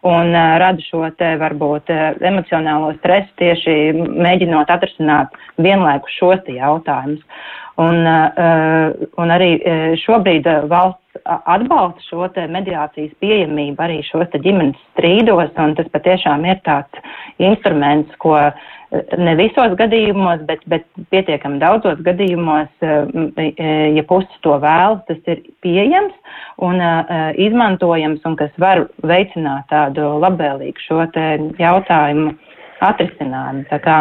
un 0.02 0.32
uh, 0.32 0.56
rada 0.62 0.82
šo 0.88 1.04
te 1.18 1.34
varbūt 1.40 1.92
uh, 1.92 2.04
emocionālo 2.32 2.94
stresu 3.00 3.30
tieši 3.42 3.76
mēģinot 3.98 4.72
atrasināt 4.72 5.36
vienlaikus 5.60 6.16
šos 6.18 6.48
jautājumus. 6.48 7.22
Un, 7.80 8.02
uh, 8.04 8.92
un 9.20 9.32
arī 9.32 9.54
šobrīd 10.02 10.44
valsts 10.68 11.01
atbalsta 11.24 12.04
šo 12.08 12.28
te 12.34 12.46
mediācijas 12.50 13.14
pieejamību 13.22 13.84
arī 13.84 14.00
šos 14.06 14.28
te 14.32 14.40
ģimenes 14.42 14.78
strīdos, 14.92 15.50
un 15.62 15.74
tas 15.78 15.88
patiešām 15.94 16.46
ir 16.48 16.60
tāds 16.66 17.02
instruments, 17.42 18.14
ko 18.22 18.36
ne 18.92 19.34
visos 19.38 19.72
gadījumos, 19.78 20.42
bet, 20.48 20.64
bet 20.68 20.84
pietiekami 21.14 21.60
daudzos 21.62 22.00
gadījumos, 22.04 22.68
ja 22.82 24.04
puses 24.08 24.42
to 24.44 24.58
vēlas, 24.60 25.00
tas 25.08 25.32
ir 25.32 25.40
pieejams 25.64 26.12
un 26.62 26.82
izmantojams 27.40 28.24
un 28.28 28.36
kas 28.40 28.52
var 28.60 28.86
veicināt 29.08 29.70
tādu 29.72 30.14
labvēlīgu 30.22 30.86
šo 30.88 31.06
te 31.14 31.28
jautājumu 31.62 32.34
atrisinājumu. 32.88 33.64
Tā 33.70 33.78
kā 33.82 33.96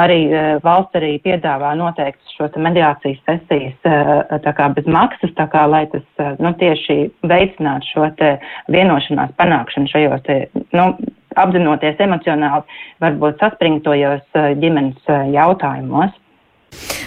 arī 0.00 0.20
e, 0.28 0.42
valsts 0.64 0.98
arī 0.98 1.12
piedāvā 1.24 1.72
noteikti 1.78 2.36
šo 2.36 2.48
mediācijas 2.62 3.20
sesijas 3.28 3.88
e, 3.88 4.52
kā 4.56 4.68
bez 4.76 4.88
maksas, 4.90 5.34
kā 5.36 5.64
lai 5.70 5.84
tas 5.92 6.06
e, 6.18 6.30
nu, 6.42 6.52
tieši 6.60 6.98
veicinātu 7.30 7.92
šo 7.92 8.10
te 8.18 8.32
vienošanās 8.72 9.34
panākšanu 9.40 9.92
šajos 9.92 10.24
te, 10.26 10.40
nu, 10.76 10.92
apzinoties 11.38 12.00
emocionāli, 12.02 12.80
varbūt 13.02 13.38
saspringtojos 13.42 14.40
ģimenes 14.58 15.12
jautājumos. 15.30 16.16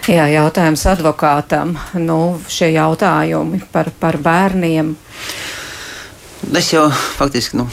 Jā, 0.08 0.26
jautājums 0.28 0.84
advokātam. 0.92 1.78
Nu, 1.96 2.38
šie 2.52 2.74
jautājumi 2.74 3.62
par, 3.72 3.92
par 4.00 4.20
bērniem. 4.24 4.94
Es 6.60 6.74
jau 6.74 6.90
faktiski, 6.92 7.62
nu, 7.62 7.70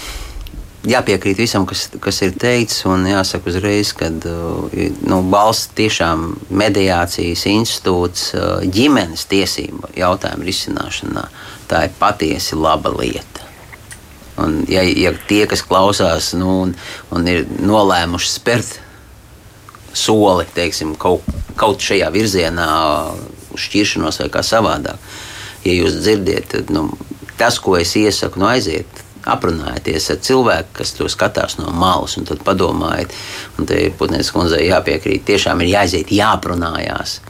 jāpiekrīt 0.88 1.40
visam, 1.40 1.66
kas, 1.68 1.88
kas 2.00 2.20
ir 2.24 2.34
teikts, 2.40 2.84
un 2.88 3.04
jāsaka 3.08 3.50
uzreiz, 3.52 3.92
ka 3.96 4.08
uh, 4.08 4.76
nu, 5.04 5.20
valsts 5.32 5.74
tiešām 5.76 6.26
mediācijas 6.62 7.44
institūts 7.50 8.30
uh, 8.36 8.64
ģimenes 8.64 9.26
tiesību 9.30 9.92
jautājumu 9.98 10.48
risināšanā 10.48 11.26
tā 11.70 11.84
ir 11.86 11.96
patiesi 12.00 12.58
laba 12.58 12.92
lieta. 12.96 13.46
Un, 14.40 14.62
ja, 14.72 14.82
ja 14.82 15.12
tie, 15.28 15.44
kas 15.46 15.62
klausās 15.66 16.32
nu, 16.38 16.54
un, 16.64 16.72
un 17.12 17.28
ir 17.28 17.44
nolēmuši 17.60 18.30
spērt 18.32 18.78
soli 19.92 20.46
teiksim, 20.54 20.94
kaut, 20.98 21.26
kaut 21.60 21.82
šajā 21.84 22.08
virzienā, 22.14 22.70
šķiršanos 23.58 24.22
vai 24.22 24.30
kā 24.32 24.42
savādāk, 24.46 25.12
ja 25.66 25.76
jūs 25.76 25.98
dzirdiet, 26.00 26.48
tad 26.54 26.72
nu, 26.72 26.86
tas, 27.36 27.58
ko 27.60 27.76
es 27.76 27.92
iesaku, 27.98 28.40
nu, 28.40 28.48
aiziet 28.48 28.99
aprunājieties 29.28 30.10
ar 30.14 30.20
cilvēku, 30.24 30.76
kas 30.80 30.94
to 30.96 31.08
skatās 31.12 31.58
no 31.60 31.72
malas, 31.74 32.16
un 32.20 32.28
tad 32.28 32.42
padomājiet, 32.46 33.14
un 33.58 33.68
te 33.68 33.82
Putnēs 33.98 34.32
kundzei 34.34 34.68
jāpiekrīt, 34.68 35.26
tiešām 35.28 35.64
ir 35.64 35.74
jāiziet, 35.74 36.14
jāprunājās. 36.14 37.20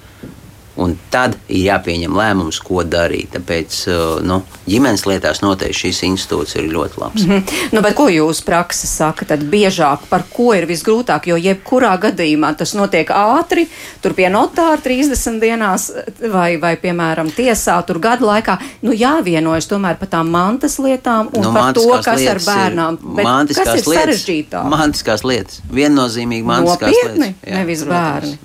Un 0.81 0.95
tad 1.12 1.37
ir 1.49 1.66
jāpieņem 1.66 2.14
lēmums, 2.16 2.61
ko 2.64 2.81
darīt. 2.89 3.35
Tāpēc 3.35 3.76
uh, 3.91 4.20
nu, 4.24 4.41
ģimenes 4.64 5.05
lietās 5.09 5.43
noteikti 5.45 5.85
šīs 5.85 6.03
institūts 6.09 6.57
ir 6.57 6.70
ļoti 6.72 7.01
labs. 7.03 7.26
Mm 7.26 7.33
-hmm. 7.33 7.66
nu, 7.76 7.83
ko 7.97 8.09
jūs 8.09 8.41
praksa 8.47 8.87
saka? 8.87 9.24
Tad 9.24 9.45
biežāk 9.53 10.07
par 10.09 10.24
ko 10.33 10.55
ir 10.57 10.66
visgrūtāk, 10.70 11.28
jo 11.28 11.37
jebkurā 11.37 11.93
gadījumā 12.01 12.55
tas 12.57 12.74
notiek 12.74 13.11
ātri, 13.11 13.66
tur 14.03 14.14
pie 14.14 14.28
notāra 14.33 14.81
30 14.81 15.41
dienās 15.41 15.91
vai, 16.33 16.57
vai 16.57 16.76
piemēram, 16.76 17.31
tiesā 17.31 17.76
tur 17.87 17.99
gadu 17.99 18.26
laikā. 18.26 18.59
Nu, 18.83 18.93
jāvienojas 18.93 19.68
tomēr 19.68 19.99
par 20.01 20.09
tām 20.09 20.31
mantas 20.31 20.78
lietām 20.78 21.28
un 21.33 21.45
nu, 21.45 21.53
par 21.53 21.74
to, 21.74 21.89
kas 22.05 22.26
ar 22.26 22.41
bērnām. 22.47 22.99
Bet 23.16 23.55
kas 23.55 23.68
ir 23.68 23.85
lietas, 23.85 24.03
sarežģītāk? 24.03 24.64
Mantiskās 24.70 25.24
lietas. 25.24 25.61
Viennozīmīgi 25.72 26.47
mantiskās 26.47 26.95
Nopietni, 26.95 27.26
lietas. 27.26 27.51
Jā, 27.51 27.59
nevis. 27.59 27.85
Protams 27.85 27.91
bērni, 27.91 28.39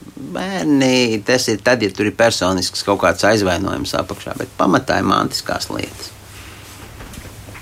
tas 1.27 1.47
ir 1.51 1.61
tad, 1.65 1.83
ja 1.83 1.93
tur 1.93 2.09
ir 2.09 2.17
personisks 2.17 2.83
kaut 2.87 3.01
kāds 3.03 3.25
aizvainojums 3.27 3.95
apakšā, 4.01 4.35
bet 4.39 4.51
pamatā 4.59 4.99
ir 5.01 5.09
mantiskās 5.09 5.69
lietas. 5.73 6.11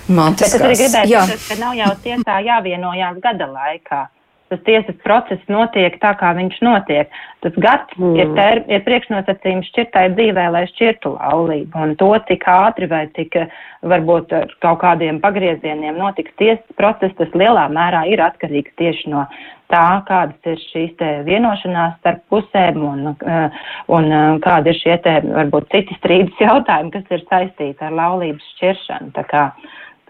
Mantiskās. 0.07 0.57
Bet 0.59 0.59
es 0.59 0.66
arī 0.68 0.82
gribēju 0.82 1.22
teikt, 1.30 1.47
ka 1.47 1.61
nav 1.61 1.78
jau 1.80 1.93
tiesā 2.03 2.41
jāvienojās 2.43 3.22
gada 3.24 3.47
laikā. 3.51 4.01
Tas 4.51 4.59
tiesas 4.68 4.97
process 5.01 5.41
notiek 5.49 5.95
tā, 6.01 6.11
kā 6.20 6.30
viņš 6.38 6.59
notiek. 6.61 7.14
Tas 7.41 7.55
gads 7.64 7.95
mm. 7.97 8.18
ir, 8.20 8.34
ter, 8.38 8.59
ir 8.70 8.84
priekšnosacījums 8.86 9.70
šķirtai 9.72 10.03
dzīvē, 10.14 10.43
lai 10.53 10.66
šķirtu 10.70 11.16
laulību. 11.16 11.72
Un 11.80 11.95
to, 11.97 12.11
cik 12.28 12.45
ātri 12.51 12.89
vai 12.91 13.07
cik 13.16 13.39
varbūt 13.89 14.36
ar 14.38 14.53
kaut 14.61 14.84
kādiem 14.84 15.18
pagriezieniem 15.24 15.97
notiks 15.97 16.36
tiesas 16.38 16.78
process, 16.78 17.16
tas 17.18 17.34
lielā 17.34 17.66
mērā 17.74 18.03
ir 18.11 18.22
atkarīgs 18.22 18.76
tieši 18.78 19.16
no 19.16 19.26
tā, 19.74 19.86
kādas 20.07 20.51
ir 20.53 20.61
šīs 20.69 20.93
te 20.99 21.09
vienošanās 21.28 21.97
starp 21.99 22.21
pusēm 22.32 22.80
un, 22.86 23.07
uh, 23.13 23.63
un 23.97 24.09
uh, 24.11 24.26
kādi 24.43 24.74
ir 24.74 24.80
šie 24.80 24.97
te 25.05 25.15
varbūt 25.26 25.71
citi 25.74 25.97
strīdus 25.99 26.43
jautājumi, 26.43 26.93
kas 26.93 27.15
ir 27.17 27.26
saistīti 27.26 27.88
ar 27.88 27.97
laulības 27.97 28.53
šķiršanu. 28.55 29.11
Tā 29.17 29.26
kā, 29.30 29.43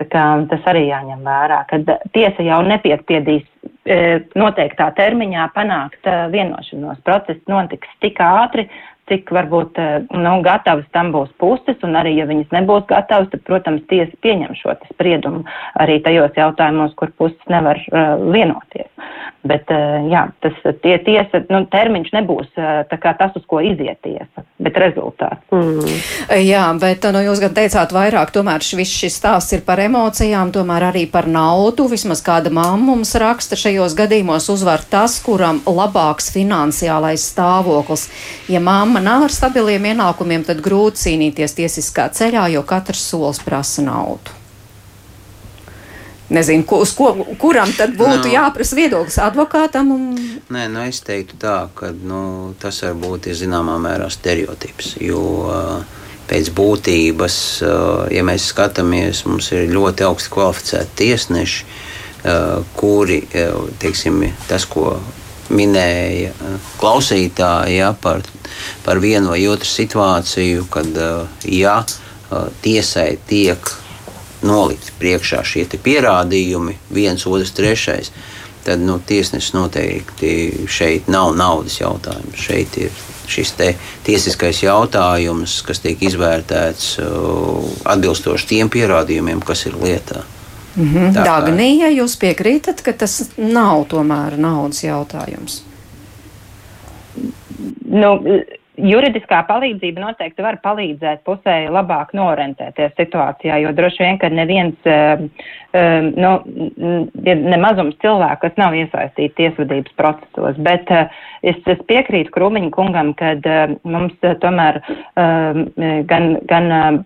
tā 0.02 0.10
kā 0.12 0.28
tas 0.52 0.70
arī 0.74 0.88
jāņem 0.90 1.24
vērā, 1.28 1.64
ka 1.72 1.82
tiesa 2.16 2.46
jau 2.46 2.62
nepiekpiedīs 2.68 3.46
e, 3.48 3.53
noteiktā 4.40 4.90
termiņā 4.96 5.50
panākt 5.56 6.08
vienošanos. 6.32 7.02
Process 7.04 7.40
notiks 7.52 7.90
tik 8.04 8.22
ātri, 8.24 8.68
cik 9.12 9.32
varbūt 9.36 9.80
eh, 9.82 10.06
nu, 10.16 10.34
gatavas 10.46 10.88
tam 10.96 11.12
būs 11.16 11.32
puses, 11.42 11.80
un 11.84 11.98
arī, 12.00 12.16
ja 12.20 12.28
viņas 12.30 12.54
nebūs 12.56 12.88
gatavas, 12.90 13.30
tad, 13.34 13.44
protams, 13.48 13.84
tiesa 13.92 14.16
pieņem 14.24 14.56
šo 14.60 14.78
spriedumu 14.94 15.44
arī 15.82 16.00
tajos 16.06 16.36
jautājumos, 16.40 16.96
kur 17.00 17.12
puses 17.20 17.52
nevar 17.52 17.80
uh, 17.92 18.16
vienoties. 18.32 18.88
Bet, 19.44 19.68
uh, 19.74 20.06
jā, 20.08 20.24
tas 20.44 20.56
tie 20.86 20.96
tiesa, 21.04 21.42
nu, 21.52 21.66
termiņš 21.72 22.14
nebūs 22.16 22.48
uh, 22.56 22.84
tas, 22.88 23.36
uz 23.36 23.44
ko 23.50 23.60
iziet 23.64 24.00
tiesa, 24.06 24.46
bet 24.64 24.80
rezultāts. 24.80 25.44
Mm. 25.52 25.98
Jā, 26.46 26.64
bet, 26.80 27.04
nu, 27.12 27.26
jūs 27.28 27.44
gan 27.44 27.56
teicāt 27.58 27.92
vairāk, 27.96 28.32
tomēr 28.36 28.64
viss 28.80 28.96
šis 29.04 29.20
stāsts 29.20 29.58
ir 29.58 29.66
par 29.68 29.84
emocijām, 29.84 30.54
tomēr 30.56 30.88
arī 30.94 31.06
par 31.12 31.28
naudu. 31.28 31.90
Vismaz 31.92 32.24
kāda 32.24 32.54
mamma 32.54 32.94
mums 32.94 33.12
raksta 33.20 33.53
šajos 33.60 33.96
gadījumos 33.98 34.50
uzvar 34.54 34.84
tas, 34.90 35.18
kuram 35.24 35.62
labāks 35.66 36.32
finansiālais 36.36 37.26
stāvoklis. 37.34 38.08
Ja 38.52 38.62
mamma 38.64 39.02
nav 39.04 39.28
ar 39.30 39.34
stabiliem 39.34 39.92
ienākumiem, 39.94 40.46
tad 40.48 40.64
grūti 40.66 41.08
cīnīties 41.08 41.60
tiesiskā 41.60 42.10
ceļā, 42.14 42.48
jo 42.56 42.64
katrs 42.68 43.04
solis 43.14 43.44
prasa 43.44 43.86
naudu. 43.86 44.44
Nezinu, 46.34 46.64
ko, 46.66 46.82
ko, 46.98 47.10
kuram 47.38 47.70
tad 47.78 47.98
būtu. 47.98 48.26
Nu. 48.26 48.32
jāprasa 48.34 48.78
viedoklis 48.78 49.20
advokātam? 49.22 49.92
Un... 49.94 50.06
Nē, 50.54 50.66
nu 50.72 50.86
es 50.88 51.04
teiktu 51.06 51.38
tā, 51.42 51.58
ka 51.78 51.92
nu, 51.94 52.54
tas 52.62 52.80
varbūt 52.86 53.30
ir 53.30 53.38
zināmā 53.38 53.76
mērā 53.84 54.08
stereotips. 54.14 54.96
Jo 55.04 55.22
uh, 55.44 56.00
pēc 56.30 56.50
būtības, 56.56 57.38
uh, 57.68 58.06
ja 58.14 58.24
mēs 58.26 58.48
skatāmies, 58.54 59.26
mums 59.28 59.52
ir 59.54 59.70
ļoti 59.74 60.08
augsti 60.08 60.34
kvalificēti 60.34 60.98
tiesneši, 61.04 61.68
kuri, 62.80 63.20
teiksim, 63.80 64.22
tas, 64.48 64.66
ko 64.70 64.96
minēja 65.54 66.32
klausītāji 66.80 67.78
ja, 67.78 67.92
par, 68.02 68.24
par 68.86 69.02
vienu 69.04 69.34
vai 69.34 69.42
otru 69.52 69.68
situāciju, 69.68 70.68
kad 70.72 71.00
ja 71.44 71.82
tiesai 72.64 73.18
tiek 73.28 73.74
nolikti 74.44 74.96
priekšā 75.00 75.44
šie 75.48 75.66
pierādījumi, 75.84 76.78
viens, 76.94 77.26
otrs, 77.28 77.54
trešais, 77.56 78.12
tad 78.64 78.80
nu, 78.80 79.00
tiesnesis 79.00 79.54
noteikti 79.56 80.68
šeit 80.72 81.10
nav 81.12 81.34
naudas 81.36 81.80
jautājums. 81.82 82.40
Šeit 82.40 82.78
ir 82.80 82.94
šis 83.28 83.54
tiesiskais 84.04 84.64
jautājums, 84.64 85.62
kas 85.68 85.84
tiek 85.84 86.00
izvērtēts 86.04 86.96
atbilstoši 87.96 88.50
tiem 88.54 88.72
pierādījumiem, 88.72 89.44
kas 89.44 89.66
ir 89.68 89.80
lietā. 89.80 90.24
Mm 90.76 90.90
-hmm. 90.90 91.14
Dagnija, 91.14 91.92
jūs 91.94 92.18
piekrītat, 92.18 92.82
ka 92.82 92.94
tas 92.94 93.34
nav 93.38 93.86
tomēr 93.90 94.38
naudas 94.38 94.84
jautājums? 94.84 95.62
Nu, 97.86 98.18
Juridiskā 98.74 99.44
palīdzība 99.46 100.02
noteikti 100.02 100.42
var 100.42 100.58
palīdzēt 100.64 101.22
pusē 101.28 101.68
labāk 101.70 102.16
norentēties 102.18 102.96
situācijā, 102.98 103.60
jo 103.62 103.74
droši 103.78 104.02
vien, 104.02 104.18
ka 104.18 104.32
neviens, 104.34 104.90
um, 104.90 105.28
nu, 106.18 106.32
ne 107.22 107.60
mazums 107.62 108.00
cilvēku, 108.02 108.42
kas 108.42 108.58
nav 108.58 108.74
iesaistīti 108.74 109.36
tiesvedības 109.44 109.94
procesos, 109.94 110.58
bet 110.58 110.90
uh, 110.90 111.06
es, 111.44 111.62
es 111.70 111.86
piekrītu 111.86 112.34
Krūmiņa 112.34 112.74
kungam, 112.74 113.14
ka 113.14 113.36
uh, 113.38 113.78
mums 113.84 114.18
uh, 114.26 114.34
tomēr 114.42 114.82
gan, 116.10 116.38
gan 116.50 117.04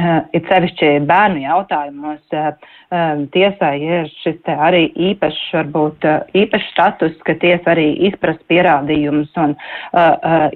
Eh, 0.00 0.20
it 0.38 0.46
sevišķi 0.48 0.90
bērnu 1.08 1.42
jautājumos 1.42 2.36
eh, 2.36 2.46
eh, 2.94 3.22
tiesai 3.34 3.72
ir 3.82 4.06
šis 4.22 4.38
arī 4.52 4.84
īpašs, 5.10 5.40
varbūt 5.56 6.06
īpašs 6.40 6.68
status, 6.70 7.16
ka 7.26 7.34
tiesa 7.42 7.72
arī 7.74 7.88
izprast 8.08 8.40
pierādījumus 8.50 9.34
un, 9.42 9.56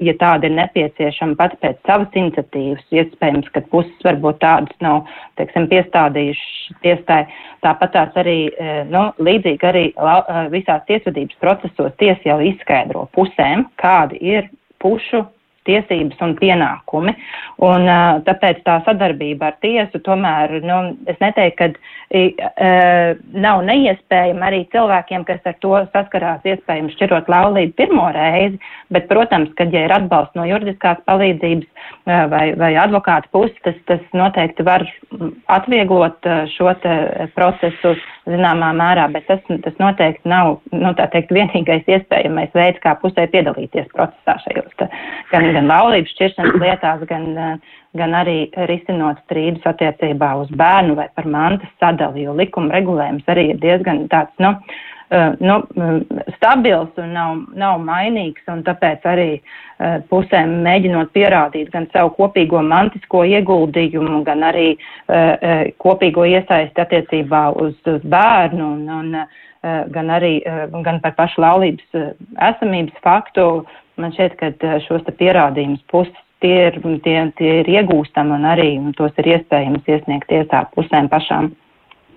ja 0.07 0.14
tāda 0.20 0.49
ir 0.49 0.55
nepieciešama 0.57 1.36
pat 1.40 1.57
pēc 1.62 1.80
savas 1.88 2.16
iniciatīvas, 2.16 2.84
iespējams, 2.95 3.51
ka 3.55 3.64
puses 3.72 4.07
varbūt 4.07 4.40
tādas 4.45 4.80
nav, 4.84 5.11
teiksim, 5.40 5.66
piestādījušas 5.72 6.80
tiesai, 6.86 7.20
tāpat 7.66 7.95
tās 7.97 8.18
arī, 8.22 8.38
nu, 8.92 9.07
līdzīgi 9.18 9.70
arī 9.70 9.84
visās 10.55 10.84
tiesvedības 10.88 11.40
procesos 11.42 11.97
tiesa 12.03 12.30
jau 12.30 12.40
izskaidro 12.53 13.09
pusēm, 13.16 13.66
kādi 13.82 14.22
ir 14.34 14.51
pušu 14.82 15.24
tiesības 15.68 16.20
un 16.24 16.36
pienākumi. 16.38 17.14
Un, 17.64 17.88
tāpēc 18.26 18.62
tā 18.66 18.80
sadarbība 18.86 19.52
ar 19.52 19.58
tiesu 19.64 20.00
tomēr, 20.04 20.58
nu, 20.66 20.78
es 21.10 21.20
neteiktu, 21.22 21.54
ka 21.60 22.70
nav 23.34 23.62
neiespējama 23.66 24.48
arī 24.48 24.60
cilvēkiem, 24.74 25.24
kas 25.26 25.42
ar 25.48 25.56
to 25.62 25.74
saskarās, 25.94 26.44
iespējams, 26.46 26.94
šķirot 26.98 27.30
laulību 27.32 27.74
pirmo 27.78 28.06
reizi, 28.14 28.60
bet, 28.94 29.08
protams, 29.10 29.50
kad, 29.58 29.72
ja 29.74 29.86
ir 29.86 29.94
atbalsts 29.94 30.36
no 30.38 30.46
juridiskās 30.48 31.00
palīdzības 31.08 31.66
vai, 32.30 32.44
vai 32.60 32.72
advokāta 32.80 33.30
puses, 33.34 33.56
tas, 33.66 33.78
tas 33.90 34.02
noteikti 34.14 34.66
var 34.66 34.86
atvieglot 35.54 36.28
šo 36.54 36.74
procesu 37.34 37.94
zināmā 38.28 38.70
mērā, 38.76 39.08
bet 39.12 39.26
tas, 39.28 39.42
tas 39.64 39.76
noteikti 39.80 40.28
nav, 40.28 40.58
nu, 40.72 40.92
tā 40.98 41.08
teikt, 41.12 41.32
vienīgais 41.34 41.88
iespējamais 41.90 42.54
veids, 42.56 42.80
kā 42.84 42.94
pusē 43.00 43.26
piedalīties 43.32 43.90
procesā 43.94 44.38
šajos 44.46 44.86
gan 45.32 45.50
gan 45.55 45.68
laulības 45.70 46.14
šķiršanas 46.14 46.59
lietās, 46.62 47.05
gan, 47.11 47.26
eh, 47.38 47.76
gan 47.98 48.16
arī 48.18 48.38
risinot 48.70 49.20
strīdus 49.24 49.66
attiecībā 49.70 50.32
uz 50.40 50.50
bērnu 50.50 50.96
vai 50.98 51.09
par 51.14 51.26
mantas 51.26 51.70
sadali, 51.80 52.26
jo 52.26 52.34
likuma 52.34 52.74
regulējums 52.74 53.30
arī 53.30 53.50
ir 53.52 53.62
diezgan 53.62 54.09
tāds, 54.09 54.34
nu, 54.38 54.55
eh, 55.11 55.32
nu, 55.40 55.61
stabils 56.36 56.90
un 56.98 57.12
nav, 57.12 57.44
nav 57.55 57.78
mainīgs, 57.80 58.42
un 58.48 58.62
tāpēc 58.66 59.07
arī 59.14 59.30
eh, 59.38 59.98
pusēm 60.11 60.61
mēģinot 60.66 61.14
pierādīt 61.14 61.70
gan 61.70 61.86
savu 61.92 62.14
kopīgo 62.18 62.62
mantisko 62.62 63.24
ieguldījumu, 63.24 64.24
gan 64.24 64.42
arī 64.42 64.76
kopīgo 65.78 66.24
iesaisti 66.24 66.80
attiecībā 66.80 67.48
uz, 67.61 67.74
uz 67.86 68.02
bērnu 68.02 68.72
un, 68.76 68.88
un 68.88 69.26
gan 69.94 70.10
arī 70.12 70.34
gan 70.84 70.98
par 71.00 71.14
pašu 71.16 71.40
laulības 71.40 72.02
esamības 72.50 72.98
faktu 73.04 73.46
Man 73.96 74.14
šķiet, 74.14 74.38
ka 74.40 74.50
eh, 74.50 74.78
šos 74.88 75.06
pierādījumus 75.20 75.82
puses 75.90 76.14
tie 76.42 76.54
ir, 76.68 76.78
tie, 77.04 77.18
tie 77.38 77.52
ir 77.62 77.70
iegūstami 77.76 78.34
un 78.36 78.46
arī 78.50 78.68
tos 78.98 79.14
ir 79.22 79.30
iespējams 79.36 79.86
iesniegt 79.86 80.28
tiesā 80.32 80.64
pusēm 80.74 81.08
pašām. 81.12 81.52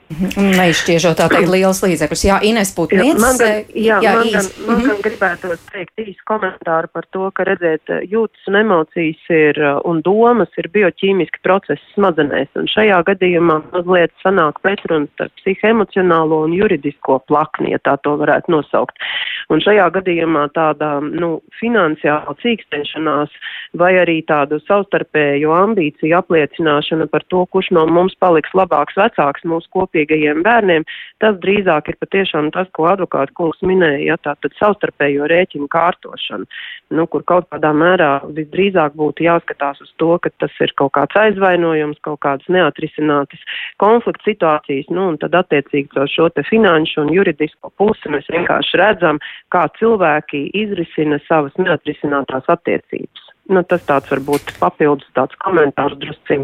Neizšķiežot 0.07 1.17
tā 1.19 1.25
teikt 1.27 1.49
liels 1.51 1.81
līdzekļus. 1.83 2.21
Jā, 2.23 2.37
Ines 2.47 2.69
Putniec. 2.71 3.17
Man 3.19 3.35
gan, 3.41 3.65
jā, 3.75 3.97
jā, 3.99 4.13
man, 4.15 4.29
gan, 4.31 4.45
man 4.63 4.83
gan 4.85 5.01
gribētos 5.03 5.65
teikt 5.67 5.99
īsu 5.99 6.23
komentāru 6.29 6.87
par 6.95 7.07
to, 7.11 7.27
ka 7.35 7.43
redzēt 7.49 7.91
jūtas 8.07 8.47
un 8.47 8.59
emocijas 8.61 9.25
ir 9.35 9.59
un 9.83 9.99
domas 10.05 10.53
ir 10.61 10.69
bioķīmiski 10.71 11.43
procesi 11.43 11.83
smadzenēs. 11.91 12.47
Un 12.55 12.69
šajā 12.71 13.01
gadījumā 13.09 13.59
mazliet 13.73 14.15
sanāk 14.23 14.61
pretruns 14.63 15.11
starp 15.17 15.35
psihoemocionālo 15.41 16.39
un 16.47 16.55
juridisko 16.55 17.19
plakni, 17.27 17.73
ja 17.75 17.81
tā 17.83 17.97
to 18.07 18.15
varētu 18.21 18.55
nosaukt. 18.55 19.03
Un 19.51 19.59
šajā 19.63 19.89
gadījumā 19.99 20.47
tāda, 20.55 20.97
nu, 21.03 21.41
finansiāla 21.59 22.35
cīkstēšanās 22.39 23.35
vai 23.79 23.93
arī 23.99 24.21
tādu 24.27 24.61
savstarpēju 24.63 25.51
ambīciju 25.51 26.15
apliecināšana 26.21 27.11
par 27.11 27.27
to, 27.31 27.43
kurš 27.51 27.73
no 27.75 27.83
mums 27.91 28.15
paliks 28.23 28.55
labāks 28.55 28.95
vecāks 28.99 29.43
mūsu 29.47 29.71
kopīgi 29.75 29.96
kopīgajiem 29.97 30.43
bērniem, 30.45 30.85
tas 31.19 31.37
drīzāk 31.41 31.89
ir 31.89 31.97
patiešām 31.99 32.51
tas, 32.51 32.67
ko 32.73 32.87
advokāta 32.87 33.33
kungs 33.33 33.59
minēja, 33.61 34.13
ja 34.13 34.17
tā 34.17 34.35
tad 34.41 34.53
savstarpējo 34.59 35.27
rēķinu 35.27 35.67
kārtošana, 35.67 36.45
nu, 36.91 37.07
kur 37.07 37.23
kaut 37.23 37.47
kādā 37.51 37.73
mērā 37.73 38.21
visdrīzāk 38.25 38.95
būtu 38.95 39.25
jāskatās 39.25 39.81
uz 39.81 39.91
to, 39.97 40.17
ka 40.21 40.29
tas 40.39 40.51
ir 40.61 40.73
kaut 40.77 40.93
kāds 40.97 41.15
aizvainojums, 41.17 41.99
kaut 42.01 42.19
kādas 42.21 42.47
neatrisinātas 42.47 43.41
konflikta 43.77 44.29
situācijas, 44.29 44.89
nu, 44.89 45.09
un 45.13 45.17
tad 45.17 45.35
attiecīgi 45.35 45.89
to 45.93 46.05
šo 46.07 46.29
te 46.29 46.45
finanšu 46.47 47.01
un 47.05 47.13
juridisko 47.13 47.71
pusi 47.77 48.11
mēs 48.13 48.29
vienkārši 48.29 48.77
redzam, 48.81 49.21
kā 49.53 49.67
cilvēki 49.79 50.47
izrisina 50.53 51.19
savas 51.27 51.57
neatrisinātās 51.57 52.47
attiecības. 52.47 53.33
Nu, 53.47 53.63
tas 53.63 53.83
tāds 53.87 54.09
varbūt 54.11 54.57
papildus 54.59 55.07
tāds 55.15 55.37
komentārs 55.39 55.95
drusciņ 56.01 56.43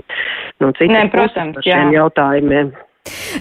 no 0.63 0.71
citas 0.77 1.11
puses 1.11 1.35
par 1.57 1.65
šiem 1.65 1.91
jautājumiem. 1.97 2.71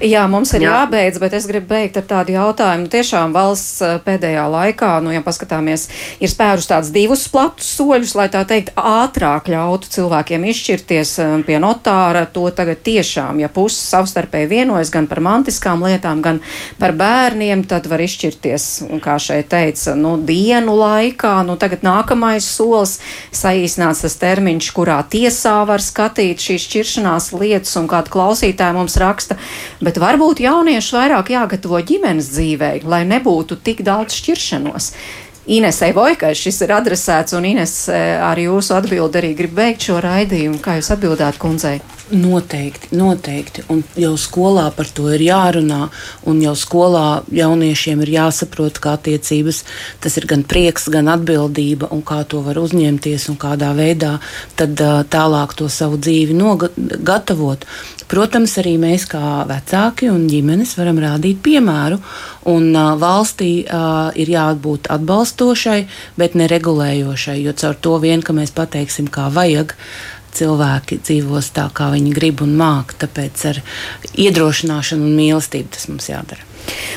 Jā, 0.02 0.24
mums 0.26 0.50
ir 0.56 0.64
Jā. 0.64 0.72
jābeidz, 0.72 1.18
bet 1.22 1.34
es 1.36 1.44
gribu 1.46 1.68
beigt 1.74 1.98
ar 2.00 2.06
tādu 2.08 2.32
jautājumu. 2.34 2.88
Tiešām 2.90 3.34
valsts 3.36 3.82
eh, 3.84 3.98
pēdējā 4.02 4.44
laikā, 4.50 4.90
nu, 5.04 5.12
ja 5.14 5.20
paskatāmies, 5.22 5.84
ir 6.18 6.30
spērus 6.32 6.66
tādus 6.70 6.90
divus 6.94 7.26
platus 7.30 7.68
soļus, 7.76 8.14
lai 8.18 8.26
tā 8.32 8.40
teikt, 8.48 8.72
ātrāk 8.74 9.50
ļautu 9.52 9.90
cilvēkiem 9.92 10.46
izšķirties 10.50 11.12
eh, 11.22 11.34
pie 11.46 11.60
notāra. 11.62 12.24
To 12.34 12.48
tagad 12.50 12.80
tiešām, 12.86 13.42
ja 13.44 13.50
puses 13.52 13.84
savstarpēji 13.92 14.50
vienojas 14.50 14.90
gan 14.94 15.06
par 15.10 15.20
mantiskām 15.22 15.84
lietām, 15.86 16.24
gan 16.24 16.40
par 16.80 16.96
bērniem, 16.98 17.62
tad 17.68 17.86
var 17.92 18.02
izšķirties, 18.02 18.68
kā 19.04 19.18
šeit 19.22 19.52
teica, 19.52 19.94
nu, 19.98 20.16
dienu 20.16 20.74
laikā. 20.80 21.36
Nu, 21.46 21.58
tagad 21.60 21.84
nākamais 21.86 22.48
solis 22.48 22.96
saīsnāts 23.30 24.02
tas 24.06 24.18
termiņš, 24.24 24.72
kurā 24.74 24.98
tiesā 25.06 25.60
var 25.68 25.84
skatīt 25.84 26.42
šīs 26.42 26.66
šķiršanās 26.66 27.30
lietas, 27.36 27.76
un 27.78 27.86
kāda 27.92 28.10
klausītāja 28.10 28.74
mums 28.74 28.98
raksta, 28.98 29.38
Bet 29.82 30.00
varbūt 30.02 30.42
jaunieši 30.44 30.96
vairāk 30.96 31.32
jāgatavo 31.34 31.80
ģimenes 31.88 32.30
dzīvē, 32.34 32.72
lai 32.84 33.02
nebūtu 33.08 33.58
tik 33.64 33.84
daudz 33.86 34.18
šķiršanos. 34.20 34.92
Inesai 35.52 35.90
Vojkai 35.96 36.36
šis 36.38 36.60
ir 36.62 36.70
adresēts, 36.76 37.34
un 37.34 37.48
Ines 37.48 37.74
eh, 37.90 38.14
ar 38.22 38.38
jūsu 38.38 38.76
atbildi 38.76 39.18
arī 39.18 39.32
grib 39.38 39.56
beigt 39.58 39.88
šo 39.88 39.98
raidījumu. 40.04 40.60
Kā 40.62 40.78
jūs 40.78 40.92
atbildētu 40.94 41.42
kundzei? 41.42 41.80
Noteikti, 42.12 42.90
noteikti. 42.92 43.62
Un 43.72 43.78
jau 43.96 44.12
skolā 44.20 44.66
par 44.76 44.88
to 44.92 45.06
ir 45.14 45.22
jārunā, 45.24 45.86
un 46.28 46.42
jau 46.44 46.52
skolā 46.58 47.22
jauniešiem 47.32 48.02
ir 48.04 48.12
jāsaprot, 48.18 48.76
kā 48.84 48.98
attiecības 48.98 49.62
tas 50.04 50.18
ir 50.20 50.26
gan 50.28 50.44
prieks, 50.44 50.90
gan 50.92 51.08
atbildība, 51.08 51.88
un 51.88 52.04
kā 52.04 52.20
to 52.28 52.42
var 52.44 52.60
uzņemties 52.60 53.30
un 53.32 53.40
kādā 53.40 53.72
veidā 53.78 54.18
tad 54.60 54.76
tālāk 55.08 55.56
to 55.56 55.70
savu 55.72 55.96
dzīvi 55.96 56.36
gatavot. 57.00 57.64
Protams, 58.12 58.58
arī 58.60 58.76
mēs 58.76 59.08
kā 59.08 59.46
vecāki 59.48 60.12
un 60.12 60.26
ģimenes 60.28 60.76
varam 60.76 61.00
rādīt 61.00 61.40
piemēru, 61.40 61.96
un 62.52 62.76
valstī 63.00 63.52
ir 63.64 64.36
jābūt 64.36 64.92
atbalstošai, 64.92 65.80
bet 66.20 66.36
neregulējošai, 66.36 67.40
jo 67.40 67.56
caur 67.56 67.80
to 67.80 67.96
vien, 68.04 68.20
ka 68.20 68.36
mēs 68.36 68.52
pateiksim, 68.52 69.08
kā 69.08 69.30
vajag, 69.32 69.72
cilvēki 70.38 71.00
dzīvos 71.02 71.52
tā, 71.56 71.68
kā 71.74 71.90
viņi 71.94 72.14
grib 72.16 72.42
un 72.44 72.56
māk. 72.58 72.96
Tāpēc 73.02 73.44
ar 73.50 73.60
iedrošināšanu 74.12 75.08
un 75.08 75.18
mīlestību 75.18 75.74
tas 75.76 75.88
mums 75.90 76.08
jādara. 76.12 76.51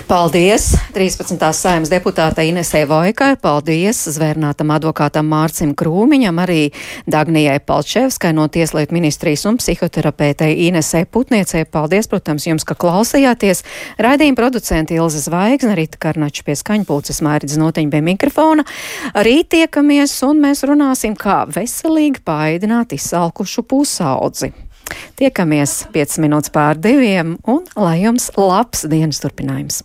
Paldies 0.05 0.75
13. 0.93 1.39
saimnes 1.57 1.89
deputātei 1.89 2.51
Inesē 2.51 2.83
Vojkai, 2.85 3.31
paldies 3.41 4.03
zvērnātam 4.13 4.69
advokātam 4.75 5.25
Mārcim 5.31 5.71
Krūmiņam, 5.73 6.41
arī 6.43 6.59
Dagnijai 7.09 7.57
Palčevskai 7.65 8.29
no 8.37 8.45
Tieslietu 8.45 8.93
ministrijas 8.93 9.47
un 9.49 9.57
psihoterapeitei 9.57 10.67
Inesē 10.67 11.05
Putniecei. 11.09 11.65
Paldies, 11.65 12.05
protams, 12.11 12.45
jums, 12.45 12.67
ka 12.67 12.77
klausījāties. 12.77 13.63
Raidījuma 13.97 14.37
producenti 14.37 14.99
Ilza 14.99 15.23
Zvaigzne, 15.25 15.73
Rita 15.79 15.97
Karnača 16.05 16.45
pie 16.45 16.57
skaņpulces 16.61 17.23
Mairidz 17.25 17.57
Noteņa 17.57 17.95
pie 17.95 18.03
mikrofona. 18.05 18.67
Rīt 19.25 19.55
tiekamies 19.55 20.13
un 20.29 20.45
mēs 20.45 20.61
runāsim, 20.69 21.17
kā 21.17 21.47
veselīgi 21.49 22.21
paēdināt 22.27 22.93
izsalkušu 22.93 23.65
pusaudzi. 23.65 24.53
Tiekamies 25.19 25.85
5 25.95 26.19
minūtes 26.25 26.53
pār 26.55 26.79
diviem 26.81 27.37
un 27.47 27.63
lai 27.79 27.97
jums 28.03 28.29
labs 28.37 28.85
dienas 28.91 29.23
turpinājums! 29.23 29.83